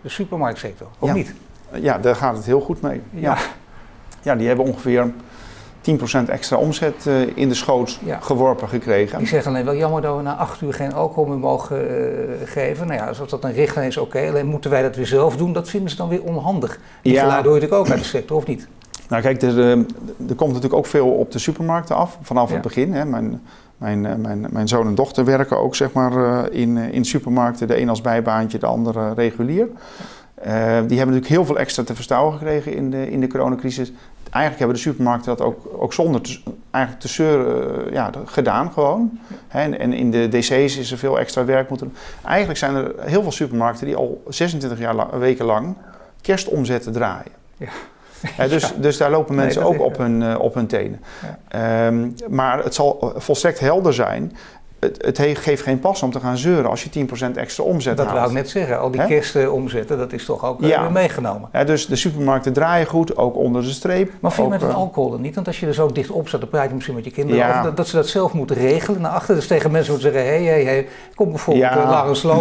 de 0.00 0.08
supermarktsector. 0.08 0.86
Of 0.98 1.08
Ja. 1.08 1.14
niet? 1.14 1.34
Ja, 1.72 1.98
daar 1.98 2.16
gaat 2.16 2.36
het 2.36 2.44
heel 2.44 2.60
goed 2.60 2.80
mee. 2.80 3.02
Ja, 3.10 3.36
ja 4.22 4.34
die 4.36 4.46
hebben 4.46 4.64
ongeveer 4.64 5.12
10% 6.26 6.28
extra 6.30 6.56
omzet 6.56 7.06
eh, 7.06 7.36
in 7.36 7.48
de 7.48 7.54
schoot 7.54 7.98
Ja. 8.04 8.18
geworpen 8.20 8.68
gekregen. 8.68 9.18
Die 9.18 9.26
zeggen 9.26 9.50
alleen 9.52 9.64
wel 9.64 9.74
jammer 9.76 10.02
dat 10.02 10.16
we 10.16 10.22
na 10.22 10.34
acht 10.34 10.60
uur 10.60 10.74
geen 10.74 10.92
alcohol 10.92 11.24
meer 11.26 11.38
mogen 11.38 11.88
eh, 11.88 12.34
geven. 12.44 12.86
Nou 12.86 12.98
ja, 12.98 13.06
als 13.06 13.28
dat 13.28 13.44
een 13.44 13.52
richtlijn 13.52 13.86
is, 13.88 13.96
oké. 13.96 14.28
Alleen 14.28 14.46
moeten 14.46 14.70
wij 14.70 14.82
dat 14.82 14.96
weer 14.96 15.06
zelf 15.06 15.36
doen, 15.36 15.52
dat 15.52 15.68
vinden 15.68 15.90
ze 15.90 15.96
dan 15.96 16.08
weer 16.08 16.22
onhandig. 16.22 16.80
Die 17.02 17.12
Ja. 17.12 17.20
geluiden 17.22 17.50
hoor 17.50 17.60
je 17.60 17.60
natuurlijk 17.60 17.88
ook 17.90 17.96
uit 17.96 18.02
de 18.04 18.16
sector, 18.16 18.36
of 18.36 18.46
niet? 18.46 18.68
Nou 19.08 19.22
kijk, 19.22 19.42
er, 19.42 19.58
eh, 19.58 19.70
er 20.28 20.34
komt 20.36 20.48
natuurlijk 20.52 20.74
ook 20.74 20.86
veel 20.86 21.08
op 21.08 21.32
de 21.32 21.38
supermarkten 21.38 21.96
af, 21.96 22.18
vanaf 22.22 22.48
Ja. 22.48 22.54
het 22.54 22.62
begin. 22.62 22.92
Hè. 22.92 23.04
Mijn, 23.04 23.40
mijn, 23.76 24.00
mijn, 24.20 24.46
mijn 24.50 24.68
zoon 24.68 24.86
en 24.86 24.94
dochter 24.94 25.24
werken 25.24 25.58
ook 25.58 25.76
zeg 25.76 25.92
maar, 25.92 26.12
in, 26.52 26.76
in 26.76 27.04
supermarkten. 27.04 27.68
De 27.68 27.80
een 27.80 27.88
als 27.88 28.00
bijbaantje, 28.00 28.58
de 28.58 28.66
andere 28.66 29.14
regulier. 29.14 29.68
Die 30.42 30.48
hebben 30.52 30.96
natuurlijk 30.98 31.26
heel 31.26 31.44
veel 31.44 31.58
extra 31.58 31.82
te 31.82 31.94
verstouwen 31.94 32.32
gekregen 32.32 32.74
in 32.74 32.90
de, 32.90 33.10
in 33.10 33.20
de 33.20 33.26
coronacrisis. 33.26 33.92
Eigenlijk 34.30 34.58
hebben 34.58 34.76
de 34.76 34.82
supermarkten 34.82 35.36
dat 35.36 35.46
ook, 35.46 35.68
ook 35.78 35.92
zonder 35.92 36.20
te, 36.20 36.38
eigenlijk 36.70 37.04
te 37.04 37.08
zeuren 37.08 37.86
eh, 37.86 37.92
ja, 37.92 38.10
gedaan 38.24 38.72
gewoon. 38.72 39.18
En, 39.48 39.78
en 39.78 39.92
in 39.92 40.10
de 40.10 40.28
DC's 40.28 40.50
is 40.50 40.90
er 40.92 40.98
veel 40.98 41.18
extra 41.18 41.44
werk 41.44 41.68
moeten 41.68 41.86
doen. 41.86 41.96
Eigenlijk 42.24 42.58
zijn 42.58 42.74
er 42.74 42.92
heel 42.98 43.22
veel 43.22 43.32
supermarkten 43.32 43.86
die 43.86 43.96
al 43.96 44.22
26 44.28 44.78
jaar 44.78 44.94
la- 44.94 45.18
weken 45.18 45.44
lang 45.44 45.74
kerstomzetten 46.20 46.92
draaien. 46.92 47.32
Ja. 47.56 48.46
Dus, 48.48 48.72
dus 48.80 48.96
daar 48.96 49.10
lopen 49.10 49.34
mensen 49.34 49.62
ook 49.62 49.80
op 49.80 49.98
hun, 49.98 50.22
eh, 50.22 50.38
op 50.40 50.54
hun 50.54 50.66
tenen. 50.66 51.00
Ehm, 51.48 52.08
maar 52.28 52.64
het 52.64 52.74
zal 52.74 53.12
volstrekt 53.16 53.60
helder 53.60 53.94
zijn. 53.94 54.36
Het, 54.80 55.04
het 55.04 55.18
he- 55.18 55.34
geeft 55.34 55.62
geen 55.62 55.78
pas 55.78 56.02
om 56.02 56.10
te 56.10 56.20
gaan 56.20 56.36
zeuren 56.36 56.70
als 56.70 56.82
je 56.84 57.06
10% 57.32 57.36
extra 57.36 57.64
omzet 57.64 57.96
Dat 57.96 58.06
haalt. 58.06 58.18
wou 58.18 58.30
ik 58.30 58.36
net 58.36 58.48
zeggen. 58.48 58.80
Al 58.80 58.90
die 58.90 59.00
Hè? 59.00 59.06
kersten 59.06 59.52
omzetten, 59.52 59.98
dat 59.98 60.12
is 60.12 60.24
toch 60.24 60.44
ook 60.44 60.62
eh, 60.62 60.68
Ja. 60.68 60.80
weer 60.82 60.92
meegenomen. 60.92 61.48
Hè, 61.52 61.64
dus 61.64 61.86
de 61.86 61.96
supermarkten 61.96 62.52
draaien 62.52 62.86
goed, 62.86 63.16
ook 63.16 63.36
onder 63.36 63.62
de 63.62 63.68
streep. 63.70 64.10
Maar 64.20 64.32
vind 64.32 64.46
je 64.46 64.52
met 64.52 64.60
het 64.60 64.70
eh, 64.70 64.76
alcohol 64.76 65.10
dan 65.10 65.20
niet? 65.20 65.34
Want 65.34 65.46
als 65.46 65.60
je 65.60 65.66
er 65.66 65.74
zo 65.74 65.92
dicht 65.92 66.10
op 66.10 66.28
staat, 66.28 66.40
dan 66.40 66.48
praat 66.50 66.68
je 66.68 66.74
misschien 66.74 66.94
met 66.94 67.04
je 67.04 67.10
kinderen 67.10 67.40
Ja. 67.40 67.50
over 67.50 67.62
dat, 67.62 67.76
dat 67.76 67.88
ze 67.88 67.96
dat 67.96 68.08
zelf 68.08 68.32
moeten 68.32 68.56
regelen 68.56 69.00
naar 69.00 69.10
achter. 69.12 69.34
Dus 69.34 69.46
tegen 69.46 69.70
mensen 69.70 69.92
moeten 69.92 70.12
zeggen, 70.12 70.30
hé, 70.32 70.44
hé, 70.44 70.64
hé, 70.64 70.86
kom 71.14 71.28
bijvoorbeeld 71.28 71.66
Ja. 71.66 71.74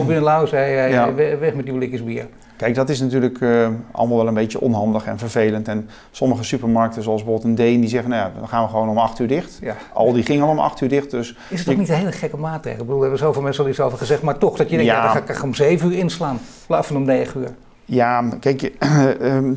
binnen, 0.05 0.23
Laurens, 0.23 0.51
hé, 0.51 0.57
hé, 0.57 0.85
Ja. 0.85 1.05
hé, 1.05 1.13
we- 1.13 1.37
weg 1.37 1.53
met 1.53 1.65
die 1.65 1.73
blikjes 1.73 2.03
bier. 2.03 2.27
Kijk, 2.57 2.75
dat 2.75 2.89
is 2.89 2.99
natuurlijk 2.99 3.41
eh, 3.41 3.67
allemaal 3.91 4.17
wel 4.17 4.27
een 4.27 4.33
beetje 4.33 4.61
onhandig 4.61 5.05
en 5.05 5.17
vervelend. 5.17 5.67
En 5.67 5.89
sommige 6.11 6.43
supermarkten, 6.43 7.03
zoals 7.03 7.23
bijvoorbeeld 7.23 7.49
een 7.49 7.65
Deen, 7.65 7.79
die 7.79 7.89
zeggen, 7.89 8.09
nou 8.09 8.21
ja, 8.21 8.39
dan 8.39 8.47
gaan 8.47 8.63
we 8.63 8.69
gewoon 8.69 8.89
om 8.89 8.97
8 8.97 9.19
uur 9.19 9.27
dicht. 9.27 9.57
Ja. 9.61 9.75
Al 9.93 10.13
die 10.13 10.23
ging 10.23 10.41
al 10.41 10.49
om 10.49 10.59
8 10.59 10.81
uur 10.81 10.89
dicht, 10.89 11.11
dus 11.11 11.35
Is 11.49 11.59
het 11.59 11.69
ook 11.69 11.77
niet 11.77 11.89
een 11.89 11.95
hele 11.95 12.11
gekke 12.11 12.37
maatregel? 12.37 12.79
Ik 12.79 12.85
bedoel, 12.85 12.95
er 12.95 13.01
hebben 13.09 13.19
zoveel 13.27 13.41
mensen 13.41 13.63
al 13.63 13.69
iets 13.69 13.79
over 13.79 13.97
gezegd, 13.97 14.21
maar 14.21 14.37
toch 14.37 14.57
dat 14.57 14.69
je 14.69 14.75
denkt, 14.75 14.91
ja, 14.91 14.97
Ja. 14.97 15.13
dan 15.13 15.23
ga 15.27 15.33
ik 15.33 15.43
om 15.43 15.53
7 15.53 15.91
uur 15.91 15.97
inslaan, 15.97 16.35
in 16.35 16.41
plaats 16.67 16.87
van 16.87 16.95
om 16.95 17.03
9 17.03 17.41
uur. 17.41 17.51
Ja, 17.85 18.29
kijk, 18.39 18.61
ehm, 19.21 19.53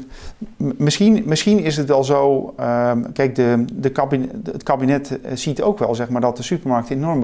misschien, 0.57 1.23
misschien 1.27 1.59
is 1.59 1.77
het 1.77 1.89
wel 1.89 2.05
zo. 2.05 2.53
ehm, 2.57 3.03
kijk, 3.13 3.35
de, 3.35 3.65
de 3.73 3.91
kabinet, 3.91 4.31
het 4.53 4.63
kabinet 4.63 5.21
eh, 5.21 5.31
ziet 5.37 5.63
ook 5.63 5.79
wel 5.79 5.95
zeg 5.95 6.09
maar, 6.09 6.21
dat 6.21 6.37
de 6.37 6.43
supermarkten 6.43 6.97
enorm 6.97 7.21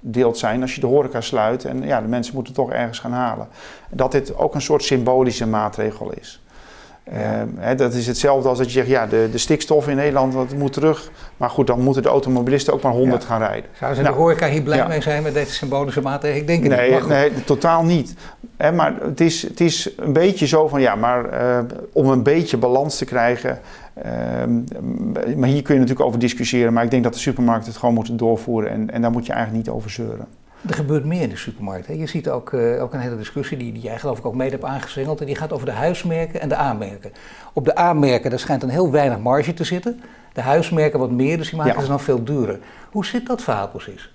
bevoordeeld 0.00 0.38
zijn 0.38 0.62
als 0.62 0.74
je 0.74 0.80
de 0.80 0.86
horeca 0.86 1.20
sluit. 1.20 1.64
En 1.64 1.82
ja, 1.82 2.00
de 2.00 2.08
mensen 2.08 2.34
moeten 2.34 2.54
toch 2.54 2.72
ergens 2.72 2.98
gaan 2.98 3.12
halen. 3.12 3.48
Dat 3.90 4.12
dit 4.12 4.36
ook 4.36 4.54
een 4.54 4.62
soort 4.62 4.82
symbolische 4.82 5.46
maatregel 5.46 6.12
is. 6.12 6.40
Ehm, 7.12 7.48
hè, 7.56 7.74
dat 7.74 7.94
is 7.94 8.06
hetzelfde 8.06 8.48
als 8.48 8.58
dat 8.58 8.66
je 8.66 8.72
zegt, 8.72 8.88
ja, 8.88 9.06
de, 9.06 9.28
de 9.32 9.38
stikstof 9.38 9.88
in 9.88 9.96
Nederland 9.96 10.32
dat 10.32 10.54
moet 10.54 10.72
terug. 10.72 11.10
Maar 11.36 11.50
goed, 11.50 11.66
dan 11.66 11.80
moeten 11.80 12.02
de 12.02 12.08
automobilisten 12.08 12.72
ook 12.72 12.82
maar 12.82 12.92
100 12.92 13.24
gaan 13.24 13.38
rijden. 13.38 13.70
Zouden 13.78 13.98
ze 13.98 14.04
in 14.04 14.08
Nou, 14.08 14.14
de 14.14 14.22
horeca 14.22 14.48
hier 14.48 14.62
blij 14.62 14.76
ja. 14.76 14.86
mee 14.86 15.02
zijn 15.02 15.22
met 15.22 15.34
deze 15.34 15.52
symbolische 15.52 16.00
maatregel? 16.00 16.40
Ik 16.40 16.46
denk 16.46 16.62
het 16.62 16.90
niet. 16.90 17.08
Nee, 17.08 17.44
totaal 17.44 17.84
niet. 17.84 18.14
Hè, 18.56 18.72
maar 18.72 18.94
het 19.02 19.20
is, 19.20 19.42
het 19.42 19.60
is 19.60 19.90
een 19.96 20.12
beetje 20.12 20.46
zo 20.46 20.68
van 20.68 20.80
ja, 20.80 20.94
maar 20.94 21.30
eh, 21.30 21.58
om 21.92 22.08
een 22.08 22.22
beetje 22.22 22.56
balans 22.56 22.96
te 22.96 23.04
krijgen. 23.04 23.60
Ehm, 24.02 25.38
maar 25.38 25.48
hier 25.48 25.62
kun 25.62 25.74
je 25.74 25.80
natuurlijk 25.80 26.06
over 26.06 26.18
discussiëren. 26.18 26.72
Maar 26.72 26.84
ik 26.84 26.90
denk 26.90 27.02
dat 27.02 27.12
de 27.14 27.18
supermarkten 27.18 27.68
het 27.70 27.78
gewoon 27.78 27.94
moeten 27.94 28.16
doorvoeren. 28.16 28.70
En, 28.70 28.90
en 28.90 29.02
daar 29.02 29.10
moet 29.10 29.26
je 29.26 29.32
eigenlijk 29.32 29.66
niet 29.66 29.74
over 29.74 29.90
zeuren. 29.90 30.26
Er 30.68 30.74
gebeurt 30.74 31.04
meer 31.04 31.22
in 31.22 31.28
de 31.28 31.36
supermarkt. 31.36 31.86
Hè. 31.86 31.92
Je 31.92 32.06
ziet 32.06 32.28
ook, 32.28 32.52
eh, 32.52 32.82
ook 32.82 32.92
een 32.92 33.00
hele 33.00 33.16
discussie 33.16 33.56
die, 33.56 33.72
die 33.72 33.82
jij 33.82 33.98
geloof 33.98 34.18
ik 34.18 34.26
ook 34.26 34.34
mede 34.34 34.50
hebt 34.50 34.64
aangezwengeld. 34.64 35.20
En 35.20 35.26
die 35.26 35.36
gaat 35.36 35.52
over 35.52 35.66
de 35.66 35.72
huismerken 35.72 36.40
en 36.40 36.48
de 36.48 36.54
aanmerken. 36.54 37.12
Op 37.52 37.64
de 37.64 37.74
aanmerken 37.76 38.30
daar 38.30 38.38
schijnt 38.38 38.60
dan 38.60 38.70
heel 38.70 38.90
weinig 38.90 39.18
marge 39.18 39.54
te 39.54 39.64
zitten. 39.64 40.00
De 40.32 40.40
huismerken 40.40 40.98
wat 40.98 41.10
meer, 41.10 41.36
dus 41.36 41.48
die 41.48 41.58
maken 41.58 41.74
Ja. 41.74 41.80
ze 41.80 41.88
dan 41.88 42.00
veel 42.00 42.24
duurder. 42.24 42.58
Hoe 42.90 43.04
zit 43.06 43.26
dat 43.26 43.42
verhaal 43.42 43.68
precies? 43.68 44.12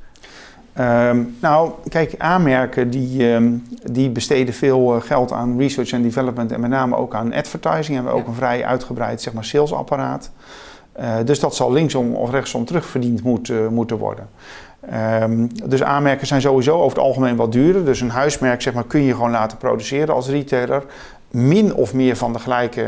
Ehm, 0.73 1.23
nou, 1.39 1.71
kijk, 1.89 2.15
aanmerken 2.17 2.89
die, 2.89 3.33
ehm, 3.33 3.51
die 3.91 4.09
besteden 4.09 4.53
veel 4.53 4.95
eh, 4.95 5.01
geld 5.01 5.31
aan 5.31 5.57
research 5.57 5.91
en 5.91 6.01
development 6.01 6.51
en 6.51 6.59
met 6.59 6.69
name 6.69 6.95
ook 6.95 7.15
aan 7.15 7.33
advertising. 7.33 7.95
Hebben 7.95 8.13
we 8.13 8.19
ook 8.19 8.27
een 8.27 8.33
vrij 8.33 8.65
uitgebreid 8.65 9.21
zeg 9.21 9.33
maar, 9.33 9.45
salesapparaat. 9.45 10.31
Eh, 10.91 11.15
dus 11.25 11.39
dat 11.39 11.55
zal 11.55 11.71
linksom 11.71 12.15
of 12.15 12.31
rechtsom 12.31 12.65
terugverdiend 12.65 13.23
moet, 13.23 13.49
eh, 13.49 13.67
moeten 13.67 13.97
worden. 13.97 14.29
Ehm, 14.89 15.47
dus 15.65 15.83
aanmerken 15.83 16.27
zijn 16.27 16.41
sowieso 16.41 16.75
over 16.75 16.97
het 16.97 17.05
algemeen 17.05 17.35
wat 17.35 17.51
duurder. 17.51 17.85
Dus 17.85 18.01
een 18.01 18.09
huismerk 18.09 18.61
zeg 18.61 18.73
maar, 18.73 18.85
kun 18.85 19.01
je 19.01 19.13
gewoon 19.13 19.31
laten 19.31 19.57
produceren 19.57 20.15
als 20.15 20.29
retailer. 20.29 20.83
Min 21.31 21.75
of 21.75 21.93
meer 21.93 22.15
van 22.15 22.33
de 22.33 22.39
gelijke 22.39 22.87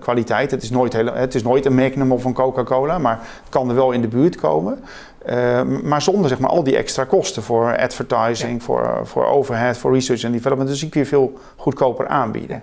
kwaliteit. 0.00 0.50
Het 0.50 0.62
is, 0.62 0.70
nooit 0.70 0.92
hele, 0.92 1.12
het 1.12 1.34
is 1.34 1.42
nooit 1.42 1.66
een 1.66 1.74
Magnum 1.74 2.12
of 2.12 2.24
een 2.24 2.32
Coca-Cola, 2.32 2.98
maar 2.98 3.18
het 3.18 3.48
kan 3.48 3.68
er 3.68 3.74
wel 3.74 3.92
in 3.92 4.00
de 4.00 4.08
buurt 4.08 4.36
komen. 4.36 4.78
Eh, 5.24 5.62
maar 5.62 6.02
zonder 6.02 6.28
zeg 6.28 6.38
maar, 6.38 6.50
al 6.50 6.62
die 6.62 6.76
extra 6.76 7.04
kosten 7.04 7.42
voor 7.42 7.78
advertising, 7.78 8.62
voor, 8.62 9.00
voor 9.04 9.26
overhead, 9.26 9.78
voor 9.78 9.92
research 9.92 10.22
en 10.22 10.32
development. 10.32 10.68
Dus 10.68 10.80
die 10.80 10.88
kun 10.88 11.00
je 11.00 11.06
veel 11.06 11.38
goedkoper 11.56 12.06
aanbieden. 12.06 12.62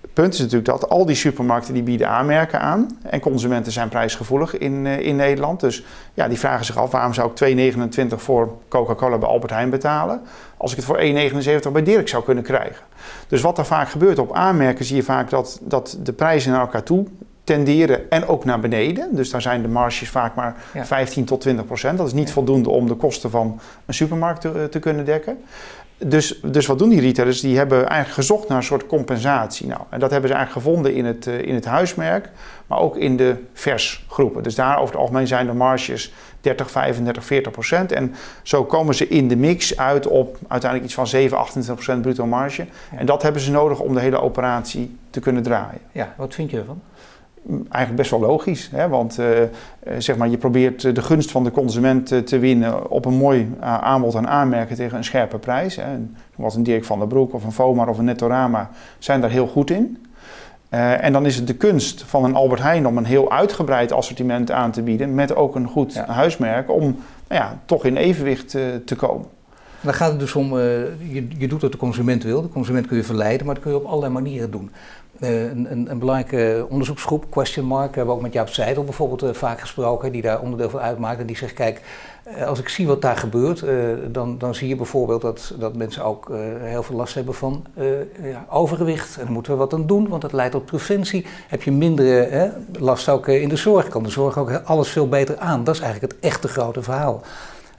Het 0.00 0.12
punt 0.12 0.32
is 0.32 0.38
natuurlijk 0.38 0.68
dat 0.68 0.88
al 0.88 1.06
die 1.06 1.14
supermarkten 1.14 1.74
die 1.74 1.82
bieden 1.82 2.08
aanmerken 2.08 2.60
aan. 2.60 2.98
En 3.02 3.20
consumenten 3.20 3.72
zijn 3.72 3.88
prijsgevoelig 3.88 4.58
in, 4.58 4.86
eh, 4.86 5.00
in 5.00 5.16
Nederland. 5.16 5.60
Dus 5.60 5.84
ja, 6.14 6.28
die 6.28 6.38
vragen 6.38 6.64
zich 6.64 6.76
af 6.76 6.90
waarom 6.90 7.14
zou 7.14 7.28
ik 7.28 7.34
2,29 7.34 8.22
voor 8.22 8.52
Coca-Cola 8.68 9.18
bij 9.18 9.28
Albert 9.28 9.52
Heijn 9.52 9.70
betalen. 9.70 10.20
Als 10.56 10.70
ik 10.70 10.76
het 10.76 10.86
voor 10.86 10.98
1,79 10.98 11.72
bij 11.72 11.82
Dirk 11.82 12.08
zou 12.08 12.24
kunnen 12.24 12.44
krijgen. 12.44 12.84
Dus 13.28 13.40
wat 13.40 13.58
er 13.58 13.66
vaak 13.66 13.88
gebeurt 13.88 14.18
op 14.18 14.34
aanmerken 14.34 14.84
zie 14.84 14.96
je 14.96 15.02
vaak 15.02 15.30
dat, 15.30 15.60
dat 15.62 15.98
de 16.02 16.12
prijzen 16.12 16.52
naar 16.52 16.60
elkaar 16.60 16.82
toe 16.82 17.06
tenderen 17.44 18.10
en 18.10 18.26
ook 18.26 18.44
naar 18.44 18.60
beneden. 18.60 19.08
Dus 19.14 19.30
daar 19.30 19.42
zijn 19.42 19.62
de 19.62 19.68
marges 19.68 20.08
vaak 20.08 20.34
maar 20.34 20.56
Ja. 20.74 20.84
15 20.84 21.24
tot 21.24 21.40
20 21.40 21.66
procent. 21.66 21.98
Dat 21.98 22.06
is 22.06 22.12
niet 22.12 22.26
Ja. 22.28 22.32
voldoende 22.34 22.70
om 22.70 22.86
de 22.86 22.94
kosten 22.94 23.30
van 23.30 23.60
een 23.86 23.94
supermarkt 23.94 24.40
te, 24.40 24.66
te 24.70 24.78
kunnen 24.78 25.04
dekken. 25.04 25.38
Dus, 26.04 26.40
dus 26.44 26.66
wat 26.66 26.78
doen 26.78 26.88
die 26.88 27.00
retailers? 27.00 27.40
Die 27.40 27.56
hebben 27.56 27.78
eigenlijk 27.78 28.12
gezocht 28.14 28.48
naar 28.48 28.56
een 28.56 28.62
soort 28.62 28.86
compensatie. 28.86 29.66
Nou, 29.66 29.80
en 29.88 30.00
dat 30.00 30.10
hebben 30.10 30.28
ze 30.30 30.34
eigenlijk 30.36 30.66
gevonden 30.66 30.94
in 30.94 31.04
het, 31.04 31.26
eh, 31.26 31.42
in 31.42 31.54
het 31.54 31.64
huismerk, 31.64 32.28
maar 32.66 32.78
ook 32.78 32.96
in 32.96 33.16
de 33.16 33.34
versgroepen. 33.52 34.42
Dus 34.42 34.54
daar 34.54 34.76
over 34.78 34.88
het 34.92 34.96
algemeen 35.00 35.26
zijn 35.26 35.46
de 35.46 35.52
marges 35.52 36.12
30, 36.40 36.70
35, 36.70 37.24
40 37.24 37.52
procent. 37.52 37.92
En 37.92 38.14
zo 38.42 38.64
komen 38.64 38.94
ze 38.94 39.08
in 39.08 39.28
de 39.28 39.36
mix 39.36 39.76
uit 39.76 40.06
op 40.06 40.36
uiteindelijk 40.48 40.84
iets 40.84 40.94
van 40.94 41.06
7, 41.06 41.38
28 41.38 41.74
procent 41.84 42.02
bruto 42.02 42.26
marge. 42.26 42.66
En 42.96 43.06
dat 43.06 43.22
hebben 43.22 43.40
ze 43.42 43.50
nodig 43.50 43.80
om 43.80 43.94
de 43.94 44.00
hele 44.00 44.20
operatie 44.20 44.96
te 45.10 45.20
kunnen 45.20 45.42
draaien. 45.42 45.80
Ja, 45.92 46.14
wat 46.16 46.34
vind 46.34 46.50
je 46.50 46.58
ervan? 46.58 46.80
Eigenlijk 47.48 47.96
best 47.96 48.10
wel 48.10 48.20
logisch, 48.20 48.70
hè? 48.72 48.88
want 48.88 49.18
eh, 49.18 49.42
eh, 49.42 49.48
zeg 49.98 50.16
maar, 50.16 50.28
je 50.28 50.36
probeert 50.36 50.84
eh, 50.84 50.94
de 50.94 51.02
gunst 51.02 51.30
van 51.30 51.44
de 51.44 51.50
consument 51.50 52.26
te 52.26 52.38
winnen 52.38 52.90
op 52.90 53.04
een 53.04 53.14
mooi 53.14 53.52
aanbod 53.60 54.14
en 54.14 54.28
aanmerken 54.28 54.76
tegen 54.76 54.96
een 54.96 55.04
scherpe 55.04 55.38
prijs. 55.38 55.76
Hè? 55.76 55.82
En 55.82 56.16
Wat 56.36 56.54
een 56.54 56.62
Dirk 56.62 56.84
van 56.84 56.98
der 56.98 57.08
Broek 57.08 57.34
of 57.34 57.44
een 57.44 57.52
Vomar 57.52 57.88
of 57.88 57.98
een 57.98 58.04
Nettorama 58.04 58.70
zijn 58.98 59.20
daar 59.20 59.30
heel 59.30 59.46
goed 59.46 59.70
in. 59.70 60.06
En 60.68 61.12
dan 61.12 61.26
is 61.26 61.36
het 61.36 61.46
de 61.46 61.54
kunst 61.54 62.02
van 62.02 62.24
een 62.24 62.34
Albert 62.34 62.62
Heijn 62.62 62.86
om 62.86 62.96
een 62.96 63.04
heel 63.04 63.32
uitgebreid 63.32 63.92
assortiment 63.92 64.50
aan 64.50 64.70
te 64.70 64.82
bieden 64.82 65.14
met 65.14 65.34
ook 65.34 65.54
een 65.54 65.66
goed 65.66 65.92
Ja. 65.92 66.06
huismerk 66.06 66.70
om 66.70 66.82
nou 67.28 67.42
ja, 67.42 67.58
toch 67.64 67.84
in 67.84 67.96
evenwicht 67.96 68.50
te 68.84 68.96
komen. 68.96 69.26
Dan 69.80 69.94
gaat 69.94 70.10
het 70.10 70.20
dus 70.20 70.34
om, 70.34 70.58
je, 70.58 71.26
je 71.38 71.48
doet 71.48 71.62
wat 71.62 71.72
de 71.72 71.78
consument 71.78 72.22
wil. 72.22 72.42
De 72.42 72.48
consument 72.48 72.86
kun 72.86 72.96
je 72.96 73.04
verleiden, 73.04 73.46
maar 73.46 73.54
dat 73.54 73.64
kun 73.64 73.72
je 73.72 73.78
op 73.78 73.86
allerlei 73.86 74.12
manieren 74.12 74.50
doen. 74.50 74.70
Een, 75.20 75.66
een, 75.70 75.90
een, 75.90 75.98
belangrijke 75.98 76.66
onderzoeksgroep, 76.68 77.24
Question 77.30 77.66
Mark, 77.66 77.94
hebben 77.94 78.06
we 78.06 78.20
ook 78.20 78.24
met 78.24 78.32
Jaap 78.32 78.48
Seidel 78.48 78.84
bijvoorbeeld 78.84 79.36
vaak 79.36 79.60
gesproken, 79.60 80.12
die 80.12 80.22
daar 80.22 80.40
onderdeel 80.40 80.70
van 80.70 80.80
uitmaakt. 80.80 81.20
En 81.20 81.26
die 81.26 81.36
zegt, 81.36 81.52
kijk, 81.52 81.80
eh, 82.24 82.46
als 82.46 82.58
ik 82.58 82.68
zie 82.68 82.86
wat 82.86 83.02
daar 83.02 83.16
gebeurt, 83.16 83.64
dan, 84.12 84.38
dan 84.38 84.54
zie 84.54 84.68
je 84.68 84.76
bijvoorbeeld 84.76 85.22
dat, 85.22 85.54
dat 85.58 85.76
mensen 85.76 86.04
ook 86.04 86.32
heel 86.60 86.82
veel 86.82 86.96
last 86.96 87.14
hebben 87.14 87.34
van 87.34 87.64
ja, 88.22 88.46
overgewicht. 88.48 89.16
En 89.16 89.22
daar 89.24 89.32
moeten 89.32 89.52
we 89.52 89.58
wat 89.58 89.72
aan 89.72 89.86
doen, 89.86 90.08
want 90.08 90.22
dat 90.22 90.32
leidt 90.32 90.52
tot 90.52 90.64
preventie. 90.64 91.26
Heb 91.48 91.62
je 91.62 91.72
minder 91.72 92.28
last 92.78 93.08
ook 93.08 93.28
in 93.28 93.48
de 93.48 93.56
zorg, 93.56 93.88
kan 93.88 94.02
de 94.02 94.10
zorg 94.10 94.38
ook 94.38 94.52
alles 94.52 94.88
veel 94.88 95.08
beter 95.08 95.38
aan. 95.38 95.64
Dat 95.64 95.74
is 95.74 95.80
eigenlijk 95.80 96.12
het 96.12 96.22
echte 96.22 96.48
grote 96.48 96.82
verhaal. 96.82 97.22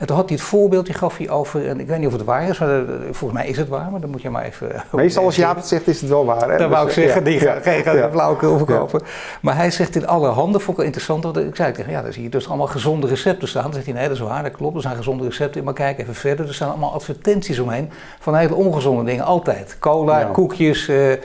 En 0.02 0.08
toen 0.08 0.16
had 0.16 0.30
hij 0.30 0.38
het 0.38 0.48
voorbeeldje 0.48 0.94
gaf 0.94 1.18
hij 1.18 1.30
over, 1.30 1.68
en 1.68 1.80
ik 1.80 1.88
weet 1.88 1.98
niet 1.98 2.08
of 2.08 2.14
het 2.14 2.24
waar 2.24 2.50
is, 2.50 2.60
maar 2.60 2.84
volgens 3.12 3.40
mij 3.40 3.50
is 3.50 3.58
het 3.58 3.68
waar, 3.68 3.92
maar 3.92 4.00
dan 4.00 4.10
moet 4.10 4.22
je 4.22 4.30
maar 4.30 4.44
even... 4.44 4.84
Meestal 4.92 5.26
als 5.26 5.36
Jaap 5.36 5.56
het 5.56 5.68
zegt 5.68 5.88
is 5.88 6.02
het 6.02 6.10
wel 6.10 6.26
waar. 6.26 6.50
Hè? 6.52 6.58
Dat 6.58 6.70
wou 6.70 6.88
ik 6.88 6.96
dus, 6.96 7.04
zeggen, 7.04 7.24
die 7.24 7.42
ja, 7.42 7.60
geen 7.60 7.84
ja, 7.84 8.10
flauwekul 8.12 8.58
verkopen. 8.58 9.02
Maar 9.42 9.56
hij 9.56 9.72
zegt 9.72 9.96
in 9.96 10.08
alle 10.08 10.28
handen, 10.28 10.62
vond 10.62 10.70
ik 10.70 10.76
wel 10.76 10.86
interessant, 10.86 11.24
want 11.24 11.38
ik 11.38 11.56
zei 11.56 11.72
tegen 11.72 11.92
ja, 11.92 12.02
dan 12.02 12.14
zie 12.14 12.24
je 12.24 12.30
dus 12.30 12.48
allemaal 12.48 12.68
gezonde 12.68 13.08
recepten 13.08 13.48
staan. 13.48 13.64
Dan 13.64 13.74
zegt 13.74 13.86
hij, 13.86 13.94
nee 13.94 14.08
dat 14.08 14.18
is 14.18 14.24
waar, 14.24 14.44
dat 14.44 14.52
klopt, 14.52 14.76
er 14.76 14.82
zijn 14.82 14.96
gezonde 14.96 15.24
recepten. 15.24 15.64
Maar 15.64 15.74
kijk 15.74 16.00
even 16.00 16.16
verder, 16.16 16.48
er 16.48 16.54
staan 16.54 16.70
allemaal 16.70 16.94
advertenties 16.94 17.60
omheen 17.60 17.90
van 18.20 18.36
hele 18.36 18.56
ongezonde 18.56 19.04
dingen, 19.04 19.26
altijd. 19.26 19.76
Cola, 19.80 20.24
koekjes, 20.24 20.88
uh, 20.88 21.12
uh, 21.12 21.18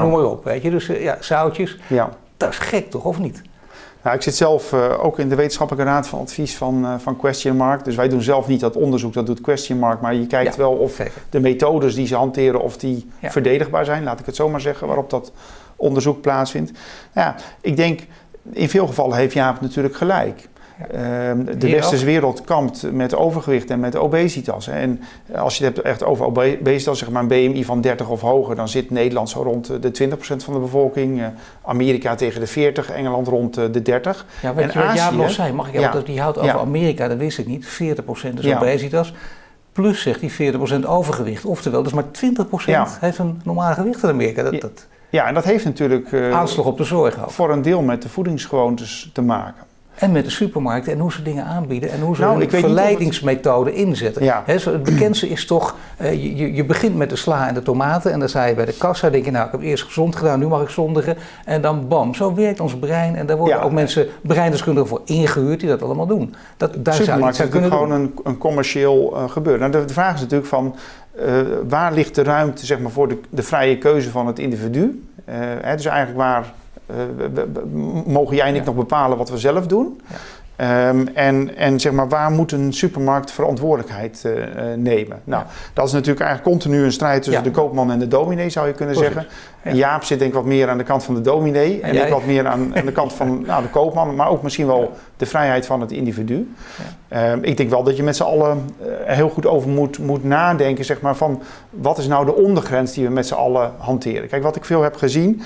noem 0.00 0.10
maar 0.10 0.24
op, 0.24 0.44
weet 0.44 0.62
je. 0.62 0.70
Dus 0.70 0.86
ja, 0.86 1.16
zoutjes. 1.20 1.78
Ja. 1.86 2.10
Dat 2.36 2.48
is 2.48 2.58
gek 2.58 2.90
toch, 2.90 3.04
of 3.04 3.18
niet? 3.18 3.42
Nou, 4.08 4.20
ik 4.20 4.26
zit 4.26 4.36
zelf 4.36 4.72
uh, 4.72 5.04
ook 5.04 5.18
in 5.18 5.28
de 5.28 5.34
wetenschappelijke 5.34 5.90
raad 5.90 6.08
van 6.08 6.20
advies 6.20 6.56
van, 6.56 6.84
uh, 6.84 6.94
van 6.98 7.16
Question 7.16 7.56
Mark. 7.56 7.84
Dus 7.84 7.94
wij 7.94 8.08
doen 8.08 8.22
zelf 8.22 8.46
niet 8.46 8.60
dat 8.60 8.76
onderzoek, 8.76 9.12
dat 9.12 9.26
doet 9.26 9.40
Question 9.40 9.78
Mark. 9.78 10.00
Maar 10.00 10.14
je 10.14 10.26
kijkt 10.26 10.56
wel 10.56 10.72
of 10.72 11.00
de 11.30 11.40
methodes 11.40 11.94
die 11.94 12.06
ze 12.06 12.14
hanteren, 12.14 12.60
of 12.60 12.76
die 12.76 13.10
ja. 13.18 13.30
verdedigbaar 13.30 13.84
zijn. 13.84 14.04
Laat 14.04 14.20
ik 14.20 14.26
het 14.26 14.36
zo 14.36 14.48
maar 14.48 14.60
zeggen, 14.60 14.86
waarop 14.86 15.10
dat 15.10 15.32
onderzoek 15.76 16.20
plaatsvindt. 16.20 16.72
Ja, 17.14 17.34
ik 17.60 17.76
denk, 17.76 18.00
in 18.52 18.68
veel 18.68 18.86
gevallen 18.86 19.16
heeft 19.16 19.32
Jaap 19.32 19.60
natuurlijk 19.60 19.96
gelijk. 19.96 20.48
Ehm, 20.90 21.44
de 21.58 21.70
westerse 21.70 22.04
wereld 22.04 22.44
kampt 22.44 22.92
met 22.92 23.14
overgewicht 23.14 23.70
en 23.70 23.80
met 23.80 23.96
obesitas. 23.96 24.66
Hè. 24.66 24.72
En 24.72 25.00
als 25.34 25.58
je 25.58 25.64
het 25.64 25.76
hebt 25.76 25.86
echt 25.86 26.04
over 26.04 26.24
obesitas, 26.26 26.98
zeg 26.98 27.10
maar 27.10 27.22
een 27.22 27.28
BMI 27.28 27.64
van 27.64 27.80
30 27.80 28.08
of 28.08 28.20
hoger, 28.20 28.56
dan 28.56 28.68
zit 28.68 28.90
Nederland 28.90 29.30
zo 29.30 29.42
rond 29.42 29.66
de 29.82 29.90
20% 29.90 30.44
van 30.44 30.54
de 30.54 30.60
bevolking. 30.60 31.18
Uh, 31.18 31.26
Amerika 31.62 32.14
tegen 32.14 32.40
de 32.40 32.46
40, 32.46 32.90
Engeland 32.90 33.28
rond 33.28 33.54
de 33.54 33.82
30. 33.82 34.26
Ja, 34.42 34.54
weet 34.54 34.64
en 34.64 34.80
je 34.80 34.86
wat 34.86 34.96
Jaap 34.96 35.12
nog 35.12 35.30
zei? 35.30 35.52
Mag 35.52 35.68
ik 35.68 35.80
ja, 35.80 35.92
want 35.92 36.06
die 36.06 36.20
houdt 36.20 36.38
over 36.38 36.58
Amerika, 36.58 37.08
dat 37.08 37.18
wist 37.18 37.38
ik 37.38 37.46
niet. 37.46 37.66
40% 37.66 38.38
is 38.38 38.54
obesitas. 38.54 39.14
Plus 39.72 40.02
zegt 40.02 40.20
hij 40.20 40.52
40% 40.52 40.86
overgewicht. 40.86 41.44
Oftewel, 41.44 41.82
dus 41.82 41.92
maar 41.92 42.04
20% 42.04 42.08
heeft 43.00 43.18
een 43.18 43.40
normale 43.44 43.74
gewicht 43.74 44.02
in 44.02 44.08
Amerika. 44.08 44.42
Dat, 44.42 44.60
dat, 44.60 44.86
ja, 45.10 45.26
en 45.26 45.34
dat 45.34 45.44
heeft 45.44 45.64
natuurlijk... 45.64 46.12
Uh, 46.12 46.32
aanslag 46.34 46.66
op 46.66 46.76
de 46.76 46.84
zorg 46.84 47.22
ook. 47.22 47.30
Voor 47.30 47.50
een 47.50 47.62
deel 47.62 47.82
met 47.82 48.02
de 48.02 48.08
voedingsgewoontes 48.08 49.10
te 49.12 49.22
maken. 49.22 49.67
En 49.98 50.12
met 50.12 50.24
de 50.24 50.30
supermarkten 50.30 50.92
en 50.92 50.98
hoe 50.98 51.12
ze 51.12 51.22
dingen 51.22 51.44
aanbieden 51.44 51.90
en 51.90 52.00
hoe 52.00 52.16
ze 52.16 52.20
nou, 52.22 52.50
verleidingsmethoden 52.50 53.74
inzetten. 53.74 54.24
Ja. 54.24 54.42
het 54.46 54.82
bekendste 54.82 55.28
is 55.28 55.46
toch, 55.46 55.76
uh, 56.00 56.12
je, 56.12 56.54
je 56.54 56.64
begint 56.64 56.96
met 56.96 57.10
de 57.10 57.16
sla 57.16 57.48
en 57.48 57.54
de 57.54 57.62
tomaten 57.62 58.12
en 58.12 58.18
dan 58.18 58.28
sta 58.28 58.44
je 58.44 58.54
bij 58.54 58.64
de 58.64 58.72
kassa, 58.72 59.10
denk 59.10 59.24
je 59.24 59.30
nou 59.30 59.46
ik 59.46 59.52
heb 59.52 59.60
eerst 59.60 59.84
gezond 59.84 60.16
gedaan, 60.16 60.38
nu 60.38 60.46
mag 60.46 60.62
ik 60.62 60.68
zondigen. 60.68 61.16
En 61.44 61.60
dan 61.62 61.88
bam, 61.88 62.14
zo 62.14 62.34
werkt 62.34 62.60
ons 62.60 62.78
brein 62.78 63.16
en 63.16 63.26
daar 63.26 63.36
worden 63.36 63.62
ook 63.62 63.72
mensen, 63.72 64.06
breindeskundigen 64.22 64.88
voor 64.88 65.02
ingehuurd 65.04 65.60
die 65.60 65.68
dat 65.68 65.82
allemaal 65.82 66.06
doen. 66.06 66.34
Dat, 66.56 66.74
daar 66.76 66.94
Supermarkt 66.94 67.36
zou 67.36 67.62
je 67.62 67.62
gewoon 67.62 67.90
een, 67.90 68.14
een, 68.24 68.38
commercieel 68.38 69.12
uh, 69.14 69.30
gebeuren. 69.30 69.70
Nou, 69.70 69.86
de, 69.86 69.92
vraag 69.92 70.14
is 70.14 70.20
natuurlijk 70.20 70.48
van, 70.48 70.74
uh, 71.20 71.40
waar 71.68 71.92
ligt 71.92 72.14
de 72.14 72.22
ruimte 72.22 72.66
zeg 72.66 72.78
maar, 72.78 72.90
voor 72.90 73.08
de, 73.08 73.20
de 73.30 73.42
vrije 73.42 73.78
keuze 73.78 74.10
van 74.10 74.26
het 74.26 74.38
individu? 74.38 75.02
Hè, 75.24 75.76
dus 75.76 75.84
eigenlijk 75.84 76.18
waar 76.18 76.52
mogen 78.06 78.36
jij 78.36 78.46
en 78.46 78.54
ik 78.54 78.64
nog 78.64 78.74
bepalen 78.74 79.18
wat 79.18 79.30
we 79.30 79.38
zelf 79.38 79.66
doen? 79.66 80.00
Um, 80.60 81.08
en, 81.08 81.56
en 81.56 81.80
zeg 81.80 81.92
maar, 81.92 82.08
waar 82.08 82.30
moet 82.30 82.52
een 82.52 82.72
supermarkt 82.72 83.30
verantwoordelijkheid 83.30 84.22
uh, 84.26 84.32
nemen? 84.76 85.20
Nou, 85.24 85.42
ja. 85.42 85.50
dat 85.72 85.86
is 85.86 85.92
natuurlijk 85.92 86.20
eigenlijk 86.20 86.50
continu 86.50 86.84
een 86.84 86.92
strijd 86.92 87.22
tussen 87.22 87.42
ja. 87.42 87.50
de 87.50 87.54
koopman 87.54 87.90
en 87.90 87.98
de 87.98 88.08
dominee, 88.08 88.50
zou 88.50 88.66
je 88.66 88.72
kunnen 88.72 88.94
Precies. 88.94 89.14
zeggen. 89.14 89.32
En 89.62 89.76
Jaap 89.76 90.04
zit 90.04 90.18
denk 90.18 90.30
ik 90.30 90.36
wat 90.36 90.46
meer 90.46 90.68
aan 90.68 90.78
de 90.78 90.84
kant 90.84 91.04
van 91.04 91.14
de 91.14 91.20
dominee. 91.20 91.80
En, 91.80 91.96
en 91.96 92.06
ik 92.06 92.12
wat 92.12 92.26
meer 92.26 92.46
aan, 92.46 92.76
aan 92.76 92.86
de 92.86 92.92
kant 92.92 93.12
van 93.12 93.42
nou, 93.46 93.62
de 93.62 93.68
koopman, 93.68 94.14
maar 94.14 94.28
ook 94.28 94.42
misschien 94.42 94.66
wel 94.66 94.92
de 95.16 95.26
vrijheid 95.26 95.66
van 95.66 95.80
het 95.80 95.92
individu. 95.92 96.54
Um, 97.12 97.44
ik 97.44 97.56
denk 97.56 97.70
wel 97.70 97.82
dat 97.82 97.96
je 97.96 98.02
met 98.02 98.16
z'n 98.16 98.22
allen 98.22 98.70
uh, 98.80 98.86
heel 99.04 99.28
goed 99.28 99.46
over 99.46 99.68
moet, 99.68 99.98
moet 99.98 100.24
nadenken, 100.24 100.84
zeg 100.84 101.00
maar, 101.00 101.16
van 101.16 101.42
wat 101.70 101.98
is 101.98 102.06
nou 102.06 102.24
de 102.24 102.34
ondergrens 102.34 102.92
die 102.92 103.06
we 103.06 103.12
met 103.12 103.26
z'n 103.26 103.34
allen 103.34 103.72
hanteren. 103.76 104.28
Kijk, 104.28 104.42
wat 104.42 104.56
ik 104.56 104.64
veel 104.64 104.82
heb 104.82 104.96
gezien, 104.96 105.42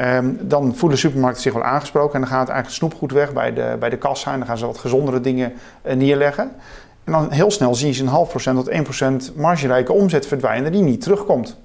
Um, 0.00 0.38
dan 0.40 0.74
voelen 0.74 0.98
supermarkten 0.98 1.42
zich 1.42 1.52
wel 1.52 1.62
aangesproken 1.62 2.14
en 2.14 2.20
dan 2.20 2.30
gaat 2.30 2.48
eigenlijk 2.48 2.76
snoepgoed 2.76 3.12
weg 3.12 3.32
bij 3.32 3.52
de, 3.52 3.76
bij 3.78 3.90
de 3.90 3.96
kassa 3.96 4.32
en 4.32 4.38
dan 4.38 4.46
gaan 4.46 4.58
ze 4.58 4.66
wat 4.66 4.78
gezondere 4.78 5.20
dingen 5.20 5.52
uh, 5.86 5.94
neerleggen. 5.94 6.50
En 7.04 7.12
dan 7.12 7.30
heel 7.30 7.50
snel 7.50 7.74
zien 7.74 7.94
ze 7.94 8.02
een 8.02 8.08
half 8.08 8.28
procent 8.28 8.56
tot 8.56 8.68
1 8.68 8.82
procent 8.82 9.32
margerijke 9.36 9.92
omzet 9.92 10.26
verdwijnen 10.26 10.72
die 10.72 10.82
niet 10.82 11.00
terugkomt. 11.00 11.56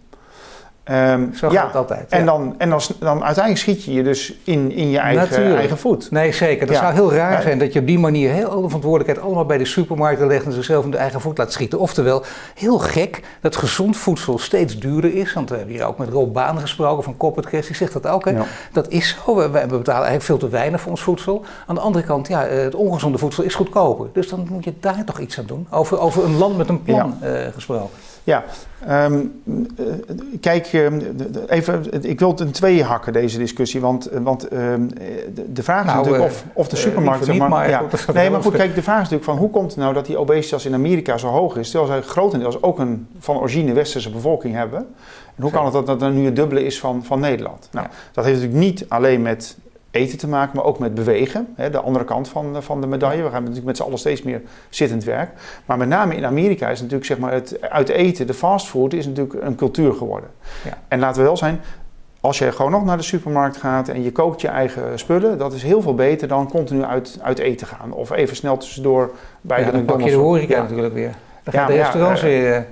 Um, 0.92 1.34
Zo 1.34 1.50
gaat 1.50 1.66
het 1.66 1.76
altijd. 1.76 2.10
En, 2.10 2.26
dan, 2.26 2.56
en 2.58 2.70
dan, 2.70 2.82
dan 3.00 3.24
uiteindelijk 3.24 3.58
schiet 3.58 3.84
je 3.84 3.94
je 3.94 4.04
dus 4.04 4.34
in, 4.44 4.72
in 4.72 4.90
je 4.90 4.98
eigen, 4.98 5.56
eigen 5.56 5.78
voet. 5.78 6.12
Nee, 6.12 6.32
zeker. 6.32 6.68
Dat 6.68 6.76
zou 6.76 6.94
heel 6.94 7.14
raar 7.14 7.42
zijn 7.42 7.60
dat 7.60 7.74
je 7.74 7.80
op 7.80 7.88
die 7.88 8.00
manier 8.00 8.32
heel 8.32 8.62
de 8.62 8.66
verantwoordelijkheid 8.66 9.26
allemaal 9.26 9.46
bij 9.46 9.58
de 9.58 9.66
supermarkten 9.66 10.28
legt 10.28 10.46
en 10.46 10.52
zichzelf 10.52 10.86
in 10.86 10.92
de 10.92 10.98
eigen 10.98 11.22
voet 11.22 11.38
laat 11.38 11.52
schieten. 11.52 11.80
Oftewel, 11.80 12.24
heel 12.56 12.80
gek 12.80 13.22
dat 13.42 13.56
gezond 13.56 13.98
voedsel 13.98 14.40
steeds 14.40 14.80
duurder 14.80 15.16
is. 15.16 15.34
Want 15.34 15.50
we 15.50 15.56
hebben 15.56 15.76
hier 15.76 15.86
ook 15.86 15.98
met 15.98 16.10
Rob 16.10 16.34
Baan 16.34 16.60
gesproken 16.60 17.04
van 17.04 17.18
Corporate 17.18 17.50
Cash, 17.50 17.68
die 17.68 17.76
zegt 17.76 17.94
dat 17.94 18.08
ook. 18.08 18.26
Hè? 18.26 18.34
Dat 18.72 18.90
is 18.90 19.18
zo. 19.26 19.36
We, 19.36 19.50
we, 19.50 19.60
betalen 19.60 19.86
eigenlijk 19.86 20.24
veel 20.24 20.38
te 20.38 20.50
weinig 20.50 20.82
voor 20.82 20.92
ons 20.92 21.02
voedsel. 21.02 21.46
Aan 21.68 21.76
de 21.76 21.82
andere 21.82 22.06
kant, 22.06 22.28
ja, 22.28 22.42
het 22.42 22.76
ongezonde 22.76 23.18
voedsel 23.18 23.44
is 23.44 23.56
goedkoper. 23.56 24.08
Dus 24.14 24.30
dan 24.30 24.48
moet 24.52 24.64
je 24.64 24.74
daar 24.80 25.04
toch 25.06 25.20
iets 25.20 25.40
aan 25.40 25.46
doen. 25.46 25.68
Over, 25.70 26.00
over 26.00 26.24
een 26.24 26.38
land 26.38 26.58
met 26.58 26.70
een 26.70 26.84
plan 26.84 27.18
uh, 27.24 27.30
gesproken. 27.54 27.98
Ja, 28.30 28.44
um, 29.06 29.42
kijk, 30.40 30.68
ehm, 30.68 31.02
even, 31.48 32.04
ik 32.04 32.20
wil 32.20 32.30
het 32.30 32.40
in 32.40 32.52
tweeën 32.52 32.86
hakken, 32.86 33.14
deze 33.14 33.38
discussie. 33.38 33.82
Want, 33.82 34.10
want 34.22 34.54
um, 34.54 34.90
de 35.48 35.64
vraag 35.64 35.86
is 35.86 35.92
nou, 35.92 35.98
natuurlijk 35.98 36.32
of, 36.32 36.44
of 36.54 36.68
de 36.68 36.76
supermarkt... 36.76 37.26
Zeg 37.26 37.38
maar, 37.38 37.70
ja. 37.70 37.84
Nee, 38.14 38.30
maar 38.30 38.42
goed, 38.42 38.56
kijk, 38.56 38.76
de 38.76 38.84
vraag 38.84 39.02
is 39.02 39.10
natuurlijk 39.10 39.30
van 39.30 39.38
hoe 39.38 39.50
komt 39.50 39.72
het 39.72 39.80
nou 39.80 39.94
dat 39.94 40.06
die 40.06 40.18
obesitas 40.18 40.66
in 40.66 40.74
Amerika 40.74 41.18
zo 41.18 41.28
hoog 41.28 41.58
is... 41.58 41.72
terwijl 41.72 41.92
zij 41.92 42.02
grotendeels 42.02 42.62
ook 42.62 42.80
een 42.80 43.08
van 43.20 43.38
origine 43.38 43.74
westerse 43.74 44.10
bevolking 44.10 44.56
hebben... 44.56 44.88
En 45.40 45.46
hoe 45.46 45.54
kan 45.54 45.64
het 45.64 45.74
dat 45.74 45.86
dat 45.86 46.02
er 46.02 46.12
nu 46.12 46.26
het 46.26 46.36
dubbele 46.36 46.64
is 46.66 46.80
van, 46.80 47.04
van 47.04 47.20
Nederland? 47.20 47.70
Nou, 47.72 47.88
ja. 47.90 47.94
dat 48.12 48.26
heeft 48.26 48.42
natuurlijk 48.42 48.66
niet 48.66 48.86
alleen 48.88 49.22
met 49.22 49.58
eten 49.92 50.18
te 50.18 50.28
maken, 50.28 50.56
maar 50.56 50.66
ook 50.66 50.80
met 50.80 50.94
bewegen. 50.94 51.48
Hè, 51.56 51.70
de 51.70 51.80
andere 51.80 52.06
kant 52.06 52.28
van, 52.28 52.64
van 52.64 52.82
de 52.82 52.88
medaille. 52.88 53.24
We 53.24 53.30
gaan 53.30 53.40
natuurlijk 53.40 53.66
met 53.66 53.78
z'n 53.78 53.84
allen 53.84 53.98
steeds 53.98 54.22
meer 54.22 54.42
zittend 54.70 55.04
werk. 55.04 55.32
Maar 55.66 55.78
met 55.78 55.88
name 55.88 56.16
in 56.16 56.26
Amerika 56.26 56.70
is 56.70 56.80
natuurlijk 56.80 57.06
zeg 57.06 57.18
maar, 57.18 57.34
het 57.34 57.62
uit 57.62 57.90
eten, 57.90 58.28
de 58.28 58.34
fastfood, 58.34 58.94
is 58.94 59.06
natuurlijk 59.08 59.44
een 59.44 59.56
cultuur 59.56 59.94
geworden. 59.94 60.30
Ja. 60.66 60.78
En 60.88 61.00
laten 61.00 61.22
we 61.22 61.28
wel 61.28 61.38
zijn, 61.38 61.62
als 62.22 62.38
je 62.38 62.52
gewoon 62.52 62.72
nog 62.72 62.86
naar 62.86 62.98
de 62.98 63.04
supermarkt 63.04 63.58
gaat 63.58 63.88
en 63.88 64.04
je 64.04 64.12
kookt 64.12 64.42
je 64.42 64.48
eigen 64.48 65.00
spullen, 65.00 65.38
dat 65.38 65.54
is 65.54 65.64
heel 65.64 65.82
veel 65.82 65.96
beter 65.96 66.28
dan 66.28 66.50
continu 66.50 66.84
uit, 66.84 67.20
uit 67.22 67.40
eten 67.40 67.68
gaan. 67.68 67.92
Of 67.92 68.12
even 68.12 68.36
snel 68.36 68.58
tussendoor 68.58 69.12
bij 69.42 69.60
ja, 69.60 69.66
de 69.66 69.72
dan 69.72 69.86
pak 69.86 70.02
je 70.02 70.10
de 70.10 70.16
horeca 70.16 70.62
natuurlijk 70.62 70.94
weer 70.94 71.16
ja, 71.52 71.66
de 71.66 71.74
restaurants 71.74 72.22
weer... 72.22 72.56
Eh, 72.56 72.64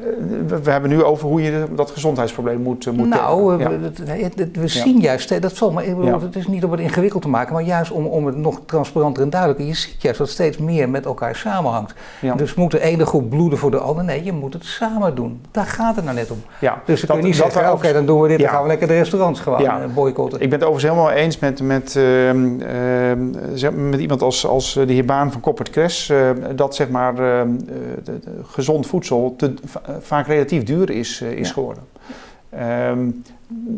we 0.63 0.71
hebben 0.71 0.89
nu 0.89 1.03
over 1.03 1.27
hoe 1.27 1.41
je 1.41 1.65
dat 1.75 1.91
gezondheidsprobleem 1.91 2.61
moet... 2.61 2.87
Eh, 2.87 2.93
moet 2.93 3.09
nou, 3.09 3.57
we, 3.57 4.49
we 4.53 4.67
zien 4.67 4.99
juist, 4.99 5.41
dat 5.41 5.53
valt 5.53 5.73
maar, 5.73 5.83
bedoel, 5.83 6.21
het 6.21 6.35
is 6.35 6.47
niet 6.47 6.63
om 6.63 6.71
het 6.71 6.79
ingewikkeld 6.79 7.21
te 7.21 7.29
maken, 7.29 7.53
maar 7.53 7.63
juist 7.63 7.91
om, 7.91 8.05
om 8.05 8.25
het 8.25 8.35
nog 8.35 8.61
transparanter 8.65 9.23
en 9.23 9.29
duidelijker. 9.29 9.65
Je 9.65 9.73
ziet 9.73 10.01
juist 10.01 10.17
dat 10.17 10.29
steeds 10.29 10.57
meer 10.57 10.89
met 10.89 11.05
elkaar 11.05 11.35
samenhangt. 11.35 11.93
Dus 12.35 12.53
moet 12.53 12.71
de 12.71 12.81
ene 12.81 13.05
groep 13.05 13.29
bloeden 13.29 13.59
voor 13.59 13.71
de 13.71 13.79
andere? 13.79 14.05
Nee, 14.07 14.23
je 14.23 14.33
moet 14.33 14.53
het 14.53 14.65
samen 14.65 15.15
doen. 15.15 15.41
Daar 15.51 15.65
gaat 15.65 15.95
het 15.95 16.05
nou 16.05 16.15
net 16.15 16.31
om. 16.31 16.41
Ja, 16.59 16.81
dus 16.85 17.01
dan 17.01 17.09
kun 17.09 17.19
je 17.19 17.33
niet 17.33 17.35
zeggen, 17.35 17.71
oké, 17.71 17.93
dan 17.93 18.05
doen 18.05 18.21
we 18.21 18.27
dit, 18.27 18.39
dan 18.39 18.49
gaan 18.49 18.61
we 18.61 18.67
lekker 18.67 18.87
de 18.87 18.93
restaurants 18.93 19.39
gewoon. 19.39 19.65
Eh, 19.65 19.75
boycotten. 19.93 20.41
Ik 20.41 20.49
ben 20.49 20.59
het 20.59 20.67
overigens 20.67 20.93
helemaal 20.93 21.17
eens 21.23 21.39
met, 21.39 21.61
met, 21.61 21.95
uh, 21.95 22.33
uh, 22.33 23.69
met 23.75 23.99
iemand 23.99 24.21
als, 24.21 24.47
als 24.47 24.73
de 24.73 24.93
heer 24.93 25.05
Baan 25.05 25.31
van 25.31 25.41
Koppert 25.41 25.69
Kres, 25.69 26.11
dat 26.55 26.75
zeg 26.75 26.89
maar 26.89 27.15
de, 27.15 27.55
de, 28.03 28.19
gezond 28.67 28.87
voedsel 28.87 29.33
te, 29.37 29.53
vaak 29.99 30.27
relatief 30.27 30.63
duur 30.63 30.89
is, 30.89 31.21
uh, 31.21 31.31
is 31.31 31.47
ja. 31.47 31.53
geworden. 31.53 31.83
Um, 32.53 33.23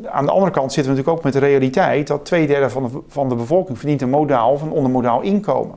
aan 0.05 0.25
de 0.25 0.31
andere 0.31 0.51
kant 0.51 0.73
zitten 0.73 0.91
we 0.91 0.97
natuurlijk 0.97 1.17
ook 1.17 1.23
met 1.23 1.33
de 1.33 1.39
realiteit 1.39 2.07
dat 2.07 2.25
twee 2.25 2.47
derde 2.47 2.69
van 2.69 2.83
de, 2.83 2.99
van 3.07 3.29
de 3.29 3.35
bevolking 3.35 3.77
verdient 3.77 4.01
een 4.01 4.09
modaal 4.09 4.51
of 4.51 4.61
een 4.61 4.71
ondermodaal 4.71 5.21
inkomen. 5.21 5.75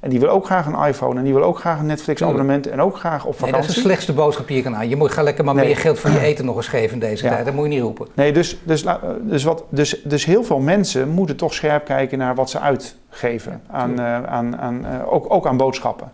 En 0.00 0.10
die 0.10 0.20
wil 0.20 0.28
ook 0.28 0.44
graag 0.44 0.66
een 0.66 0.86
iPhone 0.86 1.18
en 1.18 1.24
die 1.24 1.34
wil 1.34 1.42
ook 1.42 1.58
graag 1.58 1.78
een 1.78 1.86
Netflix-abonnement 1.86 2.66
en 2.66 2.80
ook 2.80 2.96
graag 2.96 3.24
op 3.24 3.32
vakantie. 3.34 3.52
Nee, 3.52 3.60
dat 3.60 3.70
is 3.70 3.74
de 3.74 3.80
slechtste 3.80 4.12
boodschap 4.12 4.46
die 4.46 4.56
je 4.56 4.62
kan 4.62 4.76
aan. 4.76 4.88
Je 4.88 4.96
moet 4.96 5.10
ga 5.10 5.22
lekker 5.22 5.44
maar 5.44 5.54
nee. 5.54 5.66
meer 5.66 5.76
geld 5.76 5.98
voor 5.98 6.10
je 6.10 6.20
eten 6.30 6.44
nog 6.44 6.56
eens 6.56 6.68
geven 6.68 6.92
in 6.92 6.98
deze 6.98 7.24
ja. 7.24 7.30
tijd. 7.30 7.44
Dat 7.44 7.54
moet 7.54 7.64
je 7.64 7.70
niet 7.70 7.82
roepen. 7.82 8.06
Nee, 8.14 8.32
dus, 8.32 8.58
dus, 8.64 8.84
dus, 9.22 9.44
wat, 9.44 9.64
dus, 9.68 10.02
dus 10.04 10.24
heel 10.24 10.44
veel 10.44 10.58
mensen 10.58 11.08
moeten 11.08 11.36
toch 11.36 11.54
scherp 11.54 11.84
kijken 11.84 12.18
naar 12.18 12.34
wat 12.34 12.50
ze 12.50 12.58
uitgeven. 12.58 13.62
Aan, 13.70 14.00
uh, 14.00 14.22
aan, 14.22 14.56
aan, 14.56 14.86
uh, 14.86 15.12
ook, 15.12 15.26
ook 15.28 15.46
aan 15.46 15.56
boodschappen. 15.56 16.12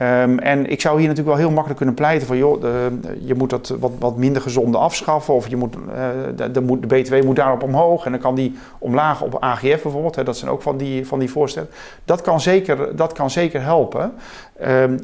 Ehm, 0.00 0.38
en 0.38 0.66
ik 0.70 0.80
zou 0.80 0.98
hier 0.98 1.08
natuurlijk 1.08 1.36
wel 1.36 1.44
heel 1.46 1.50
makkelijk 1.50 1.76
kunnen 1.76 1.94
pleiten 1.94 2.26
van, 2.26 2.36
joh, 2.36 2.62
je 3.20 3.34
moet 3.34 3.50
dat 3.50 3.68
wat, 3.80 3.92
wat 3.98 4.16
minder 4.16 4.42
gezonde 4.42 4.78
afschaffen 4.78 5.34
of 5.34 5.48
je 5.48 5.56
moet, 5.56 5.72
de, 6.36 6.50
de, 6.50 6.78
de, 6.80 6.86
BTW 6.86 7.24
moet 7.24 7.36
daarop 7.36 7.62
omhoog 7.62 8.04
en 8.04 8.10
dan 8.10 8.20
kan 8.20 8.34
die 8.34 8.58
omlaag 8.78 9.22
op 9.22 9.36
AGF 9.40 9.82
bijvoorbeeld. 9.82 10.16
Hè, 10.16 10.24
dat 10.24 10.36
zijn 10.36 10.50
ook 10.50 10.62
van 10.62 10.76
die, 10.76 11.06
van 11.06 11.18
die 11.18 11.30
voorstellen. 11.30 11.68
Dat 12.04 12.20
kan 12.20 12.40
zeker, 12.40 12.96
dat 12.96 13.12
kan 13.12 13.30
zeker 13.30 13.62
helpen. 13.62 14.12
Ehm, 14.58 14.98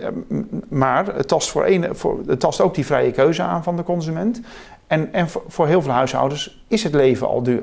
maar 0.68 1.06
het 1.14 1.28
tast, 1.28 1.50
voor 1.50 1.66
een, 1.66 1.96
voor, 1.96 2.20
het 2.26 2.40
tast 2.40 2.60
ook 2.60 2.74
die 2.74 2.86
vrije 2.86 3.10
keuze 3.10 3.42
aan 3.42 3.62
van 3.62 3.76
de 3.76 3.82
consument. 3.82 4.40
En, 4.86 5.12
en 5.12 5.28
voor, 5.28 5.42
voor 5.48 5.66
heel 5.66 5.82
veel 5.82 5.92
huishoudens 5.92 6.64
is 6.68 6.82
het 6.82 6.94
leven 6.94 7.28
al 7.28 7.42
duur. 7.42 7.62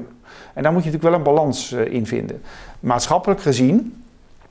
En 0.53 0.63
daar 0.63 0.71
moet 0.73 0.83
je 0.83 0.91
natuurlijk 0.91 1.03
wel 1.03 1.13
een 1.13 1.35
balans 1.35 1.71
uh, 1.71 1.93
in 1.93 2.05
vinden. 2.05 2.41
Maatschappelijk 2.79 3.41
gezien 3.41 4.02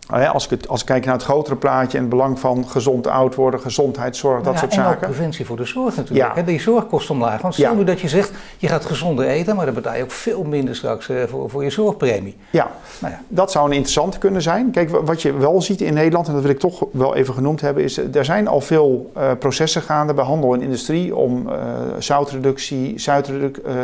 als 0.08 0.48
ik, 0.48 0.66
als 0.66 0.80
ik 0.80 0.86
kijk 0.86 1.04
naar 1.04 1.14
het 1.14 1.22
grotere 1.22 1.56
plaatje 1.56 1.96
en 1.96 2.04
het 2.04 2.12
belang 2.12 2.38
van 2.38 2.68
gezond 2.68 3.06
oud 3.06 3.34
worden, 3.34 3.60
gezondheidszorg, 3.60 4.42
dat 4.42 4.58
soort 4.58 4.72
zaken. 4.72 5.02
En 5.02 5.12
preventie 5.12 5.46
voor 5.46 5.56
de 5.56 5.64
zorg 5.64 5.96
natuurlijk. 5.96 6.36
Ja. 6.36 6.42
Die 6.42 6.60
zorg 6.60 6.86
kost 6.86 7.10
omlaag. 7.10 7.40
Want 7.42 7.54
stel 7.54 7.74
nu 7.74 7.84
dat 7.84 8.00
je 8.00 8.08
zegt, 8.08 8.30
je 8.58 8.68
gaat 8.68 8.84
gezonder 8.84 9.26
eten, 9.26 9.56
maar 9.56 9.64
dan 9.64 9.74
betaal 9.74 9.94
je 9.94 10.02
ook 10.02 10.10
veel 10.10 10.42
minder 10.44 10.76
straks 10.76 11.08
eh, 11.08 11.22
voor, 11.28 11.50
voor 11.50 11.64
je 11.64 11.70
zorgpremie. 11.70 12.36
Ja. 12.50 12.70
Nou 12.98 13.12
ja, 13.12 13.20
dat 13.28 13.50
zou 13.50 13.66
een 13.66 13.72
interessante 13.72 14.18
kunnen 14.18 14.42
zijn. 14.42 14.70
Kijk, 14.70 14.90
wat 14.90 15.22
je 15.22 15.32
wel 15.32 15.62
ziet 15.62 15.80
in 15.80 15.94
Nederland, 15.94 16.26
en 16.26 16.32
dat 16.32 16.42
wil 16.42 16.50
ik 16.50 16.58
toch 16.58 16.84
wel 16.92 17.14
even 17.14 17.34
genoemd 17.34 17.60
hebben, 17.60 17.82
is 17.82 17.96
er 17.96 18.24
zijn 18.24 18.48
al 18.48 18.60
veel 18.60 19.10
uh, 19.16 19.30
processen 19.38 19.82
gaande 19.82 20.14
bij 20.14 20.24
handel 20.24 20.54
en 20.54 20.62
industrie 20.62 21.16
om 21.16 21.48
uh, 21.48 21.54
zoutreductie, 21.98 22.98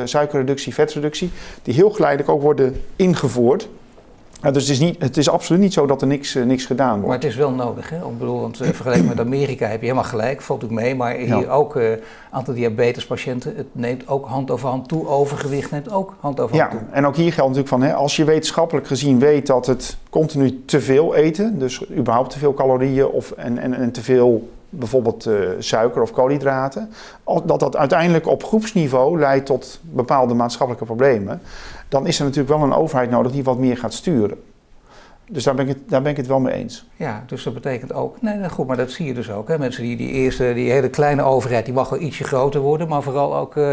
suikerreductie, 0.05 0.75
vetreductie, 0.75 1.31
die 1.63 1.75
heel 1.75 1.91
geleidelijk 1.91 2.31
ook 2.31 2.43
worden 2.43 2.83
ingevoerd. 2.97 3.69
Ja, 4.43 4.51
dus 4.51 4.63
het 4.63 4.73
is, 4.73 4.79
niet, 4.79 5.03
het 5.03 5.17
is 5.17 5.29
absoluut 5.29 5.61
niet 5.61 5.73
zo 5.73 5.87
dat 5.87 6.01
er 6.01 6.07
niks, 6.07 6.35
uh, 6.35 6.45
niks 6.45 6.65
gedaan 6.67 6.91
wordt. 6.91 7.07
Maar 7.07 7.17
het 7.17 7.25
is 7.25 7.37
wel 7.37 7.51
nodig. 7.51 7.91
Hè? 7.91 7.97
Ik 7.97 8.19
bedoel, 8.19 8.41
want 8.41 8.61
uh, 8.61 8.69
vergeleken 8.81 9.07
met 9.07 9.21
Amerika 9.21 9.67
heb 9.67 9.81
je 9.81 9.87
helemaal 9.87 10.09
gelijk, 10.09 10.41
valt 10.41 10.65
ook 10.65 10.71
mee. 10.71 10.95
Maar 10.95 11.15
hier 11.15 11.51
ook 11.51 11.77
uh, 11.77 11.93
aantal 12.31 12.55
diabetespatiënten, 12.55 13.57
het 13.57 13.67
neemt 13.73 14.09
ook 14.09 14.27
hand 14.27 14.51
over 14.51 14.69
hand 14.69 14.89
toe. 14.89 15.09
Overgewicht 15.09 15.71
neemt 15.71 15.93
ook 15.93 16.15
hand 16.21 16.41
over 16.41 16.59
hand 16.59 16.71
toe. 16.71 16.81
Ja, 16.81 16.95
en 16.95 17.07
ook 17.07 17.17
hier 17.17 17.33
geldt 17.33 17.57
natuurlijk 17.57 17.69
van, 17.69 17.83
hè, 17.83 17.95
als 17.95 18.17
je 18.17 18.25
wetenschappelijk 18.25 18.87
gezien 18.87 19.19
weet 19.19 19.47
dat 19.47 19.67
het 19.67 19.97
continu 20.11 20.65
te 20.65 20.81
veel 20.81 21.15
eten, 21.15 21.59
dus 21.59 21.91
überhaupt 21.91 22.31
te 22.31 22.39
veel 22.39 22.55
calorieën 22.55 23.07
of, 23.07 23.31
en, 23.31 23.59
en, 23.59 23.75
en 23.75 23.93
te 23.93 24.03
veel 24.03 24.49
bijvoorbeeld 24.71 25.27
uh, 25.27 25.49
suiker 25.59 26.03
of 26.03 26.13
koolhydraten, 26.13 26.91
dat 27.45 27.61
dat 27.61 27.77
uiteindelijk 27.77 28.27
op 28.27 28.45
groepsniveau 28.45 29.19
leidt 29.19 29.47
tot 29.47 29.81
bepaalde 29.83 30.35
maatschappelijke 30.35 30.87
problemen 30.87 31.41
dan 31.89 32.07
is 32.07 32.19
er 32.19 32.25
natuurlijk 32.25 32.55
wel 32.59 32.63
een 32.63 32.75
overheid 32.75 33.11
nodig 33.11 33.33
die 33.33 33.45
wat 33.45 33.59
meer 33.59 33.77
gaat 33.77 33.93
sturen. 33.95 34.39
Dus 35.31 35.45
daar 35.45 35.55
ben, 35.55 35.69
ik 35.69 35.75
het, 35.75 35.89
daar 35.89 36.03
ben 36.03 36.11
ik 36.11 36.17
het 36.17 36.27
wel 36.27 36.41
mee 36.41 36.55
eens. 36.55 36.87
Ja, 36.97 37.25
dus 37.27 37.43
dat 37.43 37.55
betekent 37.55 37.93
ook, 37.93 38.23
nee, 38.23 38.49
goed, 38.49 38.67
maar 38.67 38.77
dat 38.77 38.91
zie 38.91 39.07
je 39.07 39.15
dus 39.15 39.31
ook. 39.31 39.49
Hè? 39.49 39.59
Mensen 39.59 39.83
die 39.83 39.97
die 39.97 40.11
eerste, 40.11 40.53
die 40.55 40.71
hele 40.71 40.89
kleine 40.89 41.23
overheid, 41.23 41.65
die 41.65 41.75
mag 41.75 41.89
wel 41.89 42.01
ietsje 42.01 42.25
groter 42.25 42.61
worden, 42.61 42.89
maar 42.89 43.03
vooral 43.03 43.37
ook, 43.37 43.57
uh, 43.57 43.71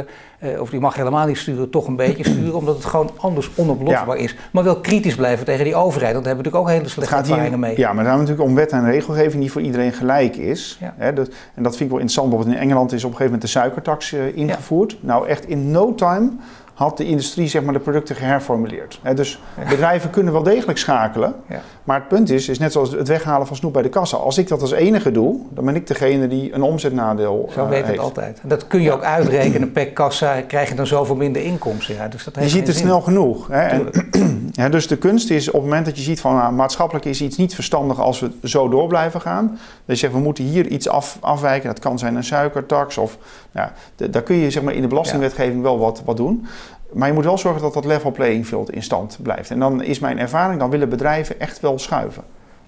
of 0.60 0.70
die 0.70 0.80
mag 0.80 0.96
helemaal 0.96 1.28
niet 1.28 1.38
sturen, 1.38 1.70
toch 1.70 1.88
een 1.88 1.96
beetje 1.96 2.24
sturen, 2.24 2.56
omdat 2.56 2.76
het 2.76 2.86
gewoon 2.86 3.10
anders 3.18 3.52
onoplosbaar 3.56 4.18
is. 4.18 4.36
Maar 4.52 4.64
wel 4.64 4.80
kritisch 4.80 5.16
blijven 5.16 5.46
tegen 5.46 5.64
die 5.64 5.76
overheid, 5.76 6.14
want 6.14 6.26
daar 6.26 6.36
hebben 6.36 6.52
we 6.52 6.58
natuurlijk 6.58 6.86
ook 6.86 6.98
hele 6.98 7.08
slechte 7.08 7.16
ervaringen 7.16 7.60
mee. 7.60 7.78
Ja, 7.78 7.94
maar 7.94 8.04
daar 8.04 8.14
hebben 8.14 8.26
we 8.26 8.32
natuurlijk 8.32 8.50
om 8.50 8.56
wet 8.56 8.72
en 8.72 8.92
regelgeving 8.92 9.42
die 9.42 9.52
voor 9.52 9.62
iedereen 9.62 9.94
gelijk 9.94 10.36
is. 10.36 10.80
Hè? 10.82 11.14
Dat, 11.14 11.30
en 11.54 11.64
dat 11.64 11.72
vind 11.78 11.82
ik 11.82 11.90
wel 11.90 12.00
interessant, 12.00 12.30
bijvoorbeeld 12.30 12.58
in 12.58 12.70
Engeland 12.70 12.92
is 12.92 13.04
op 13.04 13.12
een 13.12 13.18
gegeven 13.18 13.34
moment 13.34 13.42
de 13.42 13.60
suikertax 13.60 14.12
uh, 14.12 14.38
ingevoerd. 14.38 14.98
Nou, 15.02 15.28
echt 15.28 15.48
in 15.48 15.72
no 15.72 15.96
time 15.96 16.32
had 16.76 16.98
de 16.98 17.06
industrie 17.06 17.48
zeg 17.48 17.64
maar, 17.64 17.74
de 17.74 17.80
producten 17.80 18.16
geherformuleerd. 18.16 19.00
dus 19.16 19.40
bedrijven 19.70 20.10
kunnen 20.10 20.34
wel 20.34 20.44
degelijk 20.44 20.78
schakelen. 20.78 21.36
Ja. 21.50 21.62
Maar 21.84 22.00
het 22.00 22.08
punt 22.08 22.30
is, 22.30 22.50
is 22.50 22.60
net 22.60 22.72
zoals 22.72 22.92
het 22.92 23.08
weghalen 23.08 23.48
van 23.48 23.56
snoep 23.56 23.74
bij 23.74 23.82
de 23.82 23.90
kassa. 23.90 24.18
Als 24.18 24.38
ik 24.38 24.48
dat 24.48 24.62
als 24.62 24.72
enige 24.72 25.12
doe, 25.12 25.40
dan 25.50 25.66
ben 25.66 25.76
ik 25.76 25.88
degene 25.88 26.28
die 26.28 26.54
een 26.54 26.62
omzetnadeel 26.62 27.50
Zo 27.54 27.64
uh, 27.64 27.70
weet 27.70 27.88
het 27.88 28.00
altijd. 28.00 28.40
Dat 28.44 28.68
kun 28.68 28.82
je 28.82 28.92
ook 28.92 29.04
uitrekenen 29.04 29.72
per 29.72 29.92
kassa, 29.92 30.42
krijg 30.42 30.70
je 30.70 30.76
dan 30.76 30.88
zoveel 30.88 31.16
minder 31.16 31.42
inkomsten. 31.42 31.96
Ja, 31.96 32.08
dus 32.08 32.24
dat 32.24 32.36
je 32.44 32.50
ziet 32.50 32.68
het 32.68 32.76
snel 32.76 33.02
genoeg. 33.02 33.48
Hè? 33.48 33.62
En, 33.62 33.90
ja, 34.52 34.70
dus 34.70 34.88
de 34.88 34.98
kunst 34.98 35.30
is 35.30 35.48
op 35.48 35.54
het 35.54 35.64
moment 35.64 35.86
dat 35.86 35.98
je 35.98 36.04
ziet 36.04 36.22
van 36.22 36.36
nou, 36.36 36.54
maatschappelijk 36.54 37.06
is 37.06 37.22
iets 37.22 37.38
niet 37.38 37.56
verstandig 37.56 38.00
als 38.00 38.20
we 38.20 38.32
zo 38.44 38.70
door 38.70 38.88
blijven 38.88 39.22
gaan. 39.22 39.58
Dat 39.86 39.96
je 39.96 40.02
zegt 40.02 40.14
we 40.14 40.20
moeten 40.20 40.44
hier 40.44 40.68
iets 40.68 40.90
af, 40.90 41.18
afwijken. 41.22 41.70
Dat 41.70 41.80
kan 41.80 42.00
zijn 42.00 42.16
een 42.16 42.24
suikertax 42.24 42.98
of 42.98 43.18
ja, 43.52 43.74
daar 43.96 44.24
kun 44.24 44.36
je 44.36 44.52
zeg 44.52 44.64
maar, 44.64 44.74
in 44.74 44.82
de 44.82 44.88
belastingwetgeving 44.88 45.62
wel 45.62 45.80
wat, 45.80 46.02
wat 46.06 46.18
doen. 46.18 46.46
Maar 46.94 47.08
je 47.08 47.14
moet 47.14 47.24
wel 47.24 47.38
zorgen 47.38 47.62
dat 47.62 47.74
dat 47.74 47.86
level 47.86 48.12
playing 48.12 48.46
field 48.46 48.72
in 48.72 48.84
stand 48.84 49.18
blijft. 49.22 49.52
En 49.52 49.60
dan 49.60 49.84
is 49.84 50.00
mijn 50.00 50.20
ervaring, 50.20 50.60
dan 50.60 50.70
willen 50.70 50.90
bedrijven 50.90 51.40
echt 51.40 51.60
wel 51.60 51.80
schuiven. 51.80 52.24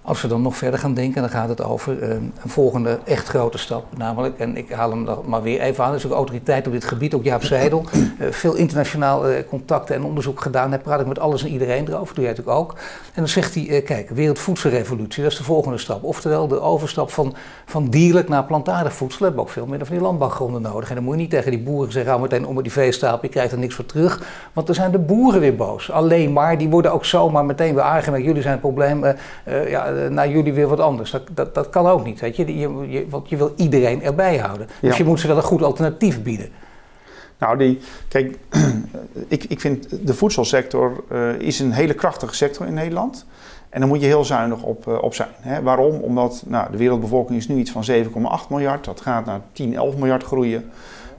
Als 0.08 0.22
we 0.22 0.28
dan 0.28 0.42
nog 0.42 0.58
verder 0.58 0.80
gaan 0.80 0.94
denken, 0.94 1.22
dan 1.22 1.30
gaat 1.30 1.50
het 1.50 1.64
over 1.64 2.04
een, 2.04 2.34
een 2.44 2.50
volgende 2.50 3.00
echt 3.06 3.28
grote 3.28 3.58
stap. 3.58 3.98
Namelijk, 3.98 4.40
en 4.40 4.58
ik 4.58 4.72
haal 4.72 4.90
hem 4.90 5.06
dan 5.06 5.24
maar 5.26 5.42
weer 5.42 5.60
even 5.60 5.84
aan, 5.84 5.94
is 5.94 6.06
ook 6.06 6.12
autoriteit 6.12 6.68
op 6.68 6.74
dit 6.74 6.86
gebied, 6.86 7.14
ook 7.14 7.24
Jaap 7.24 7.44
Seidel. 7.44 7.86
Uh, 7.94 8.28
veel 8.44 8.56
internationaal 8.56 9.30
uh, 9.30 9.38
contacten 9.50 9.96
en 9.96 10.04
onderzoek 10.04 10.42
gedaan. 10.42 10.70
Daar 10.70 10.80
praat 10.80 11.00
ik 11.00 11.08
met 11.08 11.20
alles 11.20 11.44
en 11.44 11.50
iedereen 11.50 11.88
erover, 11.88 12.16
doe 12.16 12.24
jij 12.24 12.34
natuurlijk 12.34 12.58
ook. 12.58 12.72
En 13.06 13.14
dan 13.16 13.28
zegt 13.28 13.54
hij, 13.54 13.64
uh, 13.68 13.86
kijk, 13.86 14.10
wereldvoedselrevolutie, 14.10 15.24
dat 15.24 15.32
is 15.32 15.38
de 15.38 15.44
volgende 15.44 15.78
stap. 15.78 16.04
Oftewel 16.04 16.48
de 16.48 16.60
overstap 16.60 17.12
van, 17.12 17.36
van 17.66 17.90
dierlijk 17.90 18.30
naar 18.30 18.44
plantaardig 18.44 18.94
voedsel. 18.94 19.20
We 19.20 19.26
hebben 19.26 19.44
ook 19.44 19.50
veel 19.50 19.66
minder 19.66 19.88
van 19.88 19.96
die 19.96 20.06
landbouwgronden 20.06 20.62
nodig. 20.62 20.90
En 20.90 20.96
dan 20.96 21.04
moet 21.04 21.16
je 21.16 21.22
niet 21.22 21.30
tegen 21.30 21.52
die 21.52 21.60
boeren 21.60 21.92
zeggen, 21.92 22.12
hou 22.12 22.24
meteen 22.24 22.46
om 22.46 22.62
die 22.62 22.72
veestapel, 22.72 23.20
je 23.22 23.30
krijgt 23.30 23.52
er 23.52 23.60
niks 23.60 23.76
voor 23.76 23.86
terug. 23.86 24.22
Want 24.54 24.68
dan 24.68 24.76
zijn 24.76 24.92
de 24.92 25.00
boeren 25.00 25.40
weer 25.40 25.56
boos. 25.56 25.92
Alleen 25.92 26.34
maar, 26.34 26.58
die 26.58 26.70
worden 26.70 26.94
ook 26.94 27.06
zomaar 27.06 27.46
meteen 27.46 27.74
weer 27.74 27.84
aangemerkt, 27.84 28.26
jullie 28.26 28.42
zijn 28.42 28.54
het 28.54 28.62
probleem. 28.62 29.06
ja, 29.68 29.92
uh, 29.92 29.97
naar 30.10 30.30
jullie 30.30 30.54
weer 30.54 30.68
wat 30.68 30.80
anders. 30.80 31.12
Dat, 31.12 31.24
dat, 31.32 31.56
dat 31.56 31.70
kan 31.70 31.88
ook 31.88 32.04
niet, 32.04 32.20
weet 32.20 32.36
je? 32.36 32.58
Je, 32.58 32.90
je, 32.90 33.06
want 33.10 33.30
je 33.30 33.38
wil 33.38 33.54
iedereen 33.56 34.04
erbij 34.04 34.38
houden. 34.38 34.68
Dus 34.82 34.98
je 34.98 35.04
moet 35.04 35.20
ze 35.20 35.28
wel 35.28 35.38
een 35.38 35.44
goed 35.44 35.64
alternatief 35.64 36.24
bieden. 36.24 36.50
Nou, 37.38 37.58
die, 37.58 37.80
kijk, 38.08 38.38
ik, 39.28 39.44
ik 39.44 39.60
vind 39.60 40.08
de 40.08 40.14
voedselsector 40.14 41.04
uh, 41.12 41.40
is 41.40 41.60
een 41.60 41.72
hele 41.72 41.94
krachtige 41.94 42.36
sector 42.36 42.68
in 42.68 42.74
Nederland. 42.74 43.26
En 43.70 43.80
daar 43.80 43.90
moet 43.90 44.02
je 44.02 44.06
heel 44.06 44.26
zuinig 44.26 44.64
op, 44.64 44.88
uh, 44.88 45.04
op 45.04 45.14
zijn. 45.14 45.30
Hè? 45.40 45.62
Waarom? 45.62 46.02
Omdat 46.02 46.44
nou, 46.46 46.72
de 46.72 46.78
wereldbevolking 46.78 47.38
is 47.38 47.48
nu 47.48 47.56
iets 47.56 47.72
van 47.72 47.86
7,8 47.92 48.50
miljard. 48.50 48.86
Dat 48.86 49.02
gaat 49.02 49.26
naar 49.26 49.42
10, 49.52 49.76
11 49.76 49.98
miljard 49.98 50.24
groeien. 50.24 50.72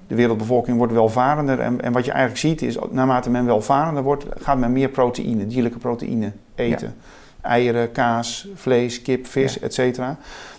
De 0.07 0.15
wereldbevolking 0.15 0.77
wordt 0.77 0.93
welvarender. 0.93 1.61
En, 1.61 1.81
en 1.81 1.93
wat 1.93 2.05
je 2.05 2.11
eigenlijk 2.11 2.41
ziet 2.41 2.63
is, 2.63 2.77
naarmate 2.91 3.31
men 3.31 3.47
welvarender 3.47 4.03
wordt, 4.03 4.25
gaat 4.39 4.59
men 4.59 4.73
meer 4.73 4.89
proteïne, 4.89 5.47
dierlijke 5.47 5.79
proteïne 5.79 6.33
eten. 6.55 6.95
Ja 6.97 7.17
eieren, 7.41 7.93
kaas, 7.93 8.49
vlees, 8.55 9.03
kip, 9.03 9.27
vis, 9.27 9.55
ja. 9.55 9.61
et 9.61 9.75
cetera. 9.75 10.17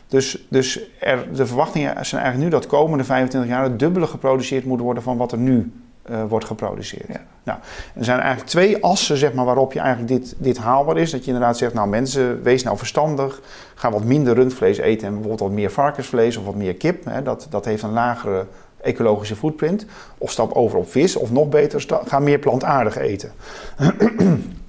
Dus, 0.07 0.45
dus 0.49 0.79
er, 0.99 1.33
de 1.33 1.45
verwachtingen 1.45 2.05
zijn 2.05 2.21
eigenlijk 2.21 2.51
nu 2.51 2.59
dat 2.59 2.67
komende 2.67 3.03
25 3.03 3.49
jaar 3.49 3.63
het 3.63 3.79
dubbele 3.79 4.07
geproduceerd 4.07 4.65
moet 4.65 4.79
worden 4.79 5.03
van 5.03 5.17
wat 5.17 5.31
er 5.31 5.37
nu 5.37 5.71
uh, 6.09 6.23
wordt 6.23 6.45
geproduceerd. 6.45 7.07
Ja. 7.07 7.25
Nou, 7.43 7.59
er 7.93 8.03
zijn 8.03 8.19
eigenlijk 8.19 8.49
twee 8.49 8.83
assen 8.83 9.17
zeg 9.17 9.33
maar, 9.33 9.45
waarop 9.45 9.73
je 9.73 9.79
eigenlijk 9.79 10.21
dit, 10.21 10.35
dit 10.37 10.57
haalbaar 10.57 10.97
is. 10.97 11.11
Dat 11.11 11.25
je 11.25 11.31
inderdaad 11.31 11.57
zegt, 11.57 11.73
nou 11.73 11.89
mensen, 11.89 12.43
wees 12.43 12.63
nou 12.63 12.77
verstandig. 12.77 13.41
Ga 13.75 13.91
wat 13.91 14.03
minder 14.03 14.35
rundvlees 14.35 14.77
eten 14.77 15.07
en 15.07 15.13
bijvoorbeeld 15.13 15.49
wat 15.49 15.51
meer 15.51 15.71
varkensvlees 15.71 16.37
of 16.37 16.45
wat 16.45 16.55
meer 16.55 16.75
kip. 16.75 17.05
Hè, 17.05 17.21
dat, 17.21 17.47
dat 17.49 17.65
heeft 17.65 17.83
een 17.83 17.91
lagere 17.91 18.45
ecologische 18.81 19.35
footprint. 19.35 19.85
Of 20.17 20.31
stap 20.31 20.51
over 20.51 20.77
op 20.77 20.91
vis. 20.91 21.15
Of 21.15 21.31
nog 21.31 21.49
beter, 21.49 21.85
ga 22.05 22.19
meer 22.19 22.39
plantaardig 22.39 22.97
eten. 22.97 23.31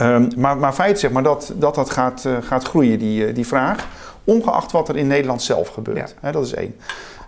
Um, 0.00 0.28
maar, 0.36 0.56
maar 0.56 0.72
feit 0.72 0.98
zeg 0.98 1.10
maar 1.10 1.22
dat 1.22 1.52
dat, 1.56 1.74
dat 1.74 1.90
gaat, 1.90 2.24
uh, 2.26 2.36
gaat 2.40 2.64
groeien, 2.64 2.98
die, 2.98 3.28
uh, 3.28 3.34
die 3.34 3.46
vraag. 3.46 3.86
Ongeacht 4.24 4.72
wat 4.72 4.88
er 4.88 4.96
in 4.96 5.06
Nederland 5.06 5.42
zelf 5.42 5.68
gebeurt. 5.68 6.14
Ja. 6.22 6.32
dat 6.32 6.44
is 6.44 6.54
één. 6.54 6.74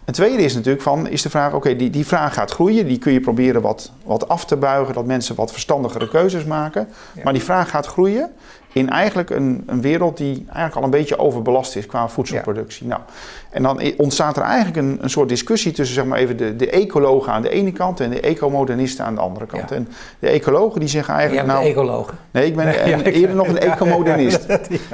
Een 0.05 0.15
tweede 0.15 0.43
is 0.43 0.55
natuurlijk 0.55 0.83
van, 0.83 1.09
is 1.09 1.23
de 1.23 1.31
vraag, 1.31 1.53
oké, 1.53 1.77
die, 1.77 1.91
die 1.91 2.07
vraag 2.07 2.35
gaat 2.35 2.51
groeien. 2.51 2.87
Die 2.87 2.99
kun 2.99 3.13
je 3.13 3.21
proberen 3.21 3.63
wat, 3.63 3.93
wat 4.05 4.29
af 4.29 4.45
te 4.45 4.57
buigen, 4.57 4.95
dat 4.95 5.05
mensen 5.05 5.35
wat 5.35 5.51
verstandigere 5.51 6.09
keuzes 6.09 6.45
maken. 6.45 6.89
Ja. 7.15 7.21
Maar 7.25 7.33
die 7.33 7.43
vraag 7.43 7.71
gaat 7.71 7.87
groeien 7.87 8.31
in 8.73 8.91
eigenlijk 8.91 9.31
een, 9.31 9.63
een 9.67 9.81
wereld 9.81 10.17
die 10.17 10.45
eigenlijk 10.47 10.77
al 10.77 10.83
een 10.83 10.91
beetje 10.91 11.19
overbelast 11.19 11.77
is 11.77 11.87
qua 11.87 12.09
voedselproductie. 12.09 12.87
Ja. 12.87 12.89
Nou, 12.89 13.03
en 13.51 13.63
dan 13.63 13.97
ontstaat 13.97 14.37
er 14.37 14.43
eigenlijk 14.43 14.77
een, 14.77 14.99
een 15.01 15.11
soort 15.11 15.29
discussie 15.29 15.73
tussen 15.73 15.95
zeg 15.95 16.05
maar 16.05 16.19
even 16.19 16.37
de, 16.37 16.57
de 16.57 16.71
ecologen 16.71 17.33
aan 17.33 17.43
de 17.43 17.51
ene 17.51 17.73
kant 17.73 18.01
en 18.01 18.11
de 18.11 18.21
ecomodernisten 18.21 19.05
aan 19.05 19.15
de 19.15 19.21
andere 19.21 19.47
kant. 19.47 19.71
Ja. 19.71 19.77
En 19.77 19.89
de 20.19 20.29
ecologen 20.29 20.81
die 20.81 20.89
zeggen 20.89 21.15
eigenlijk... 21.15 21.47
nou, 21.47 21.65
ecologen. 21.65 22.19
Nee, 22.31 22.47
ik 22.47 22.57
ben 22.57 22.65
nee, 22.65 22.93
een, 22.93 23.05
eerder 23.05 23.37
nog 23.37 23.49
een 23.49 23.59
ecomodernist. 23.71 24.47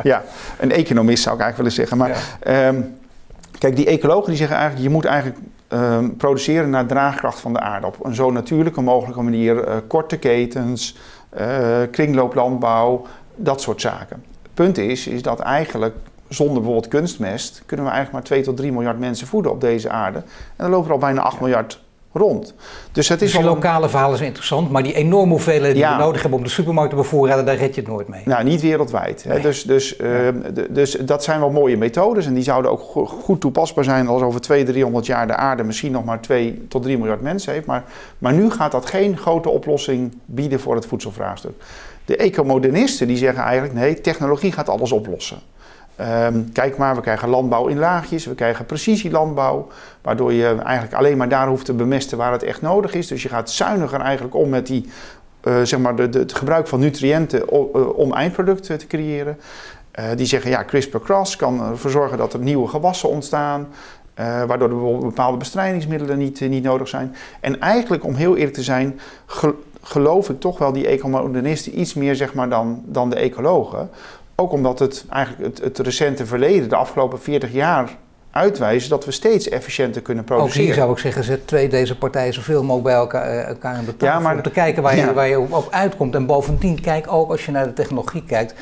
Ja, 0.03 0.23
een 0.59 0.73
economist 0.73 1.23
zou 1.23 1.37
ik 1.37 1.43
eigenlijk 1.43 1.57
willen 1.57 1.73
zeggen. 1.73 1.97
Maar 1.97 2.69
um, 2.69 2.95
kijk, 3.59 3.77
die 3.77 3.87
ecologen 3.87 4.29
die 4.29 4.37
zeggen 4.37 4.57
eigenlijk, 4.57 4.89
je 4.89 4.95
moet 4.95 5.05
eigenlijk 5.05 5.39
um, 5.69 6.17
produceren 6.17 6.71
naar 6.71 6.87
draagkracht 6.87 7.41
van 7.41 7.53
de 7.53 7.61
aarde. 7.61 7.87
Op 7.87 8.05
een 8.05 8.15
zo 8.15 8.31
natuurlijke 8.31 8.81
mogelijke 8.81 9.23
manier. 9.23 9.69
Uh, 9.69 9.75
korte 9.87 10.17
ketens, 10.17 10.97
uh, 11.41 11.77
kringlooplandbouw, 11.91 13.07
dat 13.39 13.61
soort 13.61 13.81
zaken. 13.81 14.23
Het 14.43 14.55
punt 14.55 14.79
is, 14.79 15.07
is 15.07 15.23
dat 15.23 15.41
eigenlijk 15.41 15.95
zonder 16.29 16.55
bijvoorbeeld 16.55 16.89
kunstmest 16.89 17.63
kunnen 17.67 17.87
we 17.87 17.93
eigenlijk 17.93 18.13
maar 18.13 18.37
2 18.37 18.43
tot 18.43 18.57
3 18.57 18.73
miljard 18.73 18.99
mensen 18.99 19.27
voeden 19.27 19.53
op 19.53 19.61
deze 19.61 19.91
aarde. 19.91 20.19
En 20.19 20.25
dan 20.57 20.71
lopen 20.71 20.87
er 20.87 20.93
al 20.93 20.99
bijna 20.99 21.21
8 21.21 21.41
miljard 21.41 21.81
rond. 22.13 22.55
Dus 22.93 23.09
het 23.09 23.23
is 23.23 23.33
dus 23.33 23.41
die 23.41 23.49
lokale 23.49 23.89
verhalen 23.89 24.17
zijn 24.17 24.29
interessant, 24.29 24.71
maar 24.71 24.83
die 24.83 24.95
enorme 24.95 25.31
hoeveelheden 25.31 25.75
die 25.75 25.87
we 25.87 26.03
nodig 26.03 26.21
hebben 26.21 26.39
om 26.39 26.45
de 26.45 26.51
supermarkt 26.51 26.91
te 26.91 26.97
bevoorraden, 26.97 27.45
daar 27.45 27.57
red 27.57 27.75
je 27.75 27.81
het 27.81 27.91
nooit 27.91 28.09
mee. 28.09 28.23
Nou, 28.25 28.45
niet 28.45 28.61
wereldwijd. 28.61 29.25
Hè? 29.25 29.41
Dus, 29.41 29.63
dus, 29.63 29.97
ehm, 29.97 30.37
dus 30.71 30.93
dat 30.93 31.25
zijn 31.25 31.41
wel 31.41 31.51
mooie 31.51 31.77
methodes 31.77 32.27
en 32.27 32.35
die 32.35 32.43
zouden 32.43 32.71
ook 32.71 33.09
goed 33.23 33.41
toepasbaar 33.41 33.85
zijn 33.85 34.09
als 34.09 34.23
over 34.23 34.41
200, 34.41 34.77
300 34.77 35.07
jaar 35.07 35.27
de 35.27 35.37
aarde 35.37 35.63
misschien 35.63 35.93
nog 35.93 36.05
maar 36.05 36.21
2 36.21 36.67
tot 36.69 36.83
3 36.83 36.99
miljard 36.99 37.21
mensen 37.21 37.53
heeft. 37.53 37.67
Maar, 37.67 37.85
maar 38.19 38.33
nu 38.33 38.51
gaat 38.51 38.73
dat 38.73 38.87
geen 38.87 39.17
grote 39.17 39.49
oplossing 39.49 40.15
bieden 40.25 40.61
voor 40.61 40.75
het 40.75 40.87
voedselvraagstuk. 40.87 41.63
De 42.09 42.17
ecomodernisten 42.17 43.07
die 43.07 43.17
zeggen 43.17 43.43
eigenlijk 43.43 43.75
nee, 43.75 44.01
technologie 44.01 44.53
gaat 44.53 44.69
alles 44.69 44.93
oplossen. 44.93 45.39
Ehm, 45.97 46.43
kijk 46.53 46.77
maar, 46.77 46.95
we 46.95 47.01
krijgen 47.01 47.29
landbouw 47.29 47.67
in 47.67 47.79
laagjes, 47.79 48.27
we 48.27 48.35
krijgen 48.35 48.67
precisielandbouw, 48.67 49.69
waardoor 50.03 50.33
je 50.33 50.57
eigenlijk 50.65 50.95
alleen 50.95 51.17
maar 51.17 51.29
daar 51.29 51.49
hoeft 51.49 51.65
te 51.65 51.73
bemesten 51.73 52.19
waar 52.19 52.33
het 52.33 52.43
echt 52.43 52.63
nodig 52.63 52.95
is. 52.95 53.07
Dus 53.07 53.23
je 53.23 53.29
gaat 53.29 53.51
zuiniger 53.51 54.01
eigenlijk 54.01 54.35
om 54.35 54.49
met 54.49 54.67
die, 54.67 54.89
uh, 55.45 55.63
zeg 55.63 55.81
maar 55.81 55.97
de, 55.97 56.19
het 56.19 56.35
gebruik 56.35 56.67
van 56.67 56.81
nutriënten 56.81 57.43
uh, 57.53 57.99
om 57.99 58.13
eindproducten 58.13 58.79
te 58.79 58.87
creëren. 58.87 59.39
Uh, 59.99 60.05
die 60.17 60.27
zeggen 60.27 60.51
ja, 60.51 60.65
CRISPR-Cas 60.65 61.37
kan 61.37 61.63
ervoor 61.63 61.91
zorgen 61.91 62.19
dat 62.19 62.33
er 62.33 62.41
nieuwe 62.41 62.69
gewassen 62.69 63.09
ontstaan. 63.09 63.69
waardoor 64.47 64.69
er 64.69 64.99
bepaalde 64.99 65.37
bestrijdingsmiddelen 65.37 66.19
niet, 66.19 66.41
niet 66.41 66.63
nodig 66.63 66.89
zijn. 66.89 67.15
En 67.41 67.61
eigenlijk, 67.61 68.05
om 68.05 68.15
heel 68.15 68.37
eerlijk 68.37 68.55
te 68.55 68.63
zijn, 68.63 69.01
geloof 69.83 70.29
ik 70.29 70.41
toch 70.41 70.59
wel 70.59 70.73
die 70.73 70.87
ecomodernisten 70.87 71.81
iets 71.81 71.95
meer 71.95 72.17
zeg 72.17 72.35
maar, 72.35 72.49
dan, 72.49 72.83
dan 72.85 73.11
de 73.11 73.17
ecologen. 73.17 73.91
Ook 74.35 74.53
omdat 74.53 74.79
het 74.79 75.05
eigenlijk 75.09 75.55
het, 75.55 75.65
het 75.65 75.79
recente 75.79 76.27
verleden, 76.27 76.69
de 76.69 76.77
afgelopen 76.77 77.21
40 77.21 77.53
jaar, 77.53 77.97
uitwijst 78.31 78.89
dat 78.89 79.05
we 79.05 79.11
steeds 79.11 79.49
efficiënter 79.49 80.03
kunnen 80.03 80.25
produceren. 80.25 80.61
Ook 80.61 80.67
hier 80.67 80.75
zou 80.75 80.93
ik 80.93 80.99
zeggen, 80.99 81.25
zet 81.25 81.47
twee 81.47 81.69
deze 81.69 81.99
partijen 81.99 82.35
zoveel 82.35 82.63
mogelijk 82.63 82.85
bij 82.85 82.95
elkaar, 82.95 83.35
uh, 83.35 83.49
elkaar 83.49 83.79
in 83.79 83.85
de 83.85 83.97
tafel 83.97 84.17
ja, 84.17 84.23
maar, 84.23 84.37
om 84.37 84.43
te 84.43 84.51
kijken 84.51 84.83
waar 84.83 84.97
je, 84.97 85.13
waar 85.13 85.29
je 85.29 85.39
op, 85.39 85.69
uitkomt. 85.71 86.15
En 86.15 86.27
bovendien, 86.27 86.81
kijk 86.81 87.13
ook 87.13 87.31
als 87.31 87.45
je 87.45 87.53
naar 87.53 87.67
de 87.67 87.73
technologie 87.73 88.25
kijkt, 88.25 88.55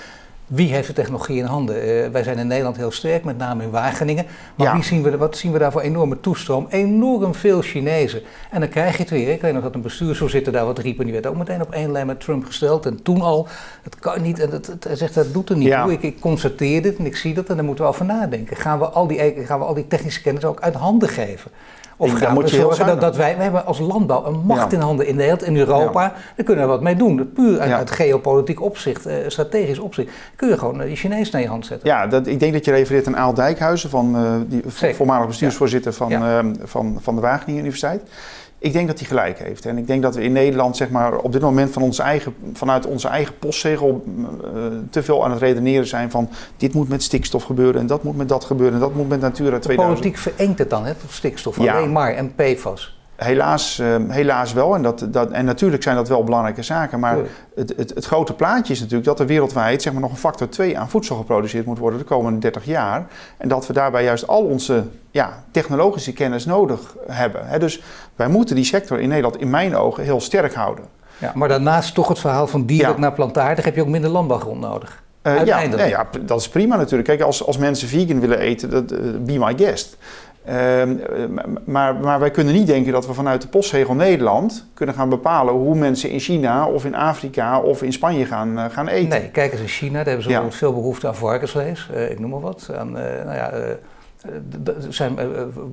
wie 0.47 0.73
heeft 0.73 0.87
de 0.87 0.93
technologie 0.93 1.39
in 1.39 1.45
handen? 1.45 1.77
Uh, 1.77 2.09
wij 2.09 2.23
zijn 2.23 2.39
in 2.39 2.47
Nederland 2.47 2.77
heel 2.77 2.91
sterk, 2.91 3.25
met 3.25 3.39
name 3.39 3.63
in 3.63 3.71
Wageningen. 3.71 4.27
Maar 4.55 4.73
wie 4.73 4.83
zien 4.83 5.03
we, 5.03 5.17
wat 5.17 5.37
zien 5.37 5.53
we 5.53 5.59
daar 5.59 5.73
voor 5.73 5.81
enorme 5.81 6.21
toestroom? 6.21 6.67
Enorm 6.71 7.35
veel 7.35 7.61
Chinezen. 7.61 8.23
En 8.51 8.61
dan 8.61 8.69
krijg 8.69 8.97
je 8.97 9.03
het 9.03 9.11
weer. 9.11 9.29
Ik 9.29 9.41
weet 9.41 9.53
nog 9.53 9.63
dat 9.63 9.75
een 9.75 9.81
bestuursvoorzitter 9.81 10.53
daar 10.53 10.65
wat 10.65 10.79
riep. 10.79 10.99
En 10.99 11.05
die 11.05 11.13
werd 11.13 11.27
ook 11.27 11.37
meteen 11.37 11.63
op 11.63 11.73
één 11.73 11.93
lijn 11.93 12.07
met 12.07 12.21
Trump 12.21 12.45
gesteld. 12.45 12.87
En 12.87 13.03
toen 13.03 13.21
al, 13.21 13.49
het 13.83 13.99
kan 13.99 14.23
niet. 14.23 14.39
En 14.39 14.51
het, 14.51 14.85
hij 14.85 14.97
zegt, 14.97 15.15
dat 15.15 15.33
doet 15.33 15.51
er 15.51 15.57
niet 15.57 15.73
toe. 15.73 15.93
Ik, 15.93 16.03
ik, 16.03 16.21
constateer 16.21 16.83
dit 16.83 16.97
en 16.97 17.07
ik 17.07 17.17
zie 17.17 17.35
dat 17.35 17.49
en 17.49 17.57
daar 17.57 17.65
moeten 17.65 17.85
we 17.85 17.91
over 17.91 18.05
nadenken. 18.05 18.57
Gaan 18.57 18.79
we 18.79 18.85
al 18.85 19.07
die, 19.07 19.19
gaan 19.47 19.59
we 19.59 19.65
al 19.65 19.75
die 19.75 19.87
technische 19.87 20.23
kennis 20.23 20.45
ook 20.45 20.61
uit 20.61 20.75
handen 20.75 21.09
geven? 21.09 21.51
Of 21.97 22.13
gaan 22.13 22.39
we 22.39 22.49
zorgen 22.49 22.87
dat, 22.87 23.01
dat, 23.01 23.17
wij, 23.17 23.37
we 23.37 23.43
hebben 23.43 23.67
als 23.67 23.79
landbouw 23.79 24.27
een 24.27 24.41
macht 24.45 24.73
in 24.73 24.81
handen 24.81 25.07
in 25.07 25.17
Nederland, 25.17 25.43
in 25.43 25.57
Europa, 25.57 26.03
ja. 26.03 26.13
daar 26.37 26.45
kunnen 26.45 26.65
we 26.65 26.71
wat 26.71 26.83
mee 26.83 26.97
doen. 26.97 27.33
Puur 27.35 27.61
uit, 27.61 27.73
uit 27.73 27.91
geopolitiek 27.91 28.63
opzicht, 28.63 29.07
uh, 29.07 29.15
strategisch 29.27 29.79
opzicht, 29.79 30.09
kun 30.37 30.49
je 30.49 30.59
gewoon 30.59 30.81
uh, 30.81 30.87
die 30.87 30.97
Chinees 30.97 31.31
naar 31.31 31.43
je 31.43 31.49
hand 31.49 31.67
zetten. 31.67 31.89
Ja, 31.89 32.07
dat, 32.07 32.27
ik 32.27 32.41
denk 32.41 32.53
dat 32.53 32.65
je 32.65 32.71
refereert 32.71 33.07
aan 33.07 33.17
Aal 33.17 33.35
Dijkhuizen, 33.35 33.91
van, 33.91 34.17
uh, 34.17 34.33
die 34.47 34.95
voormalig 34.95 35.27
bestuursvoorzitter 35.27 35.93
van, 35.93 36.13
van, 36.63 36.99
van 37.01 37.15
de 37.15 37.21
Wageningen 37.21 37.61
Universiteit. 37.61 38.03
Ik 38.67 38.73
denk 38.73 38.87
dat 38.87 38.99
hij 38.99 39.09
gelijk 39.09 39.39
heeft. 39.39 39.67
En 39.67 39.79
ik 39.79 39.87
denk 39.87 40.03
dat 40.03 40.15
we 40.15 40.23
in 40.23 40.33
Nederland 40.33 40.77
zeg 40.77 40.91
maar, 40.91 41.17
op 41.17 41.33
dit 41.33 41.41
moment 41.43 41.73
van 41.73 41.83
onze 41.83 42.03
eigen, 42.03 42.35
vanuit 42.53 42.87
onze 42.87 43.09
eigen 43.09 43.39
postzegel 43.39 44.05
uh, 44.07 44.63
te 44.91 45.03
veel 45.03 45.25
aan 45.25 45.31
het 45.31 45.41
redeneren 45.41 45.87
zijn 45.87 46.11
van 46.11 46.29
dit 46.57 46.75
moet 46.75 46.89
met 46.89 47.03
stikstof 47.03 47.45
gebeuren 47.45 47.81
en 47.81 47.87
dat 47.87 48.03
moet 48.03 48.17
met 48.17 48.29
dat 48.29 48.45
gebeuren 48.45 48.75
en 48.75 48.81
dat 48.81 48.95
moet 48.95 49.09
met 49.09 49.21
Natura 49.21 49.59
2000. 49.59 49.77
De 49.77 49.95
politiek 49.95 50.17
verengt 50.17 50.59
het 50.59 50.71
dan, 50.71 50.85
hè, 50.85 50.93
stikstof, 51.09 51.63
ja. 51.63 51.77
alleen 51.77 51.93
maar 51.93 52.13
en 52.13 52.35
PFAS. 52.35 52.99
Helaas, 53.17 53.81
uh, 53.81 53.97
helaas 54.09 54.53
wel. 54.53 54.75
En, 54.75 54.83
dat, 54.83 55.07
dat, 55.09 55.31
en 55.31 55.45
natuurlijk 55.45 55.83
zijn 55.83 55.97
dat 55.97 56.09
wel 56.09 56.25
belangrijke 56.25 56.63
zaken. 56.63 57.01
Maar 57.01 57.17
het, 57.55 57.75
het, 57.77 57.95
het, 57.95 58.05
grote 58.05 58.33
plaatje 58.33 58.73
is 58.73 58.81
natuurlijk 58.81 59.07
dat 59.07 59.21
er 59.21 59.27
wereldwijd 59.27 59.83
zeg 59.83 59.93
maar, 59.93 60.03
nog 60.03 60.11
een 60.11 60.17
factor 60.17 60.49
2 60.49 60.79
aan 60.79 60.89
voedsel 60.89 61.17
geproduceerd 61.17 61.67
moet 61.67 61.79
worden 61.79 61.99
de 61.99 62.05
komende 62.05 62.39
30 62.39 62.65
jaar. 62.65 63.07
En 63.37 63.49
dat 63.49 63.67
we 63.67 63.73
daarbij 63.73 64.05
juist 64.05 64.27
al 64.27 64.43
onze 64.43 64.85
ja, 65.11 65.45
technologische 65.51 66.13
kennis 66.13 66.45
nodig 66.45 66.97
hebben. 67.07 67.49
Hè. 67.49 67.59
Dus 67.59 67.83
wij 68.17 68.29
moeten 68.29 68.55
die 68.55 68.65
sector 68.65 69.01
in 69.01 69.09
Nederland 69.09 69.37
in 69.37 69.51
mijn 69.51 69.77
ogen 69.77 70.03
heel 70.03 70.21
sterk 70.21 70.55
houden. 70.55 70.85
Ja, 71.19 71.33
maar 71.35 71.49
daarnaast 71.49 71.95
toch 71.95 72.09
het 72.09 72.19
verhaal 72.19 72.47
van 72.47 72.67
dierlijk 72.67 72.99
naar 72.99 73.13
plantaardig 73.13 73.65
heb 73.65 73.75
je 73.75 73.81
ook 73.81 73.89
minder 73.89 74.11
landbouwgrond 74.11 74.61
nodig. 74.61 75.05
Uh, 75.27 75.45
ja, 75.45 75.67
nee, 75.67 75.89
ja, 75.89 76.09
dat 76.21 76.41
is 76.41 76.49
prima 76.49 76.77
natuurlijk. 76.77 77.09
Kijk, 77.09 77.21
als, 77.21 77.47
als 77.47 77.59
mensen 77.59 77.89
vegan 77.89 78.21
willen 78.21 78.39
eten, 78.39 78.71
dat, 78.71 78.93
uh, 78.93 78.99
be 79.21 79.39
my 79.39 79.55
guest. 79.57 79.97
Ehm, 80.47 80.97
maar, 81.65 81.95
maar, 81.95 82.21
wij 82.21 82.31
kunnen 82.31 82.55
niet 82.55 82.67
denken 82.67 82.93
dat 82.93 83.07
we 83.07 83.15
vanuit 83.15 83.43
de 83.43 83.49
postzegel 83.49 83.95
Nederland 83.95 84.67
kunnen 84.75 84.95
gaan 84.95 85.09
bepalen 85.09 85.55
hoe 85.55 85.75
mensen 85.75 86.11
in 86.11 86.21
China 86.21 86.67
of 86.67 86.85
in 86.85 86.95
Afrika 86.95 87.61
of 87.61 87.83
in 87.83 87.93
Spanje 87.93 88.25
gaan, 88.25 88.59
uh, 88.59 88.65
gaan 88.71 88.89
eten. 88.89 89.09
Nee, 89.09 89.31
kijk 89.31 89.53
eens 89.53 89.61
in 89.61 89.69
China, 89.69 89.93
daar 89.93 90.05
hebben 90.05 90.23
ze 90.23 90.31
ja. 90.31 90.51
veel 90.51 90.73
behoefte 90.73 91.07
aan 91.07 91.15
varkensvlees, 91.15 91.89
uh, 91.95 92.11
ik 92.11 92.19
noem 92.19 92.31
maar 92.31 92.41
wat. 92.41 92.71
Aan, 92.77 92.93
nou 92.93 93.35
ja, 93.35 93.53
zijn 94.89 95.19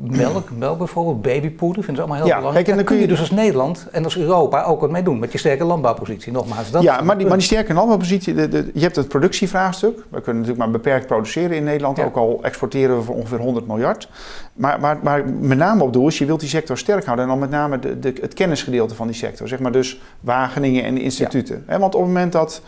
melk, 0.01 0.49
melk 0.58 0.78
bijvoorbeeld, 0.78 1.22
babypoeder, 1.22 1.84
vinden 1.84 2.04
ze 2.04 2.10
allemaal 2.10 2.18
heel 2.18 2.28
ja, 2.28 2.38
belangrijk. 2.38 2.66
Kijk, 2.66 2.78
en 2.78 2.86
dan 2.86 2.93
kun 2.93 3.01
je 3.01 3.08
dus 3.08 3.20
als 3.20 3.32
Nederland 3.32 3.88
en 3.91 4.04
als 4.04 4.18
Europa 4.18 4.64
ook 4.64 4.82
wat 4.82 4.91
mee 4.91 5.04
doen 5.04 5.20
met 5.20 5.32
je 5.32 5.38
sterke 5.38 5.64
landbouwpositie. 5.64 6.32
Nogmaals, 6.32 6.72
dat 6.72 6.84
ja, 6.84 7.01
maar 7.01 7.18
die, 7.18 7.28
maar 7.28 7.38
die 7.38 7.45
sterke 7.45 7.74
landbouwpositie, 7.74 8.34
de, 8.34 8.47
de, 8.47 8.70
je 8.74 8.82
hebt 8.82 8.95
het 8.95 9.08
productievraagstuk. 9.08 9.95
We 9.95 10.22
kunnen 10.22 10.41
natuurlijk 10.41 10.58
maar 10.58 10.82
beperkt 10.82 11.08
produceren 11.08 11.58
in 11.58 11.64
Nederland, 11.64 11.99
ook 11.99 12.16
al 12.16 12.39
exporteren 12.41 12.97
we 12.97 13.04
voor 13.04 13.16
ongeveer 13.16 13.39
100 13.39 13.68
miljard. 13.68 14.10
Maar, 14.54 14.97
met 15.39 15.58
name 15.58 15.84
op 15.84 15.93
doel 15.93 16.08
is, 16.08 16.18
je 16.18 16.26
wilt 16.26 16.39
die 16.39 16.49
sector 16.49 16.78
sterk 16.78 17.06
houden 17.06 17.26
en 17.26 17.32
dan 17.32 17.39
met 17.39 17.49
name 17.49 17.80
de, 17.80 17.99
de, 17.99 18.14
het 18.22 18.34
kennisgedeelte 18.34 18.95
van 18.95 19.08
die 19.08 19.16
sector. 19.16 19.47
Zeg 19.47 19.60
maar 19.60 19.72
dus 19.72 20.01
Wageningen 20.20 20.84
en 20.84 20.97
instituten. 20.97 21.64
Ja. 21.68 21.80
want 21.80 21.95
op 21.95 22.01
het 22.01 22.10
moment 22.10 22.32
dat, 22.32 22.62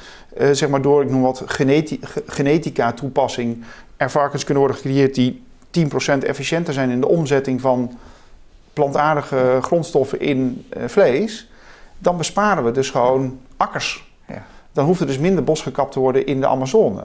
zeg 0.52 0.70
maar 0.70 0.82
door, 0.82 1.02
ik 1.02 1.10
noem 1.10 1.22
wat, 1.22 1.44
geneti 1.46 2.00
genetica 2.26 2.94
toepassing 2.94 3.64
er 3.98 4.12
varkens 4.12 4.44
kunnen 4.44 4.64
worden 4.64 4.82
gecreëerd 4.82 5.16
die 5.16 5.44
10% 5.80 6.18
efficiënter 6.20 6.74
zijn 6.74 6.90
in 6.90 7.00
de 7.02 7.08
omzetting 7.08 7.62
van 7.62 7.98
plantaardige 8.74 9.60
grondstoffen 9.62 10.20
in 10.20 10.66
uh, 10.78 10.84
vlees, 10.88 11.50
dan 11.98 12.18
besparen 12.18 12.64
we 12.64 12.72
dus 12.72 12.90
gewoon 12.90 13.40
akkers. 13.58 14.12
Ja. 14.28 14.46
Dan 14.72 14.86
hoeft 14.86 15.00
er 15.00 15.08
dus 15.08 15.18
minder 15.18 15.44
bos 15.44 15.62
gekapt 15.62 15.92
te 15.92 16.00
worden 16.00 16.26
in 16.26 16.40
de 16.40 16.48
Amazone. 16.48 17.04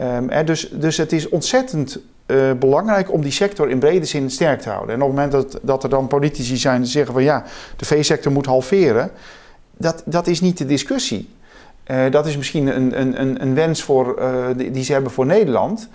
Um, 0.00 0.44
dus, 0.44 0.68
dus 0.70 0.96
het 0.96 1.12
is 1.12 1.28
ontzettend 1.28 1.98
uh, 2.26 2.52
belangrijk 2.52 3.12
om 3.12 3.20
die 3.22 3.32
sector 3.32 3.70
in 3.70 3.78
brede 3.78 4.04
zin 4.04 4.30
sterk 4.30 4.60
te 4.60 4.68
houden. 4.68 4.94
En 4.94 5.02
op 5.02 5.08
het 5.08 5.16
moment 5.16 5.32
dat, 5.32 5.58
dat 5.62 5.82
er 5.82 5.88
dan 5.88 6.06
politici 6.06 6.56
zijn 6.56 6.80
die 6.80 6.90
zeggen 6.90 7.12
van 7.12 7.22
ja, 7.22 7.44
de 7.76 7.84
veesector 7.84 8.32
moet 8.32 8.46
halveren, 8.46 9.10
dat, 9.76 10.02
dat 10.04 10.26
is 10.26 10.40
niet 10.40 10.58
de 10.58 10.66
discussie. 10.66 11.28
Uh, 11.90 12.10
dat 12.10 12.26
is 12.26 12.36
misschien 12.36 12.76
een, 12.76 13.00
een, 13.20 13.42
een 13.42 13.54
wens 13.54 13.82
voor, 13.82 14.16
uh, 14.18 14.46
die, 14.56 14.70
die, 14.70 14.84
ze 14.84 14.92
hebben 14.92 15.10
voor 15.10 15.26
Nederland. 15.26 15.88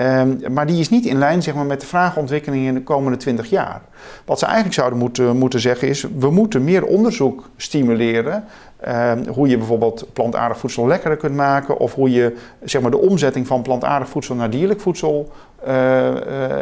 Um, 0.00 0.40
maar 0.52 0.66
die 0.66 0.80
is 0.80 0.88
niet 0.88 1.06
in 1.06 1.18
lijn 1.18 1.42
zeg 1.42 1.54
maar, 1.54 1.66
met 1.66 1.80
de 1.80 1.86
vraagontwikkeling 1.86 2.66
in 2.66 2.74
de 2.74 2.82
komende 2.82 3.18
20 3.18 3.50
jaar. 3.50 3.80
Wat 4.24 4.38
ze 4.38 4.44
eigenlijk 4.44 4.74
zouden 4.74 4.98
moeten, 4.98 5.36
moeten 5.36 5.60
zeggen 5.60 5.88
is: 5.88 6.06
we 6.18 6.30
moeten 6.30 6.64
meer 6.64 6.84
onderzoek 6.84 7.48
stimuleren. 7.56 8.44
Um, 8.88 9.26
hoe 9.26 9.48
je 9.48 9.56
bijvoorbeeld 9.56 10.12
plantaardig 10.12 10.58
voedsel 10.58 10.86
lekkerder 10.86 11.18
kunt 11.18 11.34
maken. 11.34 11.78
Of 11.78 11.94
hoe 11.94 12.10
je 12.10 12.36
zeg 12.64 12.82
maar, 12.82 12.90
de 12.90 12.98
omzetting 12.98 13.46
van 13.46 13.62
plantaardig 13.62 14.08
voedsel 14.08 14.34
naar 14.34 14.50
dierlijk 14.50 14.80
voedsel 14.80 15.32
uh, 15.66 16.06
uh, 16.06 16.14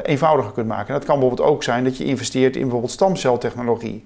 eenvoudiger 0.02 0.52
kunt 0.52 0.66
maken. 0.66 0.86
En 0.86 0.94
dat 0.94 1.04
kan 1.04 1.18
bijvoorbeeld 1.18 1.48
ook 1.48 1.62
zijn 1.62 1.84
dat 1.84 1.96
je 1.96 2.04
investeert 2.04 2.54
in 2.54 2.62
bijvoorbeeld 2.62 2.92
stamceltechnologie. 2.92 4.04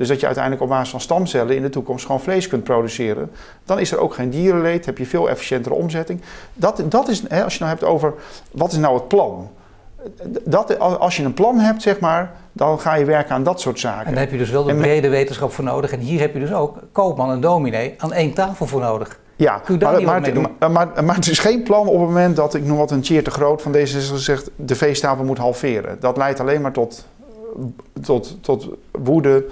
Dus 0.00 0.08
dat 0.08 0.20
je 0.20 0.26
uiteindelijk 0.26 0.64
op 0.64 0.70
basis 0.70 0.90
van 0.90 1.00
stamcellen 1.00 1.56
in 1.56 1.62
de 1.62 1.68
toekomst 1.68 2.06
gewoon 2.06 2.20
vlees 2.20 2.48
kunt 2.48 2.64
produceren. 2.64 3.30
Dan 3.64 3.78
is 3.78 3.92
er 3.92 3.98
ook 3.98 4.14
geen 4.14 4.30
dierenleed, 4.30 4.86
heb 4.86 4.98
je 4.98 5.06
veel 5.06 5.28
efficiëntere 5.28 5.74
omzetting. 5.74 6.20
Dat, 6.54 6.82
dat 6.84 7.08
is, 7.08 7.22
hè, 7.28 7.44
als 7.44 7.52
je 7.52 7.64
nou 7.64 7.70
hebt 7.70 7.84
over 7.84 8.14
wat 8.50 8.72
is 8.72 8.78
nou 8.78 8.94
het 8.94 9.08
plan. 9.08 9.50
Dat, 10.44 10.78
als 10.78 11.16
je 11.16 11.24
een 11.24 11.34
plan 11.34 11.58
hebt, 11.58 11.82
zeg 11.82 12.00
maar, 12.00 12.32
dan 12.52 12.80
ga 12.80 12.94
je 12.94 13.04
werken 13.04 13.34
aan 13.34 13.42
dat 13.42 13.60
soort 13.60 13.80
zaken. 13.80 14.06
En 14.06 14.12
daar 14.12 14.20
heb 14.20 14.30
je 14.30 14.38
dus 14.38 14.50
wel 14.50 14.64
de 14.64 14.74
brede 14.74 15.08
wetenschap 15.08 15.52
voor 15.52 15.64
nodig. 15.64 15.92
En 15.92 15.98
hier 15.98 16.20
heb 16.20 16.32
je 16.32 16.40
dus 16.40 16.52
ook 16.52 16.78
koopman 16.92 17.30
en 17.30 17.40
dominee 17.40 17.94
aan 17.98 18.12
één 18.12 18.32
tafel 18.32 18.66
voor 18.66 18.80
nodig. 18.80 19.18
Ja, 19.36 19.62
maar, 19.78 20.02
maar, 20.58 20.70
maar, 20.70 21.04
maar, 21.04 21.14
het 21.14 21.28
is 21.28 21.38
geen 21.38 21.62
plan 21.62 21.86
op 21.86 21.98
het 21.98 22.08
moment 22.08 22.36
dat, 22.36 22.54
ik 22.54 22.64
noem 22.64 22.76
wat 22.76 22.90
een 22.90 23.04
cheer 23.04 23.24
te 23.24 23.30
groot 23.30 23.62
van 23.62 23.72
deze 23.72 24.18
zegt, 24.18 24.50
de 24.56 24.74
veestapel 24.74 25.24
moet 25.24 25.38
halveren. 25.38 25.96
Dat 26.00 26.16
leidt 26.16 26.40
alleen 26.40 26.60
maar 26.60 26.72
tot, 26.72 27.06
tot, 28.02 28.36
tot 28.40 28.68
woede, 28.90 29.44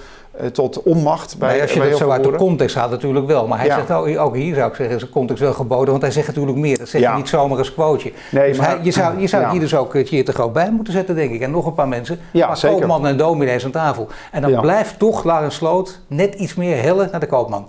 tot 0.52 0.82
onmacht 0.82 1.38
bij 1.38 1.52
nee, 1.52 1.62
Als 1.62 1.72
je 1.72 1.80
dat 1.80 1.98
zo 1.98 2.10
uit 2.10 2.22
de 2.22 2.34
context 2.34 2.76
haalt 2.76 2.90
natuurlijk 2.90 3.26
wel. 3.26 3.46
Maar 3.46 3.58
hij 3.58 3.70
zegt 3.70 3.90
ook, 3.90 4.18
ook, 4.18 4.34
hier 4.34 4.54
zou 4.54 4.68
ik 4.68 4.74
zeggen 4.74 4.96
is 4.96 5.02
de 5.02 5.08
context 5.08 5.42
wel 5.42 5.52
geboden. 5.52 5.90
Want 5.90 6.02
hij 6.02 6.10
zegt 6.10 6.26
natuurlijk 6.26 6.58
meer. 6.58 6.78
Dat 6.78 6.88
zegt 6.88 7.04
ja. 7.04 7.16
niet 7.16 7.28
zomaar 7.28 7.58
als 7.58 7.74
quoteje. 7.74 8.12
Nee, 8.30 8.48
dus 8.48 8.58
maar, 8.58 8.68
hij, 8.68 8.78
je 8.82 8.90
zou, 8.90 9.20
je 9.20 9.26
zou 9.26 9.50
hier 9.50 9.60
dus 9.60 9.74
ook 9.74 9.94
hier 9.94 10.24
te 10.24 10.32
groot 10.32 10.52
bij 10.52 10.70
moeten 10.70 10.92
zetten 10.92 11.14
denk 11.14 11.32
ik. 11.32 11.40
En 11.40 11.50
nog 11.50 11.66
een 11.66 11.74
paar 11.74 11.88
mensen. 11.88 12.18
Ja, 12.30 12.46
maar 12.46 12.56
zeker. 12.56 12.78
koopman 12.78 13.06
en 13.06 13.16
dominees 13.16 13.64
aan 13.64 13.70
tafel. 13.70 14.08
En 14.32 14.42
dan 14.42 14.60
blijft 14.60 14.98
toch 14.98 15.24
Laurens 15.24 15.54
Sloot 15.54 16.00
net 16.06 16.34
iets 16.34 16.54
meer 16.54 16.82
hellen 16.82 17.08
naar 17.10 17.20
de 17.20 17.26
koopman. 17.26 17.68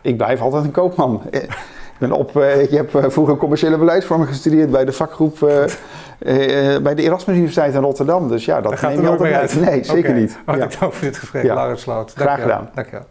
Ik 0.00 0.16
blijf 0.16 0.40
altijd 0.40 0.64
een 0.64 0.70
koopman. 0.70 1.22
Ben 2.00 2.12
op, 2.12 2.36
uh, 2.36 2.70
je 2.70 2.76
hebt 2.76 3.12
vroeger 3.12 3.36
commerciële 3.36 3.78
beleidsvorming 3.78 4.28
gestudeerd 4.28 4.70
bij 4.70 4.84
de 4.84 4.92
vakgroep 4.92 5.38
bij 6.82 6.94
de 6.94 7.02
Erasmus 7.02 7.36
Universiteit 7.36 7.74
in 7.74 7.80
Rotterdam. 7.80 8.28
Dus 8.28 8.44
ja, 8.44 8.60
dat, 8.60 8.80
neem 8.80 9.00
je 9.00 9.08
altijd 9.08 9.20
mee 9.20 9.34
uit. 9.34 9.60
Nee, 9.60 9.84
zeker 9.84 10.14
niet. 10.14 10.38
Hartelijk 10.44 10.80
dank 10.80 10.92
voor 10.92 11.04
dit 11.04 11.16
gesprek, 11.16 11.42
ja. 11.42 11.54
Laurens 11.54 11.82
Sloot. 11.82 12.12
Graag 12.16 12.40
gedaan. 12.40 12.70
Dank 12.74 12.86
je 12.86 12.92
wel. 12.92 13.06